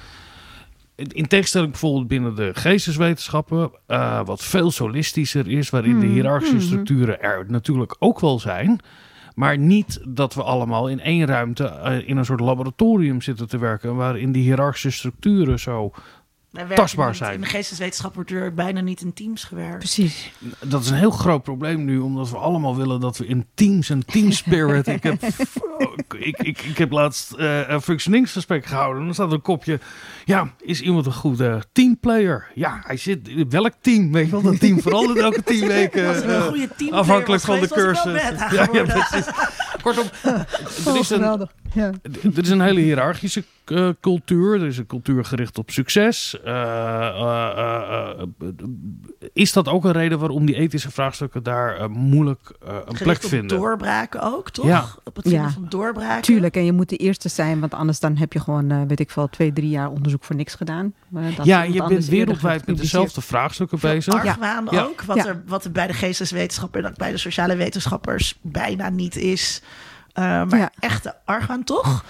[1.09, 6.55] in tegenstelling bijvoorbeeld binnen de geesteswetenschappen, eh, wat veel solistischer is, waarin de Mhm, hiërarchische
[6.57, 6.65] mhm.
[6.65, 8.81] structuren er natuurlijk ook wel zijn.
[9.35, 13.59] Maar niet dat we allemaal in één ruimte eh, in een soort laboratorium zitten te
[13.59, 15.93] werken, waarin die hiërarchische structuren zo.
[16.75, 17.35] Tastbaar niet- zijn.
[17.35, 19.79] In de geesteswetenschap wordt er bijna niet in teams gewerkt.
[19.79, 20.31] Precies.
[20.65, 23.91] Dat is een heel groot probleem nu, omdat we allemaal willen dat we in teams
[23.91, 24.87] en team spirit.
[24.87, 25.23] ik, heb,
[26.19, 28.99] ik, ik, ik heb laatst eh, een functioneringsgesprek gehouden.
[28.99, 29.81] En dan staat er een kopje.
[30.31, 32.47] Ja, is iemand een goede teamplayer?
[32.55, 34.13] Ja, hij zit in welk team?
[34.13, 36.23] Weet je wel, dat team verandert elke tien weken.
[36.25, 38.23] Eh, goede team afhankelijk van de geweest, cursus.
[38.39, 38.87] Ja, ja, geworden.
[39.09, 39.27] precies.
[39.83, 40.05] Kortom,
[40.93, 41.23] er is een,
[42.35, 44.61] er is een hele hiërarchische eh, cultuur.
[44.61, 46.41] Er is een cultuur gericht op succes.
[46.45, 48.49] Eh, eh, eh, eh,
[49.33, 52.97] is dat ook een reden waarom die ethische vraagstukken daar eh, moeilijk eh, een plek
[52.97, 53.59] Gericht op vinden?
[53.59, 54.67] doorbraken ook, toch?
[54.67, 54.85] Ja.
[55.05, 55.51] Op het vinden Ja.
[55.53, 56.23] van doorbraken.
[56.23, 59.01] Tuurlijk, en je moet de eerste zijn, want anders dan heb je gewoon, eh, weet
[59.01, 60.95] ik veel, twee, drie jaar onderzoek voor niks gedaan.
[61.09, 64.15] Maar dat ja, je bent wereldwijd met dezelfde vraagstukken bezig.
[64.15, 64.83] argwaan Ja.
[64.83, 65.27] ook, wat, Ja.
[65.27, 69.63] er, wat er bij de geesteswetenschappen en ook bij de sociale wetenschappers bijna niet is.
[70.15, 70.71] Uh, maar Ja.
[70.79, 72.05] echte argwaan toch?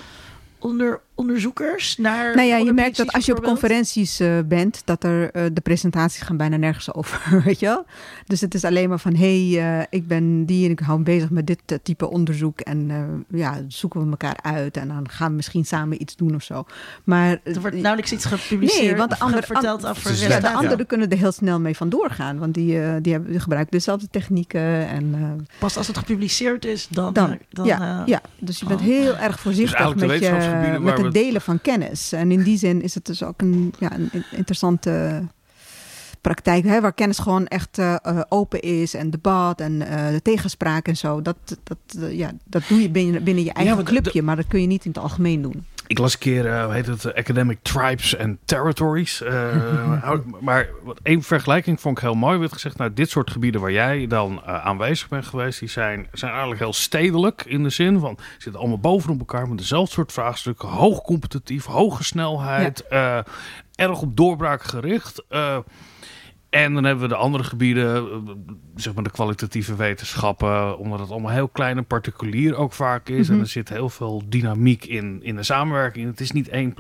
[0.59, 2.35] Onder onderzoekers naar.
[2.37, 5.61] Nou ja, je merkt dat als je op conferenties eh, bent, dat er eh, de
[5.61, 7.85] presentaties gaan bijna nergens over, weet je wel?
[8.25, 10.99] Dus het is alleen maar van, hé, hey, eh, ik ben die en ik hou
[10.99, 15.09] me bezig met dit type onderzoek en eh, ja, zoeken we elkaar uit en dan
[15.11, 16.65] gaan we misschien samen iets doen of zo.
[17.05, 20.13] Maar Er wordt nauwelijks iets gepubliceerd Nee, want de of andere- verteld an- over Het
[20.13, 22.95] is ja, net- de anderen kunnen er heel snel mee vandoor gaan, want die, eh,
[23.03, 27.13] die, hebben, die gebruiken dezelfde technieken en eh, Pas als het gepubliceerd is, dan.
[27.13, 28.87] dan, eh, dan ja, ja, dus je bent oh.
[28.87, 32.13] heel erg voorzichtig de met, je, met het delen van kennis.
[32.13, 35.23] En in die zin is het dus ook een, ja, een in- interessante
[36.21, 40.23] praktijk, hè, waar kennis gewoon echt eh, eh, open is en debat en eh, de
[40.23, 41.23] tegenspraak en zo.
[41.23, 41.79] Dat, dat,
[42.11, 44.91] ja, dat doe je binnen, binnen je eigen clubje, maar dat kun je niet in
[44.91, 45.65] het algemeen doen.
[45.91, 49.23] Ik las een keer, eh, hoe heet het, Academic Tribes and Territories.
[50.01, 52.39] Hou- maar wat één vergelijking vond ik heel mooi.
[52.39, 56.09] werd gezegd, nou, dit soort gebieden waar jij dan eh, aanwezig bent geweest, die zijn,
[56.13, 59.93] zijn eigenlijk heel stedelijk in de zin van, ze zitten allemaal bovenop elkaar met dezelfde
[59.93, 60.69] soort vraagstukken.
[60.69, 62.85] Hoog competitief, hoge snelheid,
[63.75, 65.25] erg op doorbraak gericht.
[66.51, 68.17] En dan hebben we de andere gebieden, eh,
[68.75, 73.29] zeg maar de kwalitatieve wetenschappen, omdat het allemaal heel klein en particulier ook vaak is.
[73.29, 73.43] En Mhm.
[73.43, 76.07] er zit heel veel dynamiek in, in de samenwerking.
[76.07, 76.75] Het is niet één.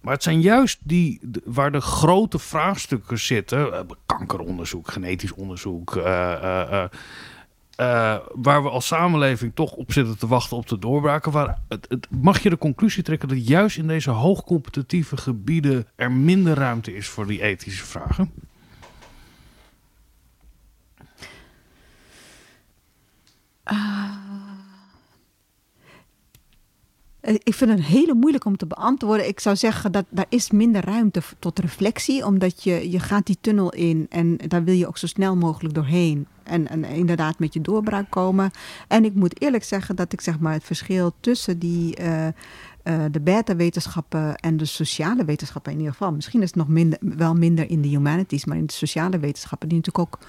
[0.00, 5.96] Maar het zijn juist die waar de grote vraagstukken zitten: kankeronderzoek, genetisch onderzoek.
[5.96, 6.32] eh,
[6.82, 6.90] eh,
[7.80, 11.32] eh, waar we als samenleving toch op zitten te wachten op de doorbraken.
[11.32, 16.54] Waar het, mag je de conclusie trekken dat juist in deze hoogcompetitieve gebieden er minder
[16.54, 18.32] ruimte is voor die ethische vragen?
[27.20, 29.28] Eh, Ik vind het hele moeilijk om te beantwoorden.
[29.28, 33.38] Ik zou zeggen dat daar is minder ruimte tot reflectie, omdat je, je gaat die
[33.40, 36.26] tunnel in en daar wil je ook zo snel mogelijk doorheen.
[36.50, 38.50] En, en inderdaad met je doorbraak komen.
[38.88, 42.32] En ik moet eerlijk zeggen dat ik zeg maar het verschil tussen die, eh, eh,
[43.10, 46.12] de beta-wetenschappen en de sociale wetenschappen in ieder geval.
[46.12, 49.68] Misschien is het nog minder, wel minder in de humanities, maar in de sociale wetenschappen,
[49.68, 50.26] die natuurlijk ook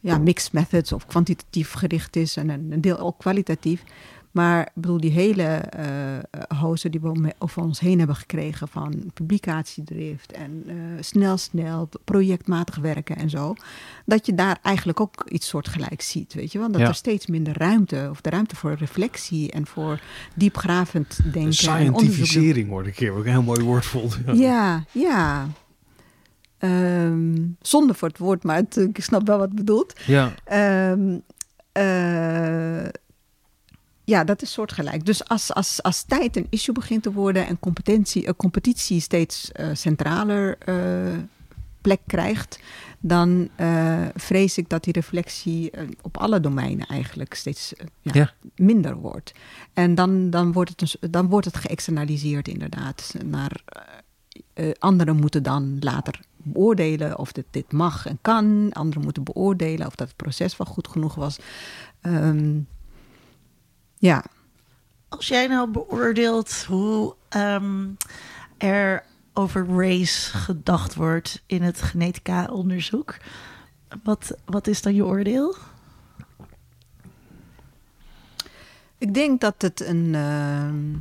[0.00, 3.82] ja, mixed methods of kwantitatief gericht is en een een deel ook kwalitatief.
[4.30, 9.10] Maar ik bedoel, die hele eh hozen die we over ons heen hebben gekregen van
[9.14, 13.54] publicatiedrift en eh, snel, snel, projectmatig werken en zo.
[14.06, 16.70] Dat je daar eigenlijk ook iets soortgelijks ziet, weet je wel.
[16.72, 16.86] Dat Ja.
[16.88, 20.00] er steeds minder ruimte, of de ruimte voor reflectie en voor
[20.34, 21.42] diepgravend denken.
[21.44, 24.18] De scientificering wordt een keer ook een heel mooi woord vond.
[24.32, 25.46] Ja, ja.
[26.58, 30.00] Ehm, zonde voor het woord, maar het, ik snap wel wat bedoeld.
[30.06, 30.32] ja.
[30.44, 31.18] Ehm,
[31.72, 32.88] eh,
[34.08, 35.06] ja, dat is soortgelijk.
[35.06, 39.52] Dus als, als, als tijd een issue begint te worden en competentie, eh, competitie steeds
[39.52, 40.76] eh, centraler eh,
[41.80, 42.60] plek krijgt,
[42.98, 43.48] dan
[44.14, 45.70] vrees ik dat die reflectie
[46.02, 47.72] op alle domeinen eigenlijk steeds
[48.02, 48.32] ja, Ja.
[48.56, 49.32] minder wordt.
[49.72, 53.14] En dan, dan, wordt het dan wordt het geëxternaliseerd inderdaad.
[53.24, 53.62] Naar,
[54.78, 58.72] anderen moeten dan later beoordelen of dit, dit mag en kan.
[58.72, 61.38] Anderen moeten beoordelen of dat het proces wel goed genoeg was.
[62.00, 62.58] Ehm,
[63.98, 64.24] ja,
[65.08, 67.86] Als jij nou beoordeelt hoe ehm,
[68.56, 73.16] er over race gedacht wordt in het genetica-onderzoek,
[74.02, 75.56] wat, wat is dan je oordeel?
[78.98, 80.14] ik denk dat het een.
[80.14, 80.94] ehm,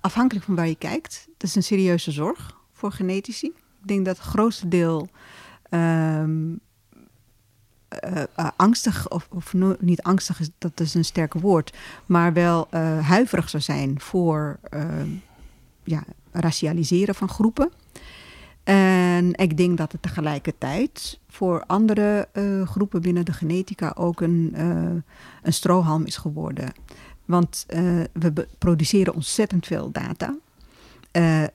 [0.00, 3.46] afhankelijk van waar je kijkt, het is een serieuze zorg voor genetici.
[3.80, 5.08] Ik denk dat het grootste deel.
[5.70, 6.54] ehm,
[7.96, 12.66] eh, eh, angstig, of, of niet angstig, is, dat is een sterk woord, maar wel
[12.70, 15.08] eh, huiverig zou zijn voor ehm,
[15.84, 17.70] ja, racialiseren van groepen.
[18.64, 22.28] En ik denk dat het tegelijkertijd voor andere
[22.64, 24.52] groepen binnen de genetica ook een,
[25.42, 26.72] een strohalm is geworden.
[27.24, 27.66] Want
[28.12, 30.36] we produceren ontzettend veel data.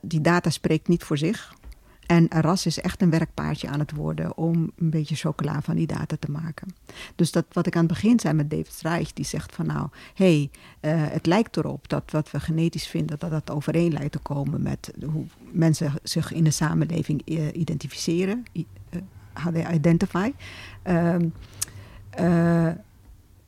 [0.01, 1.53] Die data spreekt niet voor zich.
[2.05, 5.87] En RAS is echt een werkpaardje aan het worden om een beetje chocola van die
[5.87, 6.75] data te maken.
[7.15, 9.87] Dus dat wat ik aan het begin zei met David Streich, die zegt van nou,
[10.13, 10.49] hé, hey,
[10.79, 14.61] eh, het lijkt erop dat wat we genetisch vinden, dat dat overeen lijkt te komen
[14.61, 18.63] met hoe mensen zich in de samenleving eh, identificeren, eh,
[19.33, 20.31] how they identify.
[20.83, 22.67] Eh,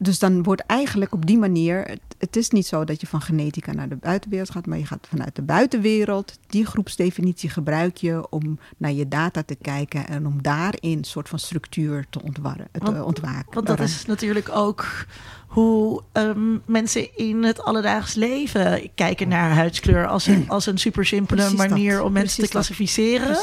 [0.03, 1.81] dus dan wordt eigenlijk op die manier.
[1.81, 4.85] Het, het is niet zo dat je van genetica naar de buitenwereld gaat, maar je
[4.85, 6.39] gaat vanuit de buitenwereld.
[6.47, 11.29] Die groepsdefinitie gebruik je om naar je data te kijken en om daarin een soort
[11.29, 13.53] van structuur te ontwarren, te Want- ontwaken.
[13.53, 15.05] Want dat is natuurlijk ook
[15.53, 21.05] hoe ehm, mensen in het alledaags leven kijken naar huidskleur als een, als een super
[21.05, 21.53] simpele dat.
[21.53, 23.37] manier om mensen Precies te klassificeren.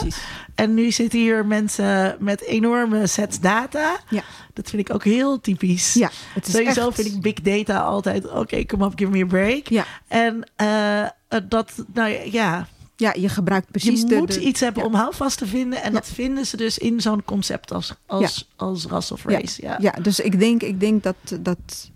[0.55, 3.97] En nu zitten hier mensen met enorme sets data.
[4.09, 4.23] Ja.
[4.55, 5.95] Dat vind ik ook heel typisch.
[5.95, 7.35] Ja, het is Sowieso echt- vind ik big
[7.65, 9.66] data altijd, oké, kom op, give me a break.
[9.69, 11.09] Ja, En eh, eh,
[11.49, 12.66] dat, nou ja,
[12.97, 14.89] ja, je gebruikt precies je de, moet de- iets hebben ja.
[14.89, 15.82] om houvast te vinden.
[15.82, 15.99] En Ja.
[15.99, 19.62] dat vinden ze dus in zo'n concept als, als, als ras of race.
[19.62, 19.77] Ja.
[19.81, 21.91] Ja, dus ik denk, ik denk dat, dat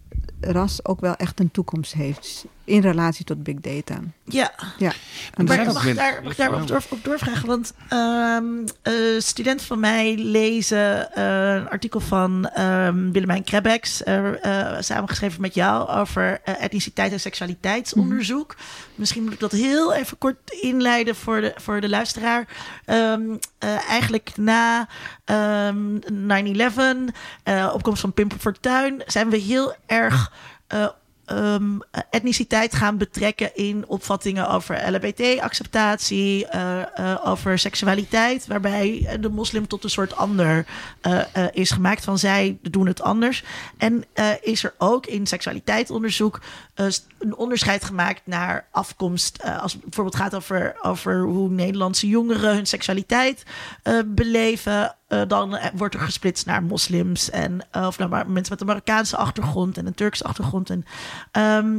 [0.53, 4.01] ras ook wel echt een toekomst heeft in relatie tot big data.
[4.25, 4.53] ja.
[4.79, 4.93] Ja.
[5.35, 7.47] En Maar mag ik daar, mag ik daar op, door, op doorvragen?
[7.47, 8.45] Want ehm
[8.83, 15.41] eh, studenten van mij lezen eh, een artikel van ehm, Willemijn Krebbeks, eh, eh, samengeschreven
[15.41, 18.57] met jou, over eh, etniciteit en seksualiteitsonderzoek.
[18.95, 22.49] Misschien moet ik dat heel even kort inleiden voor de, voor de luisteraar.
[22.85, 23.23] Ehm,
[23.59, 24.89] eh, eigenlijk na
[25.25, 27.11] ehm 9-11,
[27.43, 30.33] eh, opkomst van Pim Fortuyn, zijn we heel erg
[30.67, 30.89] eh,
[31.27, 31.79] ehm,
[32.11, 39.85] etniciteit gaan betrekken in opvattingen over LHBT-acceptatie, eh, eh, over seksualiteit, waarbij de moslim tot
[39.85, 40.67] een soort ander
[41.01, 43.45] eh, eh, is gemaakt van zij doen het anders.
[43.79, 46.41] En eh, is er ook in seksualiteitsonderzoek
[46.75, 46.87] eh,
[47.19, 52.55] een onderscheid gemaakt naar afkomst, eh, als het bijvoorbeeld gaat over, over hoe Nederlandse jongeren
[52.55, 53.43] hun seksualiteit
[53.83, 54.97] eh, beleven.
[55.21, 58.61] Eh, dan eh, wordt er gesplitst naar moslims en eh, of naar Mar- mensen met
[58.61, 60.71] een Marokkaanse achtergrond en een Turkse achtergrond.
[60.71, 60.85] En,
[61.31, 61.79] ehm,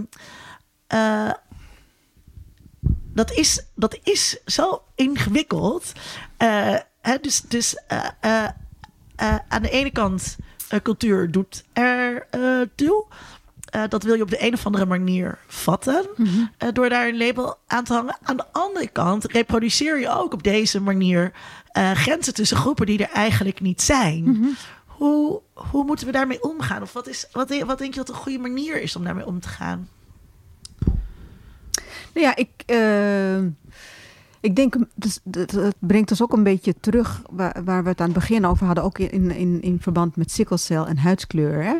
[0.87, 1.31] eh,
[3.13, 5.91] dat, is, dat is zo ingewikkeld.
[7.01, 7.77] Hè, dus dus
[9.47, 10.35] aan de ene kant,
[10.83, 12.27] cultuur doet er
[12.75, 13.05] toe.
[13.89, 16.05] Dat wil je op de een of andere manier vatten.
[16.57, 18.17] eh, door daar een label aan te hangen.
[18.23, 21.31] Aan de andere kant reproduceer je ook op deze manier
[21.75, 24.55] eh, grenzen tussen groepen die er eigenlijk niet zijn.
[24.85, 26.81] Hoe, hoe moeten we daarmee omgaan?
[26.81, 29.39] Of wat, is, wat, wat denk je dat een goede manier is om daarmee om
[29.39, 29.87] te gaan?
[32.13, 33.37] Nou ja, ik, eh,
[34.39, 37.99] ik denk, dus, dat, dat brengt ons ook een beetje terug waar, waar we het
[37.99, 41.63] aan het begin over hadden, ook in, in, in verband met sikkelcel en huidskleur.
[41.63, 41.75] Hè?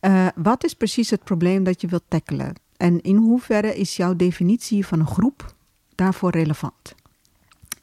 [0.00, 2.54] Eh, wat is precies het probleem dat je wilt tackelen?
[2.76, 5.54] En in hoeverre is jouw definitie van een groep
[5.94, 6.94] daarvoor relevant?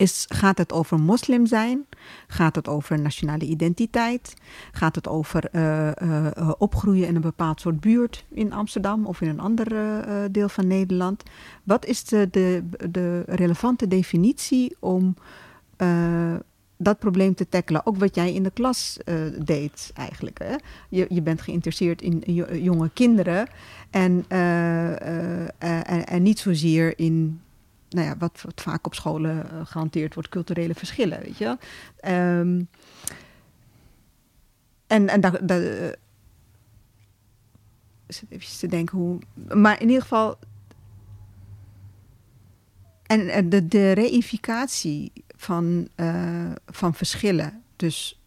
[0.04, 1.86] Is, gaat het over moslim zijn?
[2.28, 4.34] Gaat het over nationale identiteit?
[4.72, 9.22] Gaat het over eh, eh, eh, opgroeien in een bepaald soort buurt in Amsterdam of
[9.22, 9.68] in een ander
[10.32, 11.24] deel van Nederland?
[11.64, 15.16] Wat is de, de, de relevante definitie om
[16.78, 17.86] dat probleem te tackelen?
[17.86, 18.98] Ook wat jij in de klas
[19.40, 20.40] deed eigenlijk.
[20.40, 20.56] Hè?
[20.90, 23.48] Je, je bent geïnteresseerd in jo- jonge kinderen
[23.90, 27.42] en, en, en niet zozeer in
[27.94, 31.20] nou ja, wat, wat vaak op scholen eh, gehanteerd wordt, culturele verschillen.
[31.20, 31.58] Weet je?
[32.00, 32.62] Ehm,
[34.88, 35.92] en en daar, eh,
[38.30, 39.20] even te denken hoe.
[39.56, 40.38] Maar in ieder geval.
[43.04, 47.64] En, de, de reificatie van, eh, van verschillen.
[47.76, 48.22] Dus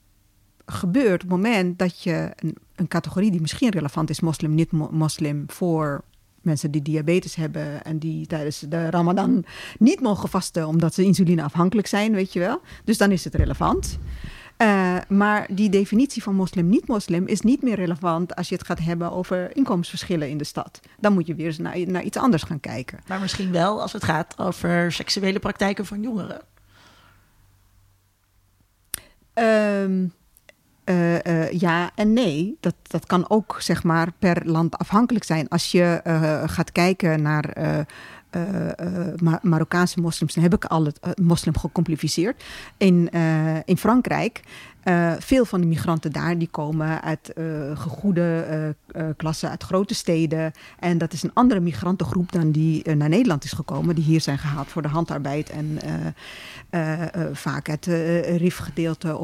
[0.67, 4.73] gebeurt op het moment dat je een, een categorie die misschien relevant is, moslim, niet
[4.73, 6.05] mo- moslim, voor
[6.47, 9.45] mensen die diabetes hebben en die tijdens de Ramadan
[9.79, 12.61] niet mogen vasten omdat ze insulineafhankelijk zijn, weet je wel.
[12.85, 13.99] Dus dan is het relevant.
[14.57, 19.13] Eh, maar die definitie van moslim-niet-moslim is niet meer relevant als je het gaat hebben
[19.13, 20.81] over inkomensverschillen in de stad.
[21.01, 22.99] Dan moet je weer eens naar, naar iets anders gaan kijken.
[23.07, 26.41] Maar misschien wel als het gaat over seksuele praktijken van jongeren.
[29.33, 30.07] Ehm,
[30.87, 32.57] eh, eh, ja en nee.
[32.61, 35.49] Dat, dat kan ook zeg maar per land afhankelijk zijn.
[35.49, 37.57] Als je eh, gaat kijken naar
[38.37, 42.45] eh, eh, Ma- Marokkaanse moslims, dan heb ik al het eh, moslim gecomplificeerd.
[42.77, 43.11] In,
[43.65, 44.41] in Frankrijk,
[45.19, 47.45] veel van de migranten daar die komen uit eh,
[47.75, 48.75] gegoede
[49.17, 50.53] klassen, uit grote steden.
[50.79, 54.39] En dat is een andere migrantengroep dan die naar Nederland is gekomen, die hier zijn
[54.39, 55.79] gehaald voor de handarbeid en
[57.33, 59.21] vaak het uh, RIF-gedeelte.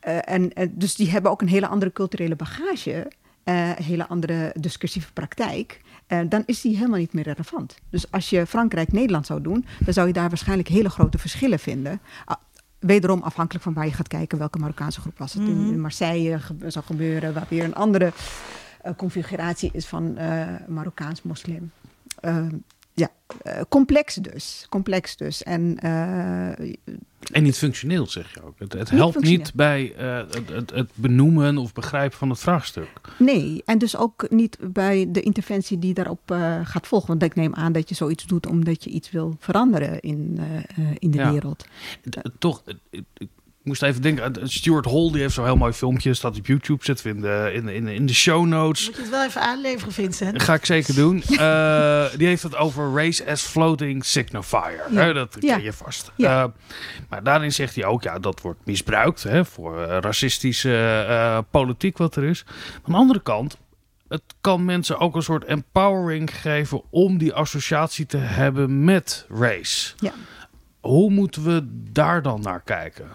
[0.00, 3.10] En, dus die hebben ook een hele andere culturele bagage,
[3.82, 5.80] hele andere discussieve praktijk.
[6.06, 7.74] Eh, dan is die helemaal niet meer relevant.
[7.90, 12.00] Dus als je Frankrijk-Nederland zou doen, dan zou je daar waarschijnlijk hele grote verschillen vinden.
[12.24, 12.36] Ah,
[12.78, 15.42] Wederom afhankelijk van waar je gaat kijken, welke Marokkaanse groep was het.
[15.42, 18.12] In, in Marseille ge- zou gebeuren, waar weer een andere
[18.82, 21.70] eh, configuratie is van eh, Marokkaans-moslim.
[22.96, 23.08] Ja,
[23.42, 24.66] eh, complex dus.
[24.68, 25.42] Complex dus.
[25.42, 26.48] En eh,
[27.32, 28.58] En niet functioneel, zeg je ook.
[28.58, 32.38] Het, het Niet helpt niet bij eh, het, het, het benoemen of begrijpen van het
[32.38, 32.88] vraagstuk.
[33.18, 36.20] nee, en dus ook niet bij de interventie die daarop
[36.64, 37.08] gaat volgen.
[37.08, 40.38] Want ik neem aan dat je zoiets doet omdat je iets wil veranderen in,
[40.98, 41.30] in de Ja.
[41.32, 41.66] wereld.
[42.38, 42.62] Toch,
[43.64, 46.84] moest even denken, aan- Stuart Hall die heeft zo'n heel mooi filmpje, staat op YouTube,
[46.84, 48.86] zetten we in de, in, in, de- in de show notes.
[48.86, 50.32] Moet je het wel even aanleveren, Vincent?
[50.32, 51.22] Dat ga ik zeker doen.
[51.38, 54.84] Eh, die heeft het over race as floating signifier.
[54.90, 55.00] Ja.
[55.04, 55.56] Hè, dat ken Ja.
[55.56, 56.12] je vast.
[56.16, 56.42] Ja.
[56.42, 56.48] Eh,
[57.08, 61.98] maar daarin zegt hij ook, ja, dat wordt misbruikt hè, voor eh, racistische eh, politiek
[61.98, 62.44] wat er is.
[62.74, 63.56] Aan de andere kant,
[64.08, 69.92] het kan mensen ook een soort empowering geven om die associatie te hebben met race.
[69.96, 70.12] Ja.
[70.80, 71.62] Hoe moeten we
[71.92, 73.08] daar dan naar kijken?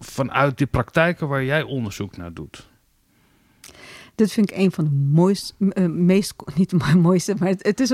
[0.00, 2.68] Vanuit die praktijken waar jij onderzoek naar doet.
[4.14, 7.80] Dit vind ik een van de mooiste, eh, meest, niet de mooiste, maar het, het
[7.80, 7.92] is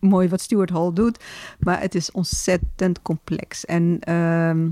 [0.00, 1.24] mooi wat Stuart Hall doet.
[1.58, 3.64] Maar het is ontzettend complex.
[3.64, 4.68] En ehm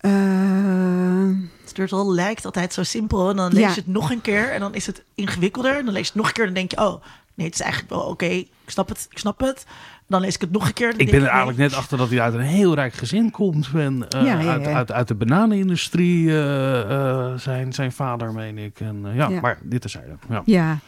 [0.00, 1.28] eh,
[1.64, 3.30] Stuart Hall lijkt altijd zo simpel.
[3.30, 3.68] En dan lees Ja.
[3.68, 5.76] je het nog een keer en dan is het ingewikkelder.
[5.76, 6.86] En dan lees je het nog een keer en dan denk je...
[6.86, 7.02] oh,
[7.34, 8.24] nee, het is eigenlijk wel oké.
[8.26, 9.66] ik snap het, ik snap het.
[10.08, 10.90] Dan lees ik het nog een keer.
[10.90, 13.70] dan Ik ben er eigenlijk net achter dat hij uit een heel rijk gezin komt.
[13.74, 14.72] En, eh, Ja, ja, Uit, ja.
[14.72, 18.80] uit, uit de bananenindustrie eh, zijn, zijn vader, meen ik.
[18.80, 20.04] En, ja, maar dit is hij.
[20.28, 20.42] Ja.
[20.44, 20.78] Ja.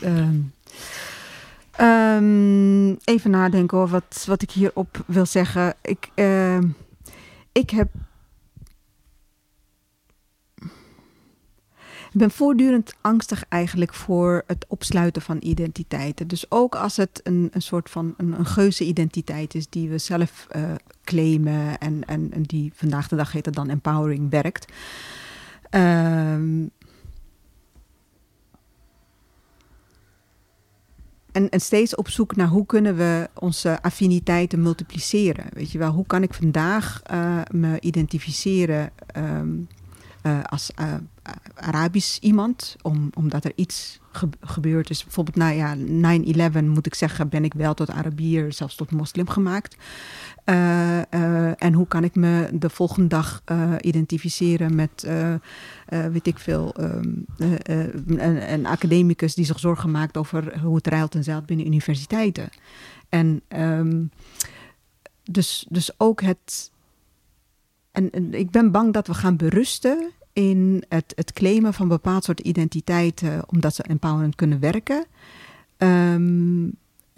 [0.00, 0.34] ehm,
[1.70, 5.74] ehm, even nadenken hoor, wat, wat ik hierop wil zeggen.
[5.82, 6.66] Ik, ehm,
[7.52, 7.88] ik heb.
[12.12, 16.28] Ik ben voortdurend angstig eigenlijk voor het opsluiten van identiteiten.
[16.28, 19.98] Dus ook als het een, een soort van een, een geuze identiteit is die we
[19.98, 20.62] zelf eh,
[21.04, 24.72] claimen en, en, en die vandaag de dag heet het dan empowering werkt.
[25.70, 26.66] Ehm,
[31.32, 35.44] En, en steeds op zoek naar hoe kunnen we onze affiniteiten multipliceren.
[35.52, 39.56] Weet je wel, hoe kan ik vandaag eh, me identificeren ehm,
[40.22, 40.70] eh, als
[41.60, 45.04] Arabisch iemand, om, omdat er iets ge- gebeurd is.
[45.04, 49.28] Bijvoorbeeld, nou ja, 9-11 moet ik zeggen, ben ik wel tot Arabier, zelfs tot moslim
[49.28, 49.76] gemaakt.
[50.44, 55.06] Eh, eh, en hoe kan ik me de volgende dag eh, identificeren met,
[55.86, 61.24] weet ik veel, eh, een, academicus die zich zorgen maakt over hoe het rijlt en
[61.24, 62.48] zeilt binnen universiteiten.
[63.08, 64.04] En ehm,
[65.22, 66.70] dus, dus ook het.
[67.92, 72.40] En ik ben bang dat we gaan berusten in het, het claimen van bepaald soort
[72.40, 75.06] identiteiten, omdat ze empowerend kunnen werken.
[75.76, 76.64] Ehm,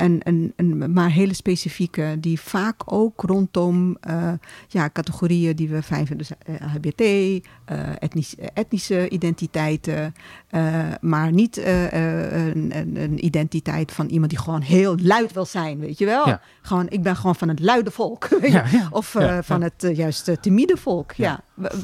[0.00, 4.32] en, en, en, maar hele specifieke, die vaak ook rondom eh,
[4.68, 6.26] ja, categorieën die we fijn vinden.
[6.28, 10.14] Dus eh, HBT, eh, etnisch, etnische identiteiten.
[10.50, 15.32] eh, maar niet eh, eh, een, een, een identiteit van iemand die gewoon heel luid
[15.32, 16.28] wil zijn, weet je wel?
[16.28, 16.40] Ja.
[16.62, 18.28] Gewoon, ik ben gewoon van het luide volk.
[18.50, 18.88] Ja, ja.
[18.90, 21.12] Of eh, van het eh, juist eh, timide volk.
[21.12, 21.40] Ja.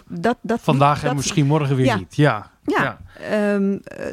[0.08, 1.96] Dat, dat, Vandaag dat, en misschien morgen weer ja.
[1.96, 2.16] niet.
[2.16, 2.50] Ja.
[2.64, 2.98] Ja,
[3.30, 4.06] ehm, eh,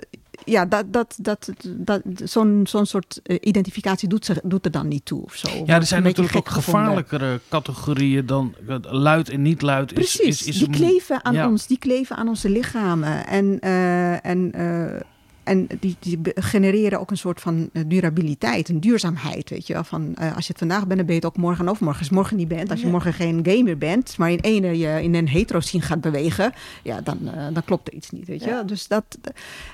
[0.46, 4.88] ja dat, dat, dat, dat, zo'n zo'n soort eh, identificatie doet, ze, doet er dan
[4.88, 5.64] niet toe of zo.
[5.66, 9.92] Ja, er zijn natuurlijk ook gevaarlijkere categorieën dan eh, luid en niet luid.
[9.92, 13.28] Is, Precies, is, is die kleven aan ons, die kleven aan onze lichamen.
[13.28, 15.02] En, eh, en, eh,
[15.44, 19.50] en die, die genereren ook een soort van eh, durabiliteit, een duurzaamheid.
[19.50, 19.84] Weet je wel?
[19.84, 22.00] Van, eh, als je het vandaag bent, dan ben je het ook morgen en overmorgen.
[22.02, 25.04] Als je morgen niet bent, als je morgen geen gamer bent, maar in ene je
[25.04, 26.54] in een hetero scene gaat bewegen,
[26.84, 28.28] ja, dan, eh, dan klopt er iets niet.
[28.28, 28.50] Weet je?
[28.50, 28.64] Ja.
[28.64, 29.04] Dus dat.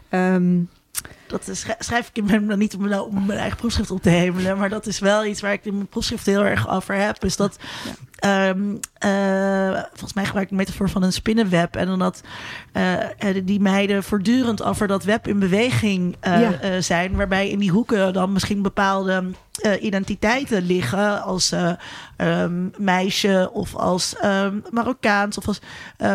[0.10, 0.58] ehm,
[1.28, 4.70] Dat schrijf- ik in mijn, niet om, nou, mijn eigen proefschrift op te hemelen, maar
[4.70, 7.24] dat is wel iets waar ik in mijn proefschrift heel erg over heb.
[7.24, 7.58] Is dat,
[8.20, 11.76] ehm, eh, volgens mij gebruik ik de metafoor van een spinnenweb.
[11.76, 12.22] En dan dat
[12.72, 16.82] eh, eh, die meiden voortdurend over dat web in beweging Ja.
[16.82, 17.16] zijn.
[17.16, 19.24] Waarbij in die hoeken dan misschien bepaalde
[19.82, 21.24] identiteiten liggen.
[21.24, 21.72] Als eh,
[22.18, 25.38] ehm, meisje of als ehm, Marokkaans.
[25.38, 25.62] Of als,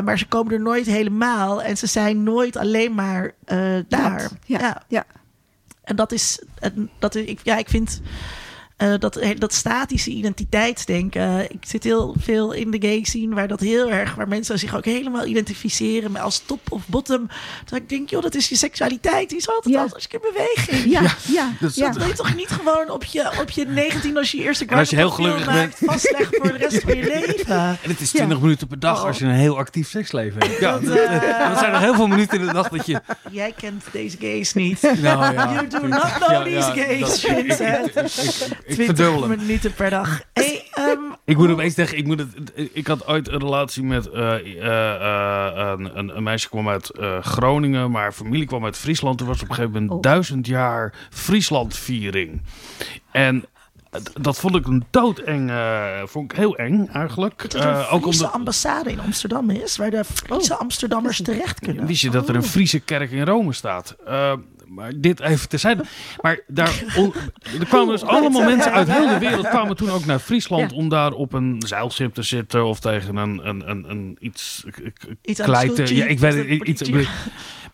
[0.04, 1.62] maar ze komen er nooit helemaal.
[1.62, 4.18] En ze zijn nooit alleen maar daar.
[4.18, 4.34] dat.
[4.46, 4.82] Ja, ja.
[4.88, 5.04] ja.
[5.84, 6.42] En dat is,
[6.98, 8.00] dat is ik, ja, ik vind
[8.92, 11.50] eh, dat, dat statische identiteitsdenken.
[11.52, 14.76] Ik zit heel veel in de gay scene waar dat heel erg, waar mensen zich
[14.76, 17.28] ook helemaal identificeren met als top of bottom.
[17.64, 19.28] Dat ik denk, joh, dat is je seksualiteit.
[19.28, 19.82] Die is altijd Ja.
[19.82, 20.92] als, als ik in beweging.
[20.92, 21.86] Ja, ja, dat- ja.
[21.86, 24.66] Dat wil je toch niet gewoon op je, op je 19 als je je eerste
[24.66, 27.56] En als je heel gelukkig maakt, vastleggen voor de rest van je leven.
[27.56, 29.06] En het is 20 minuten per dag Oh.
[29.06, 30.60] als je een heel actief seksleven hebt.
[30.60, 31.12] Ja, Dat, eh,
[31.50, 33.00] er zijn nog heel veel minuten in de dag dat je...
[33.30, 34.82] Jij kent deze gays niet.
[34.82, 38.52] Nou, ja, You do not know these gays, dat- ik- ik- Vincent.
[38.74, 39.38] Ik- ik- Ik 20 verdubbel hem.
[39.46, 40.20] minuten per dag.
[40.32, 42.30] Hey, ehm, Ik moet opeens zeggen, ik, moet het,
[42.72, 46.90] ik had ooit een relatie met eh, eh, eh, een, een, meisje kwam uit
[47.20, 49.20] Groningen, maar haar familie kwam uit Friesland.
[49.20, 50.00] Er was op een gegeven moment Oh.
[50.00, 52.42] duizend jaar Frieslandviering.
[53.12, 53.44] En
[54.20, 57.42] dat vond ik een doodeng, eh vond ik heel eng eigenlijk.
[57.50, 61.60] dat er een ook Friese omdat, ambassade in Amsterdam is, waar de Friese Amsterdammers terecht
[61.60, 61.86] kunnen.
[61.86, 63.96] Wist je dat er een Friese kerk in Rome staat?
[64.06, 64.32] Eh,
[64.74, 65.84] maar dit even terzijde.
[66.20, 66.82] Maar daar
[67.60, 70.76] er kwamen dus allemaal mensen uit heel de wereld kwamen toen ook naar Friesland Ja.
[70.76, 74.64] om daar op een zeilschip te zitten of tegen een, een, een, een iets,
[75.22, 75.38] Iets.
[75.90, 76.68] Ja, ik weet het.
[76.68, 76.82] Iets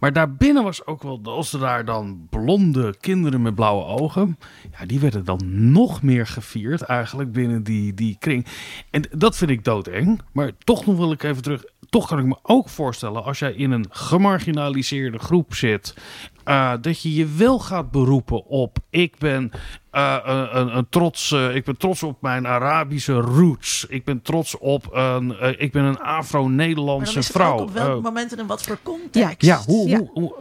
[0.00, 4.38] maar daarbinnen was ook wel, als er daar dan blonde kinderen met blauwe ogen,
[4.78, 5.40] ja, die werden dan
[5.72, 8.46] nog meer gevierd eigenlijk binnen die, die kring.
[8.90, 10.20] En dat vind ik doodeng.
[10.32, 11.64] Maar toch nog wil ik even terug.
[11.88, 15.94] Toch kan ik me ook voorstellen als jij in een gemarginaliseerde groep zit,
[16.50, 19.50] eh, dat je je wel gaat beroepen op ik ben
[19.90, 23.86] eh, een, een, een trots, eh, ik ben trots op mijn Arabische roots.
[23.88, 27.52] Ik ben trots op een, eh, ik ben een Maar dan Afro-Nederlandse is het vrouw.
[27.52, 29.42] ook op welk Eh, moment en in wat voor context.
[29.42, 29.98] ja, hoe, Ja.
[29.98, 30.34] hoe, hoe-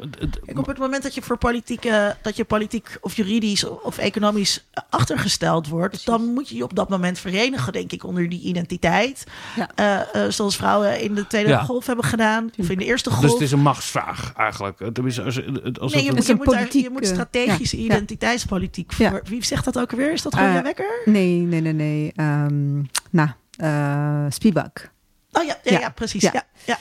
[0.46, 4.68] Kijk, op het moment dat je voor politieke, dat je politiek of juridisch of economisch
[4.90, 9.24] achtergesteld wordt, dan moet je je op dat moment verenigen, denk ik, onder die identiteit.
[9.56, 9.70] Ja.
[9.76, 11.64] Eh, eh, zoals vrouwen in de tweede Ja.
[11.64, 13.22] golf hebben gedaan, of in de eerste golf.
[13.22, 14.90] Dus het is een machtsvraag eigenlijk.
[14.94, 16.84] Tenminste, als, als nee, het Nee, je, het- moet, is je, een moet daar- politiek,
[16.84, 19.10] je moet eh, strategische ja, identiteitspolitiek Ja.
[19.10, 19.22] voor.
[19.26, 20.12] Wie zegt dat ook alweer?
[20.12, 21.02] Is dat gewoon Eh, je wekker?
[21.06, 22.12] Nee, nee, nee, nee.
[22.16, 24.90] Ehm nou, eh Spivak.
[25.32, 25.80] Oh ja, ja, ja.
[25.80, 26.22] ja, precies.
[26.22, 26.32] Ja.
[26.34, 26.44] Ja.
[26.66, 26.78] Ja,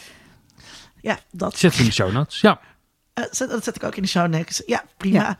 [1.01, 1.19] ja.
[1.31, 1.59] dat.
[1.59, 2.41] Zet het in de show notes.
[2.41, 2.61] Ja.
[3.15, 4.63] Eh, zet- dat zet ik ook in de show notes.
[4.67, 5.39] Ja, prima.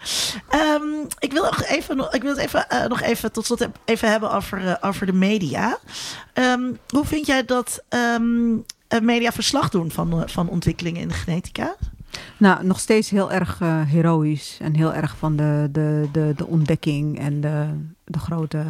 [0.49, 0.83] Ehm,
[1.19, 4.31] ik wil nog even, nog- ik wil het even, nog even tot slot even hebben
[4.33, 5.79] over, over de media.
[6.33, 7.85] Ehm, hoe vind jij dat
[9.03, 11.77] media verslag doen van, van ontwikkelingen in de genetica?
[12.37, 16.47] Nou, nog steeds heel erg eh, heroïs en heel erg van de, de, de, de
[16.47, 17.67] ontdekking en de,
[18.05, 18.63] de grote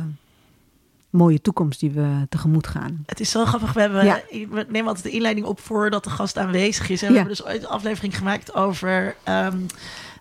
[1.10, 3.02] mooie toekomst die we tegemoet gaan.
[3.06, 3.72] Het is zo grappig.
[3.72, 4.20] We, hebben, Ja.
[4.30, 7.02] we nemen altijd de inleiding op voordat de gast aanwezig is.
[7.02, 7.18] En we Ja.
[7.20, 9.58] hebben dus ooit een aflevering gemaakt over ehm,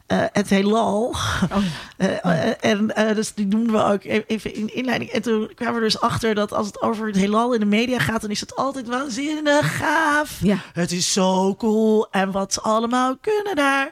[0.08, 1.16] eh, het heelal.
[1.98, 5.12] Eh, eh, en dus die noemden we ook e- even in inleiding.
[5.12, 8.00] En toen kwamen we dus achter dat als het over het heelal in de media
[8.00, 10.38] gaat, dan is het altijd waanzinnig gaaf.
[10.42, 10.58] Ja.
[10.74, 12.08] Het is zo cool.
[12.12, 13.92] En wat ze allemaal kunnen daar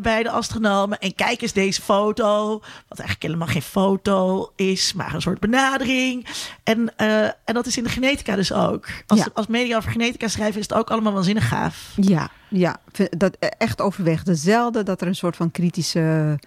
[0.00, 0.98] bij de astronomen.
[0.98, 2.48] En kijk eens deze foto.
[2.88, 6.26] Wat eigenlijk helemaal geen foto is, maar een soort benadering.
[6.64, 8.86] En, en dat is in de genetica dus ook.
[9.06, 9.26] Als, Ja.
[9.34, 11.92] als media over genetica schrijven, is het ook allemaal waanzinnig gaaf.
[11.96, 14.28] Ja, ja, dat echt overweegt.
[14.32, 16.38] Zelden dat er een soort van kritische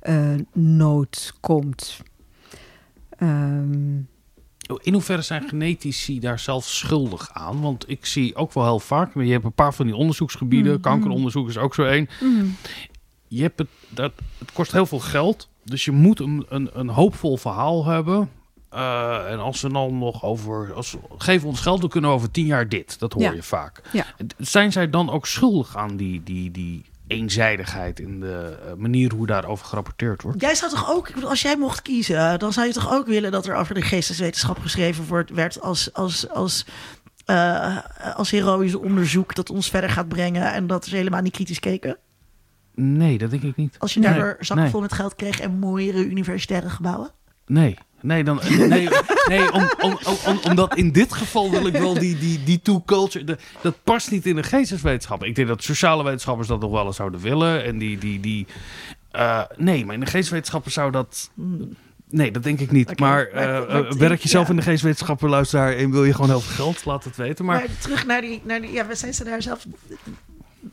[0.00, 2.00] eh, nood komt.
[3.18, 3.96] Ehm,
[4.82, 7.60] In hoeverre zijn genetici daar zelf schuldig aan?
[7.60, 11.48] Want ik zie ook wel heel vaak, je hebt een paar van die onderzoeksgebieden, kankeronderzoek
[11.48, 12.08] is ook zo één.
[13.28, 16.88] Je hebt het, dat, het kost heel veel geld, dus je moet een, een, een
[16.88, 18.30] hoopvol verhaal hebben.
[18.72, 22.30] Eh, en als we dan nog over, als, geef ons geld, dan kunnen we over
[22.30, 22.98] tien jaar dit.
[22.98, 23.32] Dat hoor Ja.
[23.32, 23.80] je vaak.
[23.92, 24.04] Ja.
[24.38, 29.26] Zijn zij dan ook schuldig aan die, die, die eenzijdigheid in de eh, manier hoe
[29.26, 30.40] daarover gerapporteerd wordt?
[30.40, 33.06] Jij zou toch ook, ik bedoel, als jij mocht kiezen, dan zou je toch ook
[33.06, 36.66] willen dat er over de geesteswetenschap geschreven wordt, werd als, als, als,
[37.24, 37.76] eh,
[38.16, 41.96] als heroïsch onderzoek dat ons verder gaat brengen en dat ze helemaal niet kritisch keken?
[42.74, 43.76] Nee, dat denk ik niet.
[43.78, 44.70] Als je Nee, daardoor zakken nee.
[44.70, 47.10] vol met geld kreeg en mooiere universitaire gebouwen?
[47.46, 48.88] Nee, nee, dan, nee,
[49.28, 52.60] nee om, om, om, om- omdat in dit geval wil ik wel die, die, die
[52.62, 53.24] two culture.
[53.24, 55.28] de- dat past niet in de geesteswetenschappen.
[55.28, 57.64] Ik denk dat sociale wetenschappers dat nog wel eens zouden willen.
[57.64, 57.98] En die.
[57.98, 58.46] die, die
[59.10, 61.30] eh, nee, maar in de geesteswetenschappen zou dat.
[62.10, 62.98] Nee, dat denk ik niet.
[63.00, 64.50] Maar eh, maar- werk je zelf ja.
[64.50, 67.44] in de geesteswetenschappen, luisteraar, en wil je gewoon heel veel geld, laat het weten.
[67.44, 69.66] Maar, Maar, terug naar die, naar die, ja, we zijn ze daar zelf,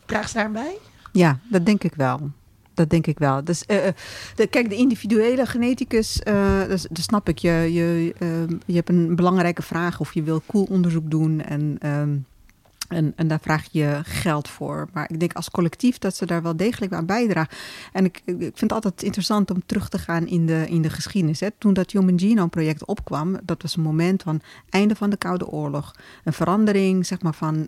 [0.06, 0.78] dragen ze daar bij?
[1.12, 2.32] Ja, dat denk ik wel.
[2.80, 3.44] Dat denk ik wel.
[3.44, 3.94] Dus, eh, eh,
[4.36, 7.38] de, kijk, de individuele geneticus, eh dus, dat snap ik.
[7.38, 11.78] Je, je, ehm, je hebt een belangrijke vraag of je wil cool onderzoek doen en,
[11.80, 12.18] ehm,
[12.88, 14.90] en, en daar vraag je geld voor.
[14.94, 17.58] Maar ik denk als collectief dat ze daar wel degelijk aan bijdragen.
[17.92, 20.90] En ik, ik vind het altijd interessant om terug te gaan in de, in de
[20.90, 21.40] geschiedenis.
[21.40, 21.48] Hè.
[21.58, 25.48] Toen dat Human Genome Project opkwam, dat was een moment van einde van de Koude
[25.48, 25.96] Oorlog.
[26.24, 27.68] Een verandering, zeg maar, van...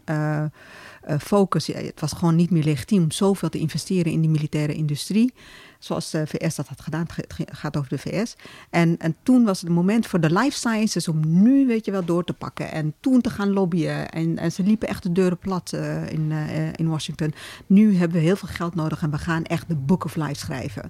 [1.01, 1.67] eh, focus.
[1.67, 5.33] Het was gewoon niet meer legitiem om zoveel te investeren in die militaire industrie.
[5.81, 7.05] Zoals de VS dat had gedaan.
[7.15, 8.35] Het gaat over de VS.
[8.69, 12.05] En, en toen was het moment voor de life sciences om nu, weet je wel,
[12.05, 12.71] door te pakken.
[12.71, 14.09] En toen te gaan lobbyen.
[14.09, 17.33] En, en ze liepen echt de deuren plat eh, in, eh, in Washington.
[17.67, 20.35] Nu hebben we heel veel geld nodig en we gaan echt de Book of Life
[20.35, 20.89] schrijven.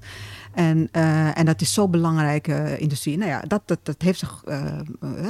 [0.54, 3.18] En, eh, en dat is zo belangrijke industrie.
[3.18, 4.80] Nou ja, dat, dat, dat, heeft eh, eh,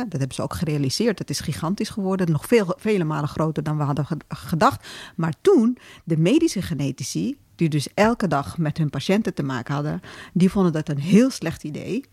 [0.10, 1.20] dat hebben ze ook gerealiseerd.
[1.20, 2.32] Het is gigantisch geworden.
[2.32, 4.88] Nog veel, vele malen groter dan we hadden ge- gedacht.
[5.16, 10.02] Maar toen, de medische genetici, die dus elke dag met hun patiënten te maken hadden,
[10.34, 12.04] die vonden dat een heel slecht idee.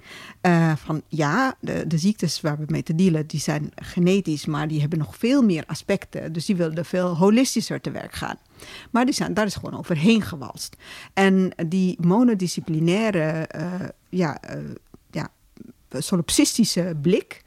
[0.41, 4.69] Eh, van ja, de, de ziektes waar we mee te dealen, die zijn genetisch, maar
[4.69, 6.33] die hebben nog veel meer aspecten.
[6.33, 8.37] Dus die wilden veel holistischer te werk gaan.
[8.91, 10.77] Maar die zijn, daar is gewoon overheen gewalst.
[11.13, 13.73] En die monodisciplinaire, eh,
[14.09, 14.59] ja, eh,
[15.11, 15.29] ja,
[15.91, 17.43] solipsistische blik.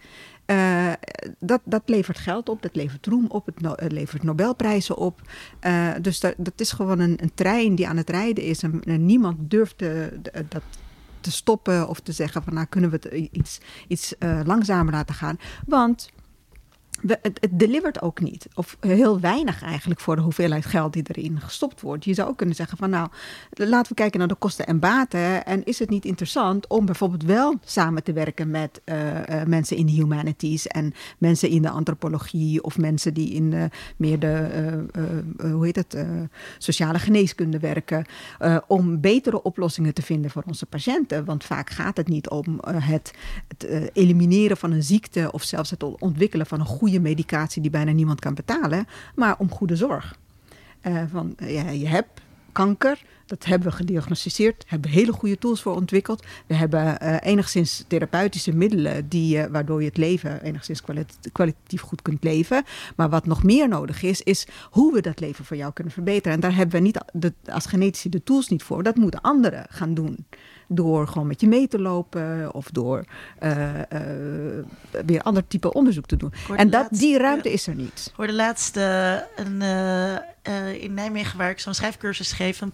[0.45, 0.91] eh,
[1.39, 5.21] dat, dat levert geld op, dat levert roem op, het, levert Nobelprijzen op.
[6.01, 8.63] Dus dat, is gewoon een, een trein die aan het rijden is.
[8.63, 9.79] En, niemand durft
[10.49, 10.63] dat
[11.19, 14.13] te stoppen of te zeggen van nou kunnen we het iets, iets
[14.43, 15.39] langzamer laten gaan.
[15.65, 16.09] Want
[17.07, 18.47] het, het delivert ook niet.
[18.53, 22.05] Of heel weinig eigenlijk voor de hoeveelheid geld die erin gestopt wordt.
[22.05, 23.09] Je zou ook kunnen zeggen van nou,
[23.49, 25.45] laten we kijken naar de kosten en baten.
[25.45, 29.77] En is het niet interessant om bijvoorbeeld wel samen te werken met eh, eh, mensen
[29.77, 33.63] in de humanities en mensen in de antropologie of mensen die in eh,
[33.97, 34.49] meer de,
[35.41, 36.05] hoe heet het,
[36.57, 38.05] sociale geneeskunde werken.
[38.67, 41.25] om betere oplossingen te vinden voor onze patiënten.
[41.25, 43.13] Want vaak gaat het niet om het,
[43.47, 47.91] het elimineren van een ziekte of zelfs het ontwikkelen van een goede medicatie die bijna
[47.91, 50.15] niemand kan betalen, maar om goede zorg.
[50.81, 55.61] Eh, van, eh, ja, je hebt kanker, Dat hebben we gediagnosticeerd, hebben hele goede tools
[55.61, 56.23] voor ontwikkeld.
[56.47, 62.01] We hebben eh, enigszins therapeutische middelen die, waardoor je het leven enigszins kwalit- kwalitatief goed
[62.01, 62.63] kunt leven.
[62.95, 66.33] Maar wat nog meer nodig is, is hoe we dat leven voor jou kunnen verbeteren.
[66.33, 68.83] En daar hebben we niet de, als genetici de tools niet voor.
[68.83, 70.25] Dat moeten anderen gaan doen.
[70.73, 73.05] Door gewoon met je mee te lopen of door
[73.39, 74.65] eh, eh,
[75.05, 76.33] weer ander type onderzoek te doen.
[76.55, 77.53] En dat, die ruimte ja.
[77.53, 78.05] is er niet.
[78.09, 79.61] Ik hoorde laatst eh, een,
[80.81, 82.71] in Nijmegen, waar ik zo'n schrijfcursus geef, een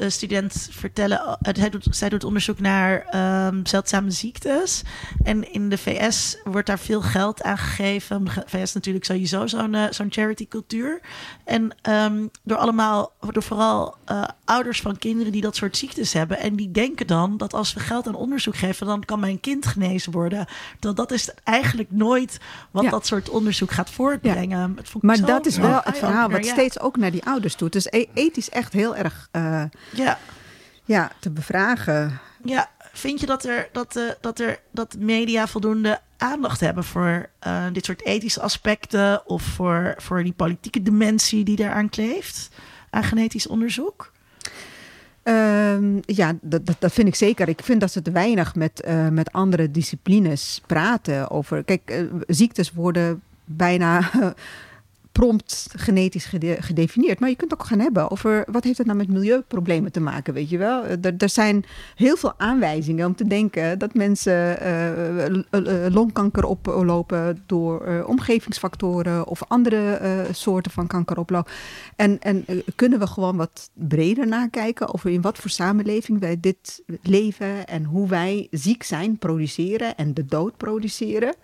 [0.00, 1.38] PhD-student vertellen.
[1.42, 4.82] eh, hij doet, zij doet onderzoek naar ehm, zeldzame ziektes.
[5.22, 8.24] En in de VS wordt daar veel geld aan gegeven.
[8.24, 11.00] De VS is natuurlijk sowieso zo'n eh, zo'n charity-cultuur.
[11.44, 16.38] En ehm, door allemaal, door vooral eh, ouders van kinderen die dat soort ziektes hebben.
[16.38, 19.66] En die denken dan dat als we geld aan onderzoek geven, dan kan mijn kind
[19.66, 20.46] genezen worden.
[20.78, 22.38] Dat dat is eigenlijk nooit
[22.70, 22.90] wat Ja.
[22.90, 24.78] dat soort onderzoek gaat voortbrengen.
[25.00, 27.72] Maar dat is wel het verhaal wat steeds ook naar die ouders doet.
[27.72, 30.18] Dus e- ethisch echt heel erg eh, Ja,
[30.84, 32.20] ja, te bevragen.
[32.44, 32.70] ja.
[32.92, 37.64] Vind je dat er dat, eh, dat er dat media voldoende aandacht hebben voor eh,
[37.72, 42.48] dit soort ethische aspecten of voor, voor die politieke dimensie die daaraan kleeft
[42.90, 44.12] aan genetisch onderzoek?
[45.22, 47.48] Ehm, ja, dat, dat, dat vind ik zeker.
[47.48, 51.64] Ik vind dat ze te weinig met, eh, met andere disciplines praten over.
[51.64, 54.10] Kijk, ziektes worden bijna
[55.20, 57.20] prompt genetisch gede- gedefinieerd.
[57.20, 60.34] Maar je kunt ook gaan hebben over wat heeft het nou met milieuproblemen te maken,
[60.34, 60.84] weet je wel?
[60.84, 61.64] Eh, Er, er zijn
[61.94, 69.26] heel veel aanwijzingen om te denken dat mensen eh, l- longkanker oplopen door eh, omgevingsfactoren
[69.26, 71.52] of andere eh, soorten van kanker oplopen.
[71.96, 76.40] En, en eh, kunnen we gewoon wat breder nakijken over in wat voor samenleving wij
[76.40, 81.34] dit leven en hoe wij ziek zijn produceren en de dood produceren.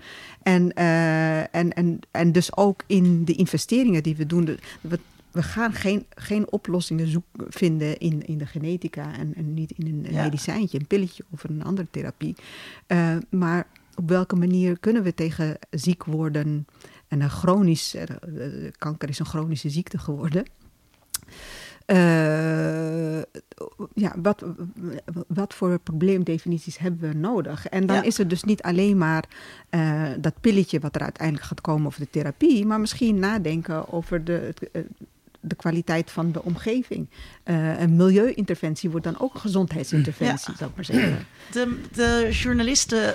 [0.47, 4.59] En, eh, en, en, en dus ook in de investeringen die we doen.
[4.81, 4.99] we,
[5.31, 9.87] we gaan geen, geen oplossingen zoek, vinden in, in de genetica en, en niet in
[9.87, 10.23] een, Ja.
[10.23, 12.35] medicijntje, een pilletje of een andere therapie.
[12.87, 16.67] Eh, maar op welke manier kunnen we tegen ziek worden
[17.09, 18.05] en een chronisch, eh,
[18.79, 20.45] kanker is een chronische ziekte geworden.
[21.87, 23.19] Eh,
[23.95, 24.45] ja, wat,
[25.29, 27.67] wat voor probleemdefinities hebben we nodig?
[27.69, 28.03] En dan Ja.
[28.03, 29.25] is het dus niet alleen maar
[29.71, 34.25] eh, dat pilletje wat er uiteindelijk gaat komen of de therapie, maar misschien nadenken over
[34.25, 34.83] de, eh,
[35.41, 37.09] de kwaliteit van de omgeving.
[37.43, 41.27] Eh, een milieuinterventie wordt dan ook een gezondheidsinterventie, zou ik maar zeggen.
[41.53, 43.15] De, de journalisten.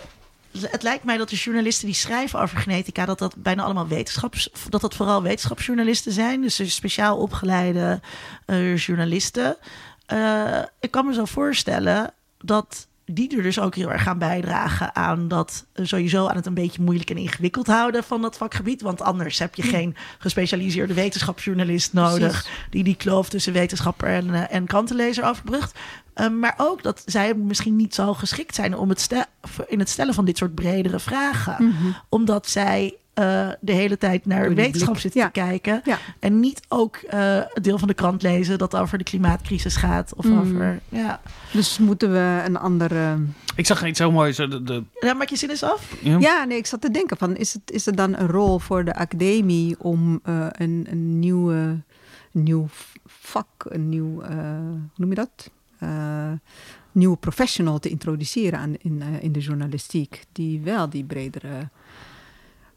[0.59, 4.49] Het lijkt mij dat de journalisten die schrijven over genetica, dat dat bijna allemaal wetenschaps,
[4.69, 6.41] dat dat vooral wetenschapsjournalisten zijn.
[6.41, 7.99] Dus speciaal opgeleide
[8.45, 9.57] eh, journalisten.
[10.05, 14.95] Eh, ik kan me zo voorstellen dat die er dus ook heel erg gaan bijdragen
[14.95, 18.81] aan dat eh, sowieso aan het een beetje moeilijk en ingewikkeld houden van dat vakgebied.
[18.81, 24.65] Want anders heb je geen gespecialiseerde wetenschapsjournalist nodig die die kloof tussen wetenschapper en, en
[24.65, 25.79] krantenlezer overbrugt.
[26.13, 29.25] Eh, maar ook dat zij misschien niet zo geschikt zijn om het
[29.67, 31.73] in het stellen van dit soort bredere vragen.
[32.09, 35.01] Omdat zij eh, de hele tijd naar wetenschap blik.
[35.01, 35.25] zitten Ja.
[35.25, 35.81] te kijken.
[35.83, 35.97] Ja.
[36.19, 40.13] En niet ook eh, het deel van de krant lezen dat over de klimaatcrisis gaat.
[40.15, 40.39] Of Mhm.
[40.39, 40.79] over.
[40.89, 41.21] Ja.
[41.53, 43.17] Dus moeten we een andere.
[43.55, 44.37] Ik zag iets zo moois.
[44.39, 45.95] eh, De, de, ja, maak je zin eens af?
[46.01, 46.17] ja.
[46.19, 48.85] Ja, nee, ik zat te denken van, is het, is er dan een rol voor
[48.85, 51.53] de academie om eh, een, een nieuwe,
[52.33, 52.67] een nieuw
[53.05, 55.49] vak, een nieuw, eh, hoe noem je dat?
[55.81, 56.31] Eh,
[56.91, 61.69] nieuwe professional te introduceren eh, in de journalistiek, die wel die bredere.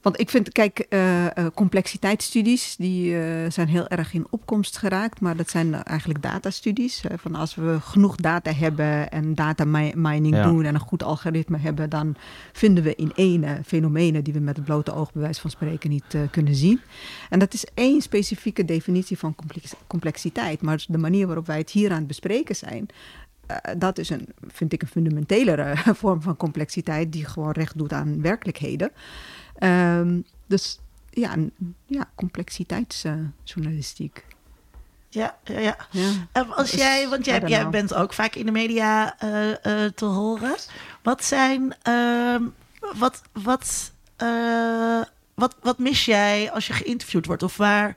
[0.05, 5.36] Want ik vind, kijk, eh, complexiteitsstudies die eh, zijn heel erg in opkomst geraakt, maar
[5.36, 7.02] dat zijn eigenlijk datastudies.
[7.09, 10.43] hè, van als we genoeg data hebben en data mi- mining Ja.
[10.43, 12.16] doen en een goed algoritme hebben, dan
[12.52, 15.90] vinden we in ene fenomenen die we met het blote oog, bij wijze van spreken,
[15.90, 16.81] niet kunnen zien.
[17.31, 20.62] En dat is één specifieke definitie van complex- complexiteit.
[20.62, 22.86] Maar de manier waarop wij het hier aan het bespreken zijn,
[23.78, 28.20] dat is een, vind ik een fundamentelere vorm van complexiteit die gewoon recht doet aan
[28.22, 28.90] werkelijkheden.
[29.64, 30.78] Ehm, dus
[31.10, 31.34] ja,
[31.86, 34.24] ja complexiteitsjournalistiek.
[35.08, 36.26] Ja, ja, ja.
[36.50, 39.56] als Dus, jij, want jij, jij bent ook vaak in de media eh, eh,
[39.92, 40.56] te horen.
[41.02, 42.42] Wat zijn, ehm,
[42.96, 45.00] wat, wat, eh,
[45.34, 47.42] wat, wat mis jij als je geïnterviewd wordt?
[47.42, 47.96] Of waar,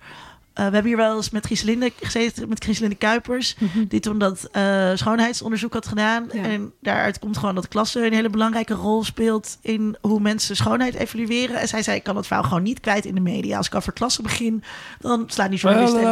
[0.57, 3.55] we hebben hier wel eens met Grieselinde gezeten, met Kuipers,
[3.87, 6.29] die toen dat eh, schoonheidsonderzoek had gedaan.
[6.33, 6.43] Ja.
[6.43, 10.93] En daaruit komt gewoon dat klasse een hele belangrijke rol speelt in hoe mensen schoonheid
[10.93, 11.55] evalueren.
[11.59, 13.57] En zij zei, ik kan het verhaal gewoon niet kwijt in de media.
[13.57, 14.63] Als ik over klassen begin,
[14.99, 16.01] dan slaan die journalisten.
[16.01, 16.07] Ja,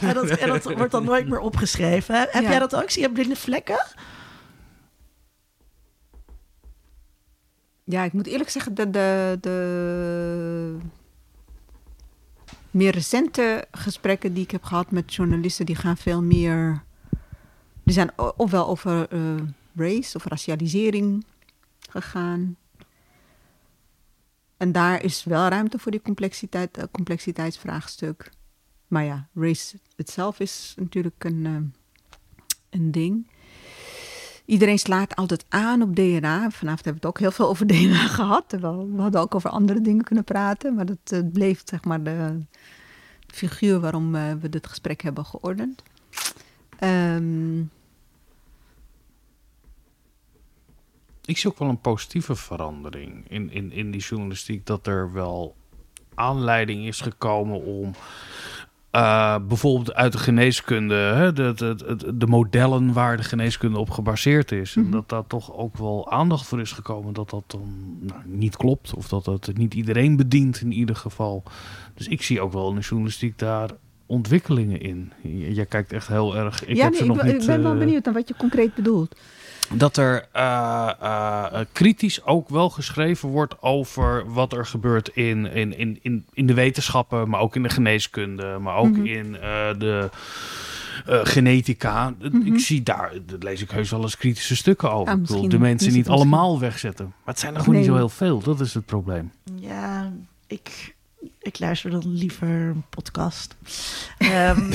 [0.00, 2.14] en, dat, en dat wordt dan nooit meer opgeschreven.
[2.14, 2.50] Heb Ja.
[2.50, 2.90] jij dat ook?
[2.90, 3.84] Zie je blinde vlekken?
[7.84, 10.76] Ja, ik moet eerlijk zeggen, de, de, de
[12.74, 16.84] meer recente gesprekken die ik heb gehad met journalisten, die gaan veel meer
[17.84, 19.36] die zijn ofwel over eh,
[19.76, 21.24] race of racialisering
[21.90, 22.56] gegaan.
[24.56, 28.30] En daar is wel ruimte voor die complexiteit, eh, complexiteitsvraagstuk.
[28.88, 31.80] Maar ja, race itself is natuurlijk een, eh,
[32.70, 33.30] een ding.
[34.44, 36.50] Iedereen slaat altijd aan op DNA.
[36.50, 38.44] Vanavond hebben we het ook heel veel over DNA gehad.
[38.46, 40.74] Terwijl we hadden ook over andere dingen kunnen praten.
[40.74, 42.40] Maar dat eh, bleef zeg maar de
[43.26, 45.82] figuur waarom eh, we dit gesprek hebben geordend.
[46.78, 47.60] Ehm,
[51.24, 54.66] Ik zie ook wel een positieve verandering in, in, in die journalistiek.
[54.66, 55.56] Dat er wel
[56.14, 57.94] aanleiding is gekomen om
[58.94, 63.90] eh, bijvoorbeeld uit de geneeskunde, hè, de, de, de, de modellen waar de geneeskunde op
[63.90, 64.76] gebaseerd is.
[64.76, 68.56] En dat daar toch ook wel aandacht voor is gekomen dat dat dan nou, niet
[68.56, 68.94] klopt.
[68.94, 71.42] Of dat dat niet iedereen bedient in ieder geval.
[71.94, 73.70] Dus ik zie ook wel in de journalistiek daar
[74.06, 75.12] ontwikkelingen in.
[75.22, 76.64] J- Jij kijkt echt heel erg.
[76.64, 77.40] Ik ja, heb nee, ze ik, nog ben- niet.
[77.40, 79.16] ik ben wel eh, benieuwd naar wat je concreet bedoelt.
[79.72, 85.46] Dat er eh, eh, eh, kritisch ook wel geschreven wordt over wat er gebeurt in,
[85.46, 89.06] in, in, in, in de wetenschappen, maar ook in de geneeskunde, maar ook Mhm.
[89.06, 89.40] in eh,
[89.78, 90.10] de
[91.06, 92.14] eh, genetica.
[92.22, 92.54] Mhm.
[92.54, 95.12] Ik zie daar, dat lees ik heus wel eens kritische stukken over.
[95.12, 97.04] Ah, ik bedoel, de mensen niet allemaal wegzetten.
[97.06, 98.40] Maar het zijn er gewoon niet zo heel veel.
[98.40, 99.32] Dat is het probleem.
[99.54, 100.12] Ja,
[100.46, 100.93] ik,
[101.40, 103.56] ik luister dan liever een podcast.
[104.18, 104.68] Ehm,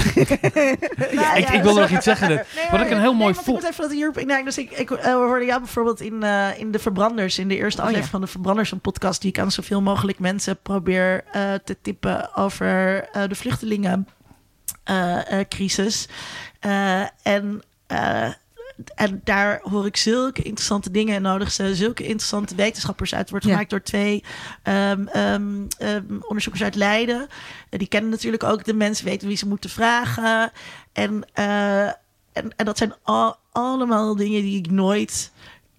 [1.13, 2.29] nou ik, ik wil nog iets zeggen.
[2.29, 2.47] net.
[2.55, 4.45] Nee, Wat ik een heel nee, mooi want vo- Ik even dat hierop inhaken.
[4.45, 7.81] Dus ik, ik eh, hoorde jou bijvoorbeeld in, eh, in De Verbranders, in de eerste
[7.81, 7.97] Oh, ja.
[7.97, 11.77] aflevering van De Verbranders, een podcast die ik aan zoveel mogelijk mensen probeer eh, te
[11.81, 16.07] tippen over eh, de vluchtelingencrisis.
[16.59, 18.29] Eh, en, eh,
[18.95, 23.21] en daar hoor ik zulke interessante dingen en nodig ze zulke interessante wetenschappers uit.
[23.21, 23.51] Het wordt Ja.
[23.51, 24.23] gemaakt door twee
[24.63, 25.05] ehm,
[26.27, 27.27] onderzoekers uit Leiden.
[27.69, 30.51] Eh, die kennen natuurlijk ook de mensen, weten wie ze moeten vragen.
[30.93, 31.85] En, eh,
[32.33, 35.31] en, en dat zijn al, allemaal dingen die ik nooit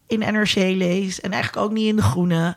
[0.06, 1.20] in NRC lees.
[1.20, 2.56] En eigenlijk ook niet in De Groene.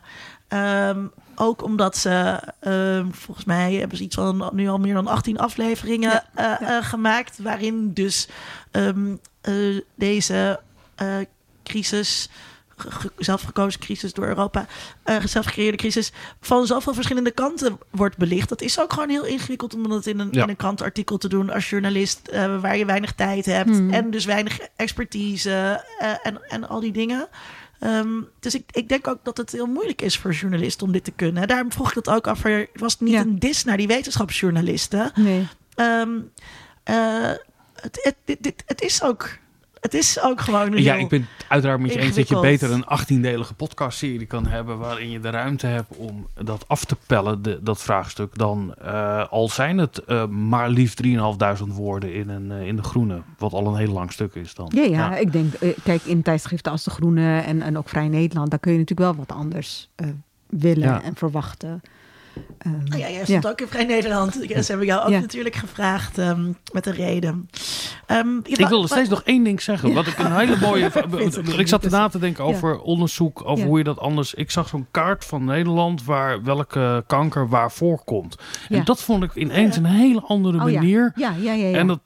[1.36, 5.38] Ook omdat ze, ehm, volgens mij hebben ze iets van nu al meer dan 18
[5.38, 7.38] afleveringen Ja, eh, eh, gemaakt.
[7.38, 8.28] Waarin dus
[8.70, 9.54] ehm, eh,
[9.94, 10.60] deze
[11.62, 12.28] crisis,
[12.76, 14.66] ge- ge- zelfgekozen crisis door Europa,
[15.24, 18.48] zelfgecreëerde crisis, van zoveel verschillende kanten wordt belicht.
[18.48, 20.42] Dat is ook gewoon heel ingewikkeld om dat in een, Ja.
[20.42, 22.30] in een krantartikel te doen als journalist,
[22.60, 23.90] waar je weinig tijd hebt Hmm.
[23.90, 25.84] en dus weinig expertise
[26.22, 27.28] en, en al die dingen.
[27.84, 31.04] Ehm, dus ik, ik denk ook dat het heel moeilijk is voor journalisten om dit
[31.04, 31.48] te kunnen.
[31.48, 32.44] Daarom vroeg ik dat ook af.
[32.44, 33.20] er Was het niet Ja.
[33.20, 35.12] een dis naar die wetenschapsjournalisten?
[35.14, 35.46] Nee.
[35.74, 36.10] Ehm,
[36.84, 37.30] eh,
[37.74, 39.28] het, het, dit- dit- het is ook.
[39.84, 42.28] Het is ook gewoon een Ja, heel- ik ben het uiteraard met je eens dat
[42.28, 46.84] je beter een 18-delige podcastserie kan hebben waarin je de ruimte hebt om dat af
[46.84, 52.14] te pellen, de, dat vraagstuk, dan eh, al zijn het eh, maar liefst 3.500 woorden
[52.14, 54.70] in, een, eh, in de groene, wat al een heel lang stuk is dan.
[54.74, 58.50] Ja, ja, ik denk, kijk, in tijdschriften als De Groene en, en ook Vrij Nederland,
[58.50, 60.06] daar kun je natuurlijk wel wat anders eh,
[60.46, 61.02] willen Ja.
[61.02, 61.80] en verwachten.
[62.66, 64.38] Oh ja, jij stond ook in Vrij Nederland.
[64.48, 65.20] Ja, Ze hebben jou ook Ja.
[65.20, 67.48] natuurlijk gevraagd ehm, met een reden.
[68.06, 69.94] Je Ik wilde steeds nog één ding zeggen.
[69.94, 70.90] Wat ik een hele mooie.
[71.64, 74.34] Ik zat erna te denken over onderzoek, over hoe je dat anders.
[74.34, 78.36] Ik zag zo'n kaart van Nederland waar welke kanker waar voorkomt.
[78.68, 81.12] En dat vond ik ineens een hele andere Oh manier.
[81.14, 81.68] Ja, ja, ja.
[81.68, 81.78] ja.
[81.78, 82.00] En dat,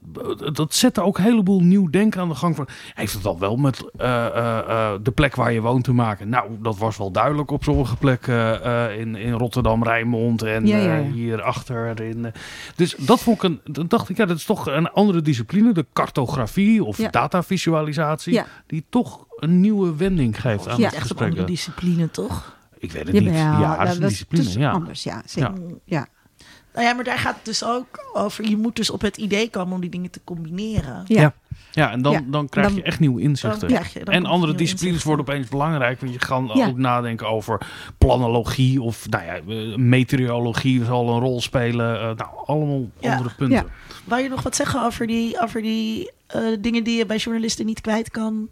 [0.54, 2.56] dat zette ook een heleboel nieuw denken aan de gang.
[2.56, 5.92] Van, heeft het dan wel met eh, eh, eh, de plek waar je woont te
[5.92, 6.28] maken?
[6.28, 8.62] Nou, dat was wel duidelijk op sommige plekken
[8.98, 10.64] in, in Rotterdam, Rijnmond en
[11.12, 12.00] hier achter.
[12.00, 12.32] In, eh,
[12.76, 13.88] dus dat vond ik een.
[13.88, 17.08] Dacht ik, ja, dat is toch een andere discipline, de cartografie of Ja.
[17.10, 18.46] datavisualisatie, Ja.
[18.66, 20.84] die toch een nieuwe wending geeft aan Ja.
[20.86, 21.46] het echt een andere gesprek.
[21.46, 22.56] discipline, toch?
[22.78, 23.32] Ik weet het niet.
[23.34, 24.42] Ja, dat is een discipline.
[24.42, 24.70] het is Ja.
[24.70, 25.52] anders, ja, zeker.
[25.84, 26.06] Ja.
[26.74, 28.48] Nou ja, maar daar gaat het dus ook over.
[28.48, 31.02] Je moet dus op het idee komen om die dingen te combineren.
[31.06, 31.34] Ja.
[31.72, 31.90] Ja.
[31.90, 33.68] En dan, Ja, dan krijg dan- je echt nieuwe inzichten.
[33.68, 36.00] Je- en andere disciplines worden opeens belangrijk.
[36.00, 36.66] Want je gaat Ja.
[36.66, 37.66] ook nadenken over
[37.98, 41.94] planologie of nou ja, eh, meteorologie zal een rol spelen.
[42.00, 43.10] Eh, nou, allemaal Ja.
[43.12, 43.56] andere punten.
[43.56, 43.64] Ja.
[44.04, 47.66] Wou je nog wat zeggen over die, over die eh, dingen die je bij journalisten
[47.66, 48.48] niet kwijt kan?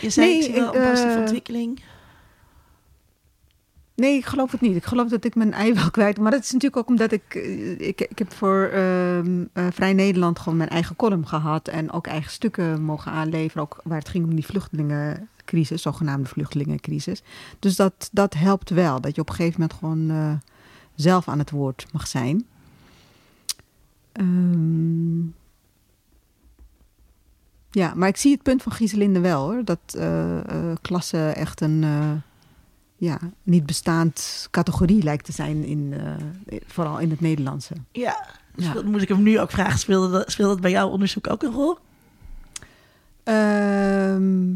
[0.00, 1.80] Je zei, Nee, ik zie wel een ik, positieve eh, ontwikkeling.
[3.98, 4.76] Nee, ik geloof het niet.
[4.76, 6.18] Ik geloof dat ik mijn ei wel kwijt.
[6.18, 7.34] Maar dat is natuurlijk ook omdat ik...
[7.34, 11.68] eh, Ik, ik heb voor ehm, eh, Vrij Nederland gewoon mijn eigen column gehad.
[11.68, 13.62] En ook eigen stukken mogen aanleveren.
[13.62, 15.82] Ook waar het ging om die vluchtelingencrisis.
[15.82, 17.22] Zogenaamde vluchtelingencrisis.
[17.58, 19.00] Dus dat, dat helpt wel.
[19.00, 20.32] Dat je op een gegeven moment gewoon eh,
[20.94, 22.46] zelf aan het woord mag zijn.
[24.12, 25.20] Ehm,
[27.70, 29.64] ja, maar ik zie het punt van Gieselinde wel hoor.
[29.64, 31.84] Dat eh eh, klasse echt een...
[32.98, 36.12] eh, ja, niet bestaand categorie lijkt te zijn, in, eh,
[36.66, 37.74] vooral in het Nederlandse.
[37.92, 38.82] Ja, dus Ja.
[38.82, 39.78] moet ik hem nu ook vragen.
[39.78, 41.78] Speelde dat, speelde dat bij jouw onderzoek ook een rol?
[43.24, 44.50] Ehm,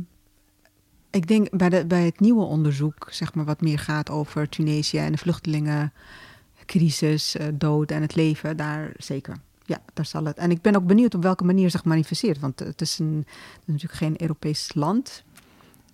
[1.10, 4.98] ik denk bij, de, bij het nieuwe onderzoek, zeg maar, wat meer gaat over Tunesië
[4.98, 9.36] en de vluchtelingencrisis, uh, dood en het leven, daar zeker.
[9.64, 10.36] Ja, daar zal het.
[10.36, 12.40] En ik ben ook benieuwd op welke manier zich manifesteert.
[12.40, 13.26] Want het is, een,
[13.64, 15.22] natuurlijk geen Europees land.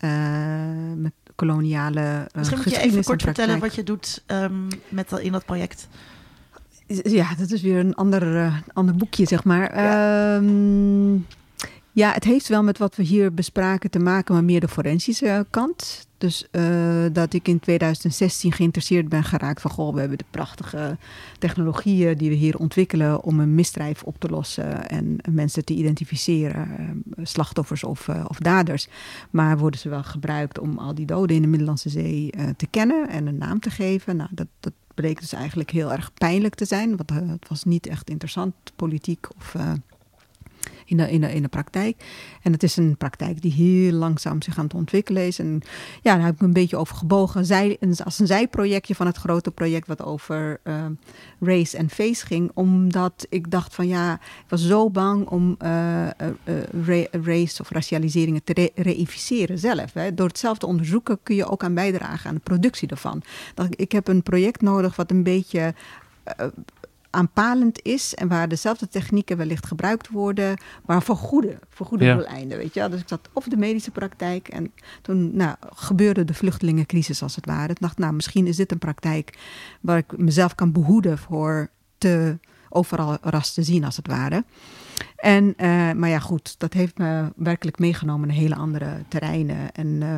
[0.05, 0.11] Uh,
[0.97, 5.33] met koloniale uh, Misschien moet je even kort vertellen wat je doet um, met, in
[5.33, 5.89] dat project.
[7.03, 9.75] Ja, dat is weer een ander, uh, ander boekje, zeg maar.
[9.75, 10.37] Ja.
[10.37, 11.27] Um,
[11.99, 15.47] ja, het heeft wel met wat we hier bespraken te maken, maar meer de forensische
[15.51, 16.07] kant.
[16.19, 19.71] Dus uh, dat ik in 2016 geïnteresseerd ben geraakt van...
[19.71, 20.97] goh, we hebben de prachtige
[21.39, 23.23] technologieën die we hier ontwikkelen...
[23.23, 26.69] om een misdrijf op te lossen en mensen te identificeren.
[27.17, 28.89] Uh, slachtoffers of, of, daders.
[29.31, 33.09] Maar worden ze wel gebruikt om al die doden in de Middellandse Zee te kennen...
[33.09, 34.17] en een naam te geven?
[34.17, 36.97] Nou, dat, dat bleek dus eigenlijk heel erg pijnlijk te zijn.
[36.97, 39.55] Want het was niet echt interessant, politiek of
[40.89, 42.05] in de, in, in de praktijk.
[42.43, 45.39] En het is een praktijk die heel langzaam zich aan het ontwikkelen is.
[45.39, 45.63] En
[46.03, 47.41] ja, daar heb ik me een beetje over gebogen.
[48.05, 50.85] Als een zijprojectje van het grote project wat over uh,
[51.41, 52.51] race en face ging.
[52.55, 56.07] Omdat ik dacht van ja, ik was zo bang om uh,
[56.45, 59.93] uh, race of racialiseringen te re reificeren zelf.
[59.93, 60.15] Hè.
[60.15, 63.23] Door het zelf te onderzoeken kun je ook aan bijdragen aan de productie ervan.
[63.55, 65.75] Dat ik heb een project nodig wat een beetje
[67.11, 72.15] aanpalend is en waar dezelfde technieken wellicht gebruikt worden, maar voor goede, voor goede ja.
[72.15, 72.59] doeleinden.
[72.59, 72.89] Weet je?
[72.89, 74.73] Dus ik zat of de medische praktijk en
[75.03, 77.73] toen nou, gebeurde de vluchtelingencrisis als het ware.
[77.73, 79.39] Ik dacht, nou, misschien is dit een praktijk
[79.81, 82.39] waar ik mezelf kan behoeden voor te
[82.69, 84.45] overal ras te zien als het ware.
[85.17, 89.73] En, uh, maar ja, goed, dat heeft me werkelijk meegenomen naar hele andere terreinen.
[89.73, 90.17] En uh,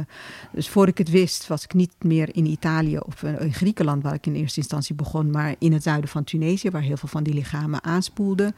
[0.53, 4.03] dus voor ik het wist, was ik niet meer in Italië of uh, in Griekenland,
[4.03, 7.09] waar ik in eerste instantie begon, maar in het zuiden van Tunesië, waar heel veel
[7.09, 8.55] van die lichamen aanspoelden.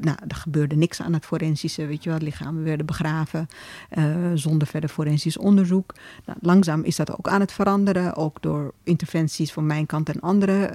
[0.00, 2.18] nou, er gebeurde niks aan het forensische, weet je wel.
[2.18, 3.48] Lichamen werden begraven
[4.34, 5.94] zonder verder forensisch onderzoek.
[6.24, 10.20] Nou, langzaam is dat ook aan het veranderen, ook door interventies van mijn kant en
[10.20, 10.74] anderen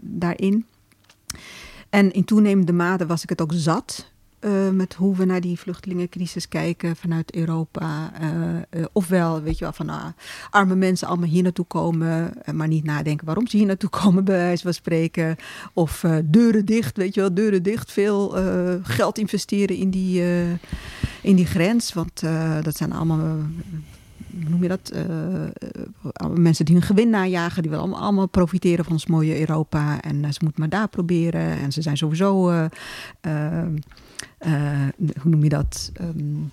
[0.00, 0.66] daarin.
[1.90, 4.10] En in toenemende mate was ik het ook zat.
[4.40, 8.12] Uh, met hoe we naar die vluchtelingencrisis kijken vanuit Europa.
[8.20, 10.06] Uh, uh, ofwel, weet je wel, van ah,
[10.50, 14.36] arme mensen allemaal hier naartoe komen, maar niet nadenken waarom ze hier naartoe komen, bij
[14.36, 15.36] wijze van spreken.
[15.72, 18.30] Of deuren dicht, weet je wel, deuren dicht, veel
[18.82, 20.22] geld investeren in die,
[21.22, 21.92] in die grens.
[21.92, 22.20] Want
[22.62, 23.36] dat zijn allemaal
[24.48, 24.92] noem je dat?
[24.94, 30.00] Uh, mensen die hun gewin najagen, die willen allemaal, profiteren van ons mooie Europa.
[30.00, 31.58] En uh, ze moeten maar daar proberen.
[31.58, 32.50] En ze zijn sowieso,
[35.20, 35.92] hoe noem je dat?
[36.00, 36.50] Um,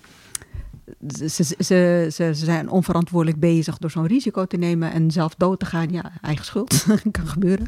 [1.08, 5.66] ze, ze, ze, zijn onverantwoordelijk bezig door zo'n risico te nemen en zelf dood te
[5.66, 5.92] gaan.
[5.92, 7.66] Ja, eigen schuld, kan gebeuren.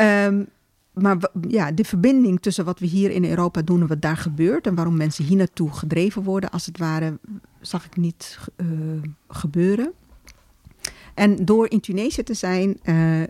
[0.00, 0.46] Um,
[0.92, 1.16] maar
[1.48, 4.74] ja, de verbinding tussen wat we hier in Europa doen en wat daar gebeurt en
[4.74, 7.18] waarom mensen hier naartoe gedreven worden, als het ware,
[7.62, 8.66] zag ik niet uh,
[9.28, 9.92] gebeuren.
[11.14, 13.20] En door in Tunesië te zijn, uh,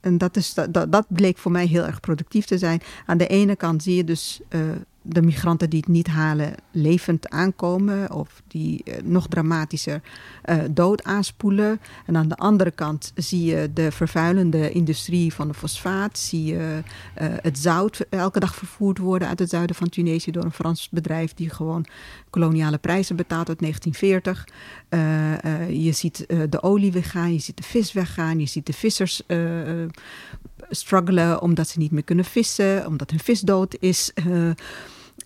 [0.00, 2.80] en dat, is, dat, dat bleek voor mij heel erg productief te zijn.
[3.06, 4.60] Aan de ene kant zie je dus uh,
[5.08, 10.00] de migranten die het niet halen levend aankomen of die uh, nog dramatischer
[10.44, 11.80] uh, dood aanspoelen.
[12.06, 16.82] En aan de andere kant zie je de vervuilende industrie van de fosfaat, zie je
[17.22, 20.88] uh, het zout elke dag vervoerd worden uit het zuiden van Tunesië door een Frans
[20.90, 21.86] bedrijf die gewoon
[22.30, 24.46] koloniale prijzen betaalt uit 1940.
[25.82, 29.22] je ziet de olie weggaan, je ziet de vis weggaan, je ziet de vissers
[30.70, 34.12] struggelen omdat ze niet meer kunnen vissen, omdat hun vis dood is.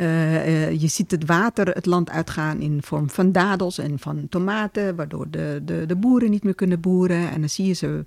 [0.00, 4.26] Uh, uh, je ziet het water het land uitgaan in vorm van dadels en van
[4.28, 7.30] tomaten, waardoor de, de, de boeren niet meer kunnen boeren.
[7.30, 8.04] En dan zie je ze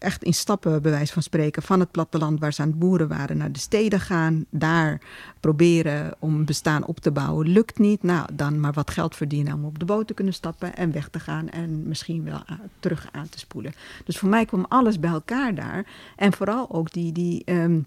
[0.00, 3.08] echt in stappen, bij wijze van spreken, van het platteland waar ze aan het boeren
[3.08, 4.44] waren naar de steden gaan.
[4.50, 5.00] Daar
[5.40, 7.48] proberen om bestaan op te bouwen.
[7.48, 8.02] Lukt niet.
[8.02, 11.08] Nou, dan maar wat geld verdienen om op de boot te kunnen stappen en weg
[11.08, 12.42] te gaan en misschien wel
[12.80, 13.72] terug aan te spoelen.
[14.04, 15.86] Dus voor mij kwam alles bij elkaar daar.
[16.16, 17.12] En vooral ook die.
[17.12, 17.86] die um,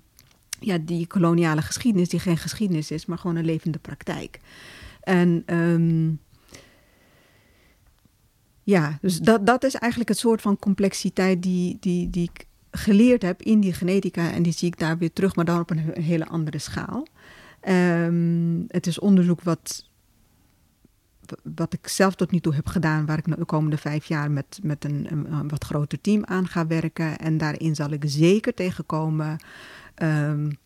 [0.65, 4.40] ja, die koloniale geschiedenis, die geen geschiedenis is, maar gewoon een levende praktijk.
[5.02, 6.19] En um,
[8.64, 13.22] ja, dus dat, dat is eigenlijk het soort van complexiteit die, die, die ik geleerd
[13.22, 14.31] heb in die genetica.
[14.31, 17.07] En die zie ik daar weer terug, maar dan op een hele andere schaal.
[17.68, 19.90] Um, het is onderzoek wat,
[21.56, 24.60] wat ik zelf tot nu toe heb gedaan, waar ik de komende vijf jaar met,
[24.61, 27.18] met een wat groter team aan ga werken.
[27.18, 29.38] En daarin zal ik zeker tegenkomen
[30.03, 30.57] um,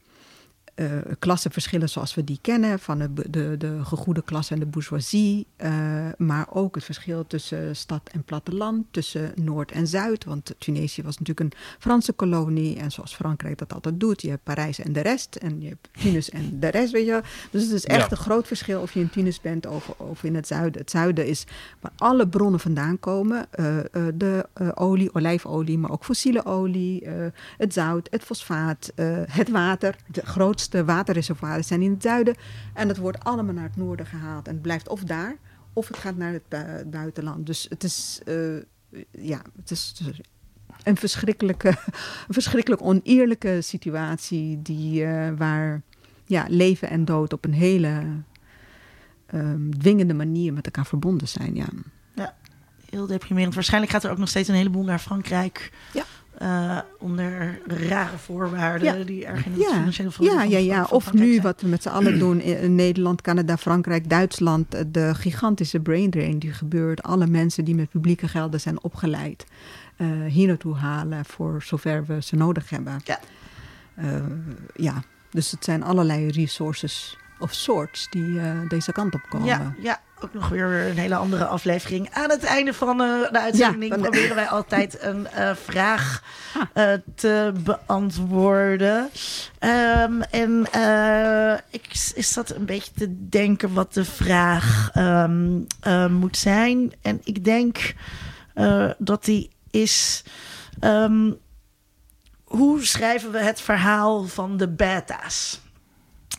[0.80, 0.88] uh,
[1.20, 5.48] klassenverschillen zoals we die kennen, van de, de, de gegoede klasse en de bourgeoisie.
[5.58, 5.70] Uh,
[6.18, 10.26] maar ook het verschil tussen stad en platteland, tussen Noord en Zuid.
[10.26, 12.78] Want Tunesië was natuurlijk een Franse kolonie.
[12.78, 15.36] En zoals Frankrijk dat altijd doet, je hebt Parijs en de rest.
[15.36, 17.22] En je hebt Tunis en de rest, weet je
[17.52, 18.12] Dus het is echt ja.
[18.12, 20.82] een groot verschil of je in Tunis bent of, of in het zuiden.
[20.82, 21.44] Het zuiden is
[21.80, 23.48] waar alle bronnen vandaan komen.
[23.60, 23.78] Uh,
[24.16, 24.46] de
[24.76, 27.08] olie, olijfolie, maar ook fossiele olie,
[27.58, 28.92] het zout, het fosfaat,
[29.32, 29.96] het water.
[30.08, 32.36] De grootste de waterreservoirs zijn in het zuiden.
[32.74, 34.48] En het wordt allemaal naar het noorden gehaald.
[34.48, 35.36] En het blijft of daar,
[35.74, 37.46] of het gaat naar het buitenland.
[37.46, 38.62] Dus het is, uh,
[39.12, 40.02] ja, het is
[40.84, 41.68] een verschrikkelijke,
[42.28, 44.62] een verschrikkelijk oneerlijke situatie.
[44.62, 45.82] Die, uh, waar
[46.26, 48.04] ja, leven en dood op een hele
[49.34, 51.56] um, dwingende manier met elkaar verbonden zijn.
[51.56, 51.68] Ja.
[52.16, 52.36] ja,
[52.90, 53.54] heel deprimerend.
[53.54, 55.72] Waarschijnlijk gaat er ook nog steeds een heleboel naar Frankrijk.
[55.94, 56.04] Ja.
[56.42, 59.04] Uh, onder rare voorwaarden ja.
[59.04, 59.72] die erg in het ja.
[59.72, 60.86] financiële ja, van, ja, ja.
[60.86, 61.42] van Of nu zijn.
[61.42, 64.94] wat we met z'n allen doen in Nederland, Canada, Frankrijk, Duitsland.
[64.94, 67.04] De gigantische brain drain die gebeurt.
[67.04, 69.46] Alle mensen die met publieke gelden zijn opgeleid.
[69.98, 73.02] Uh, hier naartoe halen voor zover we ze nodig hebben.
[73.04, 73.20] Ja.
[74.00, 74.24] Uh,
[74.76, 79.48] ja, dus het zijn allerlei resources of sorts die deze kant op komen.
[79.48, 82.10] Ja, ja, ook nog weer een hele andere aflevering.
[82.12, 86.24] Aan het einde van uh, de uitzending Ja, proberen wij altijd een eh, vraag
[86.74, 89.10] eh, te beantwoorden.
[89.60, 96.38] Ehm, en eh, ik dat een beetje te denken wat de vraag ehm, eh, moet
[96.38, 96.94] zijn.
[97.02, 97.94] En ik denk
[98.54, 100.24] eh, dat die is...
[100.80, 101.32] ehm,
[102.44, 105.62] hoe schrijven we het verhaal van de beta's?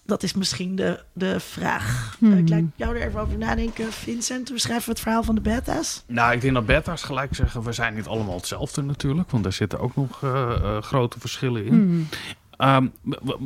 [0.09, 2.13] Dat is misschien de, de vraag.
[2.13, 2.39] Eh, Hmm.
[2.39, 4.49] Ik laat jou er even over nadenken, Vincent.
[4.49, 6.05] Hoe schrijven we het verhaal van de beta's?
[6.07, 9.31] Nou, ik denk dat beta's gelijk zeggen, we zijn niet allemaal hetzelfde natuurlijk.
[9.31, 11.73] Want daar zitten ook nog eh, eh, grote verschillen in.
[11.73, 12.09] Hmm.
[12.57, 12.87] Ehm,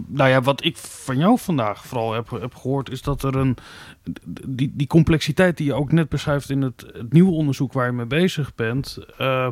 [0.06, 3.56] nou ja, wat ik van jou vandaag vooral heb, heb gehoord, is dat er een.
[4.48, 7.92] Die, die complexiteit die je ook net beschrijft in het, het nieuwe onderzoek waar je
[7.92, 8.98] mee bezig bent.
[9.18, 9.48] eh,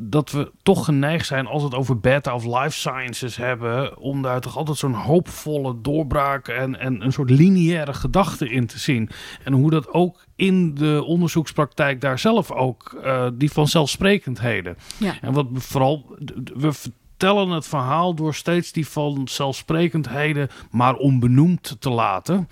[0.00, 4.22] dat we toch geneigd zijn als we het over beta of life sciences hebben, om
[4.22, 9.10] daar toch altijd zo'n hoopvolle doorbraak en, en een soort lineaire gedachte in te zien.
[9.44, 14.76] En hoe dat ook in de onderzoekspraktijk daar zelf ook, eh, die vanzelfsprekendheden.
[14.98, 15.14] Ja.
[15.20, 16.16] En wat we vooral,
[16.54, 22.48] we vertellen het verhaal door steeds die vanzelfsprekendheden maar onbenoemd te laten.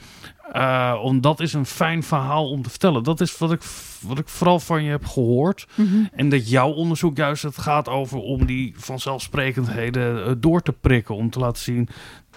[0.53, 3.03] Eh, om, dat is een fijn verhaal om te vertellen.
[3.03, 3.63] Dat is wat ik,
[4.01, 5.67] wat ik vooral van je heb gehoord.
[5.75, 6.05] Mhm.
[6.13, 11.15] En dat jouw onderzoek juist het gaat over om die vanzelfsprekendheden eh, door te prikken.
[11.15, 11.89] Om te laten zien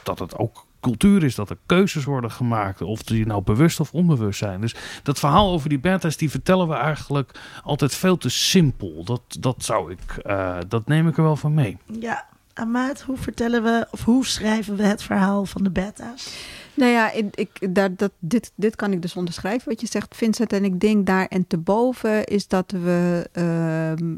[0.04, 2.82] dat het ook cultuur is, dat er keuzes worden gemaakt.
[2.82, 4.62] Of die nou bewust of onbewust zijn.
[4.62, 9.04] Dus dat verhaal over die beta's, die vertellen we eigenlijk altijd veel te simpel.
[9.04, 11.78] Dat, dat zou ik, eh, dat neem ik er wel van mee.
[12.00, 16.34] Ja, Amaat, hoe vertellen we of hoe schrijven we het verhaal van de beta's?
[16.73, 20.53] Nou ja, ik, daar, dat, dit, dit kan ik dus onderschrijven wat je zegt, Vincent.
[20.53, 24.15] En ik denk daar en te boven is dat we ehm,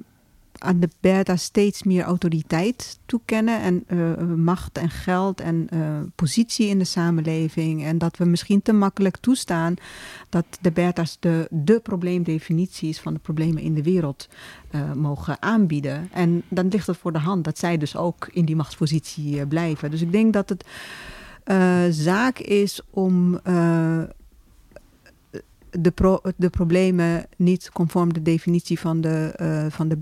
[0.57, 3.61] aan de beta steeds meer autoriteit toekennen.
[3.61, 5.79] En eh, macht en geld en eh,
[6.15, 7.83] positie in de samenleving.
[7.83, 9.75] En dat we misschien te makkelijk toestaan
[10.29, 14.27] dat de beta's de, de probleemdefinities van de problemen in de wereld
[14.69, 16.09] eh, mogen aanbieden.
[16.11, 19.91] En dan ligt het voor de hand dat zij dus ook in die machtspositie blijven.
[19.91, 20.65] Dus ik denk dat het
[21.43, 24.03] eh, zaak is om eh,
[25.69, 29.97] de, de problemen niet conform de definitie van de, eh, van de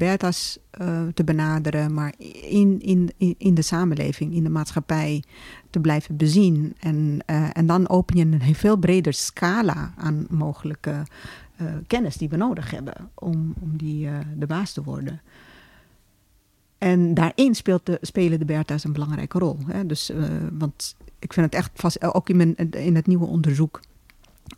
[1.14, 2.14] te benaderen, maar
[2.50, 5.24] in, in, in, de samenleving, in de maatschappij
[5.70, 6.76] te blijven bezien.
[6.80, 7.20] En,
[7.54, 11.04] en dan open je een veel breder scala aan mogelijke
[11.88, 15.22] kennis die we nodig hebben om, om die de baas te worden.
[16.78, 19.58] En daarin speelt de, spelen de Bertha's een belangrijke rol.
[19.68, 19.86] Hè?
[19.86, 20.12] Dus,
[20.52, 23.80] want ik vind het echt vast, ook in, mijn, in het nieuwe onderzoek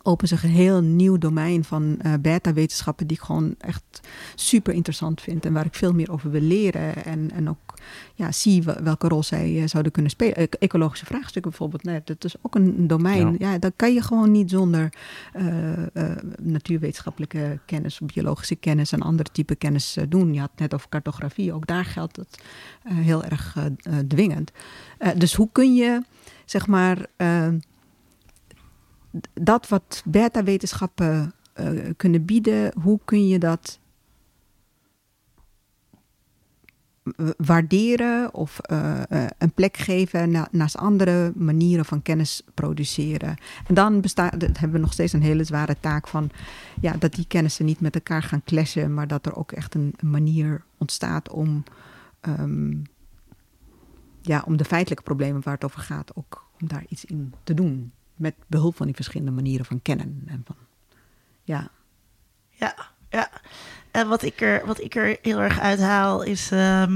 [0.02, 4.00] opent zich een heel nieuw domein van eh beta-wetenschappen die ik gewoon echt
[4.34, 7.74] super interessant vind en waar ik veel meer over wil leren en, en ook
[8.14, 10.42] ja, zie wel- welke rol zij eh, zouden kunnen spelen.
[10.42, 13.36] E- Ecologische vraagstukken bijvoorbeeld, nee, dat is ook een, domein.
[13.38, 13.58] Ja.
[13.58, 14.92] dat kan je gewoon niet zonder
[15.32, 20.32] eh, eh, natuurwetenschappelijke kennis, biologische kennis en andere type kennis eh, doen.
[20.34, 22.42] Je had het net over cartografie, ook daar geldt het
[22.82, 24.50] eh, heel erg eh, eh, dwingend.
[24.98, 26.02] Eh, dus hoe kun je,
[26.44, 27.48] zeg maar, eh,
[29.34, 33.78] dat wat beta-wetenschappen eh, kunnen bieden, hoe kun je dat
[37.36, 43.36] waarderen of eh, eh, een plek geven na- naast andere manieren van kennis produceren.
[43.66, 46.30] En dan bestaat, hebben we nog steeds een hele zware taak van
[46.80, 49.94] ja, dat die kennissen niet met elkaar gaan clashen, maar dat er ook echt een,
[49.96, 51.62] een manier ontstaat om
[52.20, 52.72] ehm,
[54.26, 57.54] ja, om de feitelijke problemen waar het over gaat, ook om daar iets in te
[57.54, 57.92] doen.
[58.14, 60.22] Met behulp van die verschillende manieren van kennen.
[60.26, 60.56] En van,
[61.42, 61.68] ja.
[62.48, 62.74] Ja,
[63.10, 63.30] ja.
[63.90, 66.86] En wat ik er, wat ik er heel erg uithaal is eh,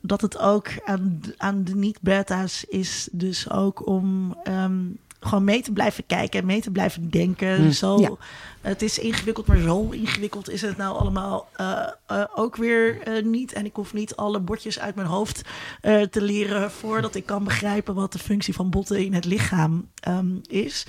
[0.00, 4.82] dat het ook aan, aan de niet-beta's is dus ook om ehm,
[5.24, 7.56] gewoon mee te blijven kijken en mee te blijven denken.
[7.56, 7.72] Hmm.
[7.72, 8.10] Zo, Ja.
[8.64, 13.24] Het is ingewikkeld, maar zo ingewikkeld is het nou allemaal eh, eh, ook weer eh,
[13.24, 13.52] niet.
[13.52, 15.42] En ik hoef niet alle bordjes uit mijn hoofd
[16.10, 20.36] te leren voordat ik kan begrijpen wat de functie van botten in het lichaam ehm,
[20.42, 20.86] is.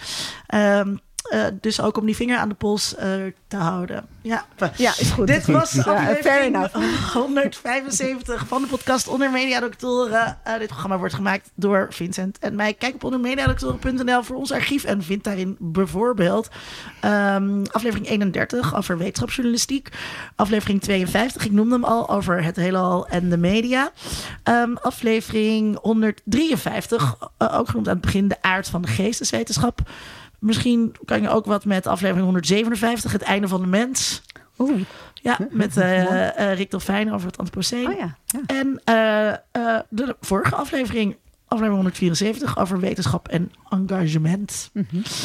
[0.47, 0.95] Ehm,
[1.29, 3.09] eh, dus ook om die vinger aan de pols eh,
[3.47, 4.05] te houden.
[4.21, 4.45] Ja,
[4.75, 5.27] ja, is goed.
[5.27, 7.13] dit was Ja, aflevering enough.
[7.13, 10.37] 175 van de podcast Onder Mediadoktoren.
[10.43, 12.73] Eh dit programma wordt gemaakt door Vincent en mij.
[12.73, 16.49] Kijk op ondermediadoktoren.nl voor ons archief en vind daarin bijvoorbeeld
[17.01, 19.89] ehm, aflevering 31 over wetenschapsjournalistiek.
[20.35, 23.91] Aflevering 52, ik noemde hem al, over het heelal en de media.
[24.43, 29.79] Ehm, aflevering 153, eh, ook genoemd aan het begin, de aard van de geesteswetenschap.
[30.45, 34.21] Misschien kan je ook wat met aflevering 157, het einde van de mens.
[34.57, 34.81] Oeh,
[35.13, 37.87] Ja, met eh, eh, Rick Dolfijn over het antropoceen.
[37.87, 38.17] oh ja.
[38.25, 38.39] ja.
[38.45, 41.17] En eh, de vorige aflevering,
[41.47, 44.69] aflevering 174, over wetenschap en engagement.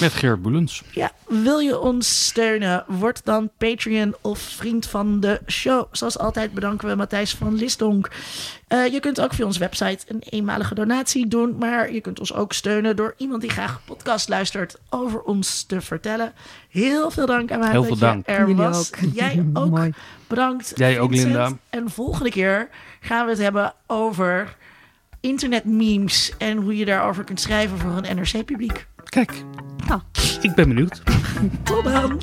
[0.01, 0.83] Met Geert Boelens.
[0.93, 2.85] Ja, wil je ons steunen?
[2.87, 5.87] Word dan Patreon of vriend van de show.
[5.93, 8.11] Zoals altijd bedanken we Matthijs van Lisdonk.
[8.69, 11.57] Eh, je kunt ook via onze website een eenmalige donatie doen.
[11.59, 15.81] Maar je kunt ons ook steunen door iemand die graag podcast luistert over ons te
[15.81, 16.33] vertellen.
[16.69, 18.29] Heel veel dank aan mij Heel dat veel je dank.
[18.29, 18.93] er Jullie was.
[18.93, 18.99] ook.
[19.15, 19.71] Jij ook.
[19.71, 19.93] Mooi.
[20.27, 20.73] Bedankt.
[20.75, 21.11] Jij ook.
[21.15, 21.51] Linda.
[21.71, 22.69] En volgende keer
[23.01, 24.57] gaan we het hebben over
[25.21, 28.87] internetmemes en hoe je daarover kunt schrijven voor een NRC-publiek.
[29.05, 29.33] Kijk,
[29.89, 30.01] Ah.
[30.43, 31.03] ik ben benieuwd.
[31.63, 32.21] Tot dan.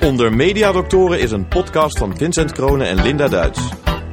[0.00, 3.60] Onder Mediadoktoren is een podcast van Vincent Kronen en Linda Duits.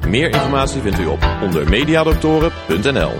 [0.08, 3.12] Meer informatie vindt u op ondermediadoktoren.nl.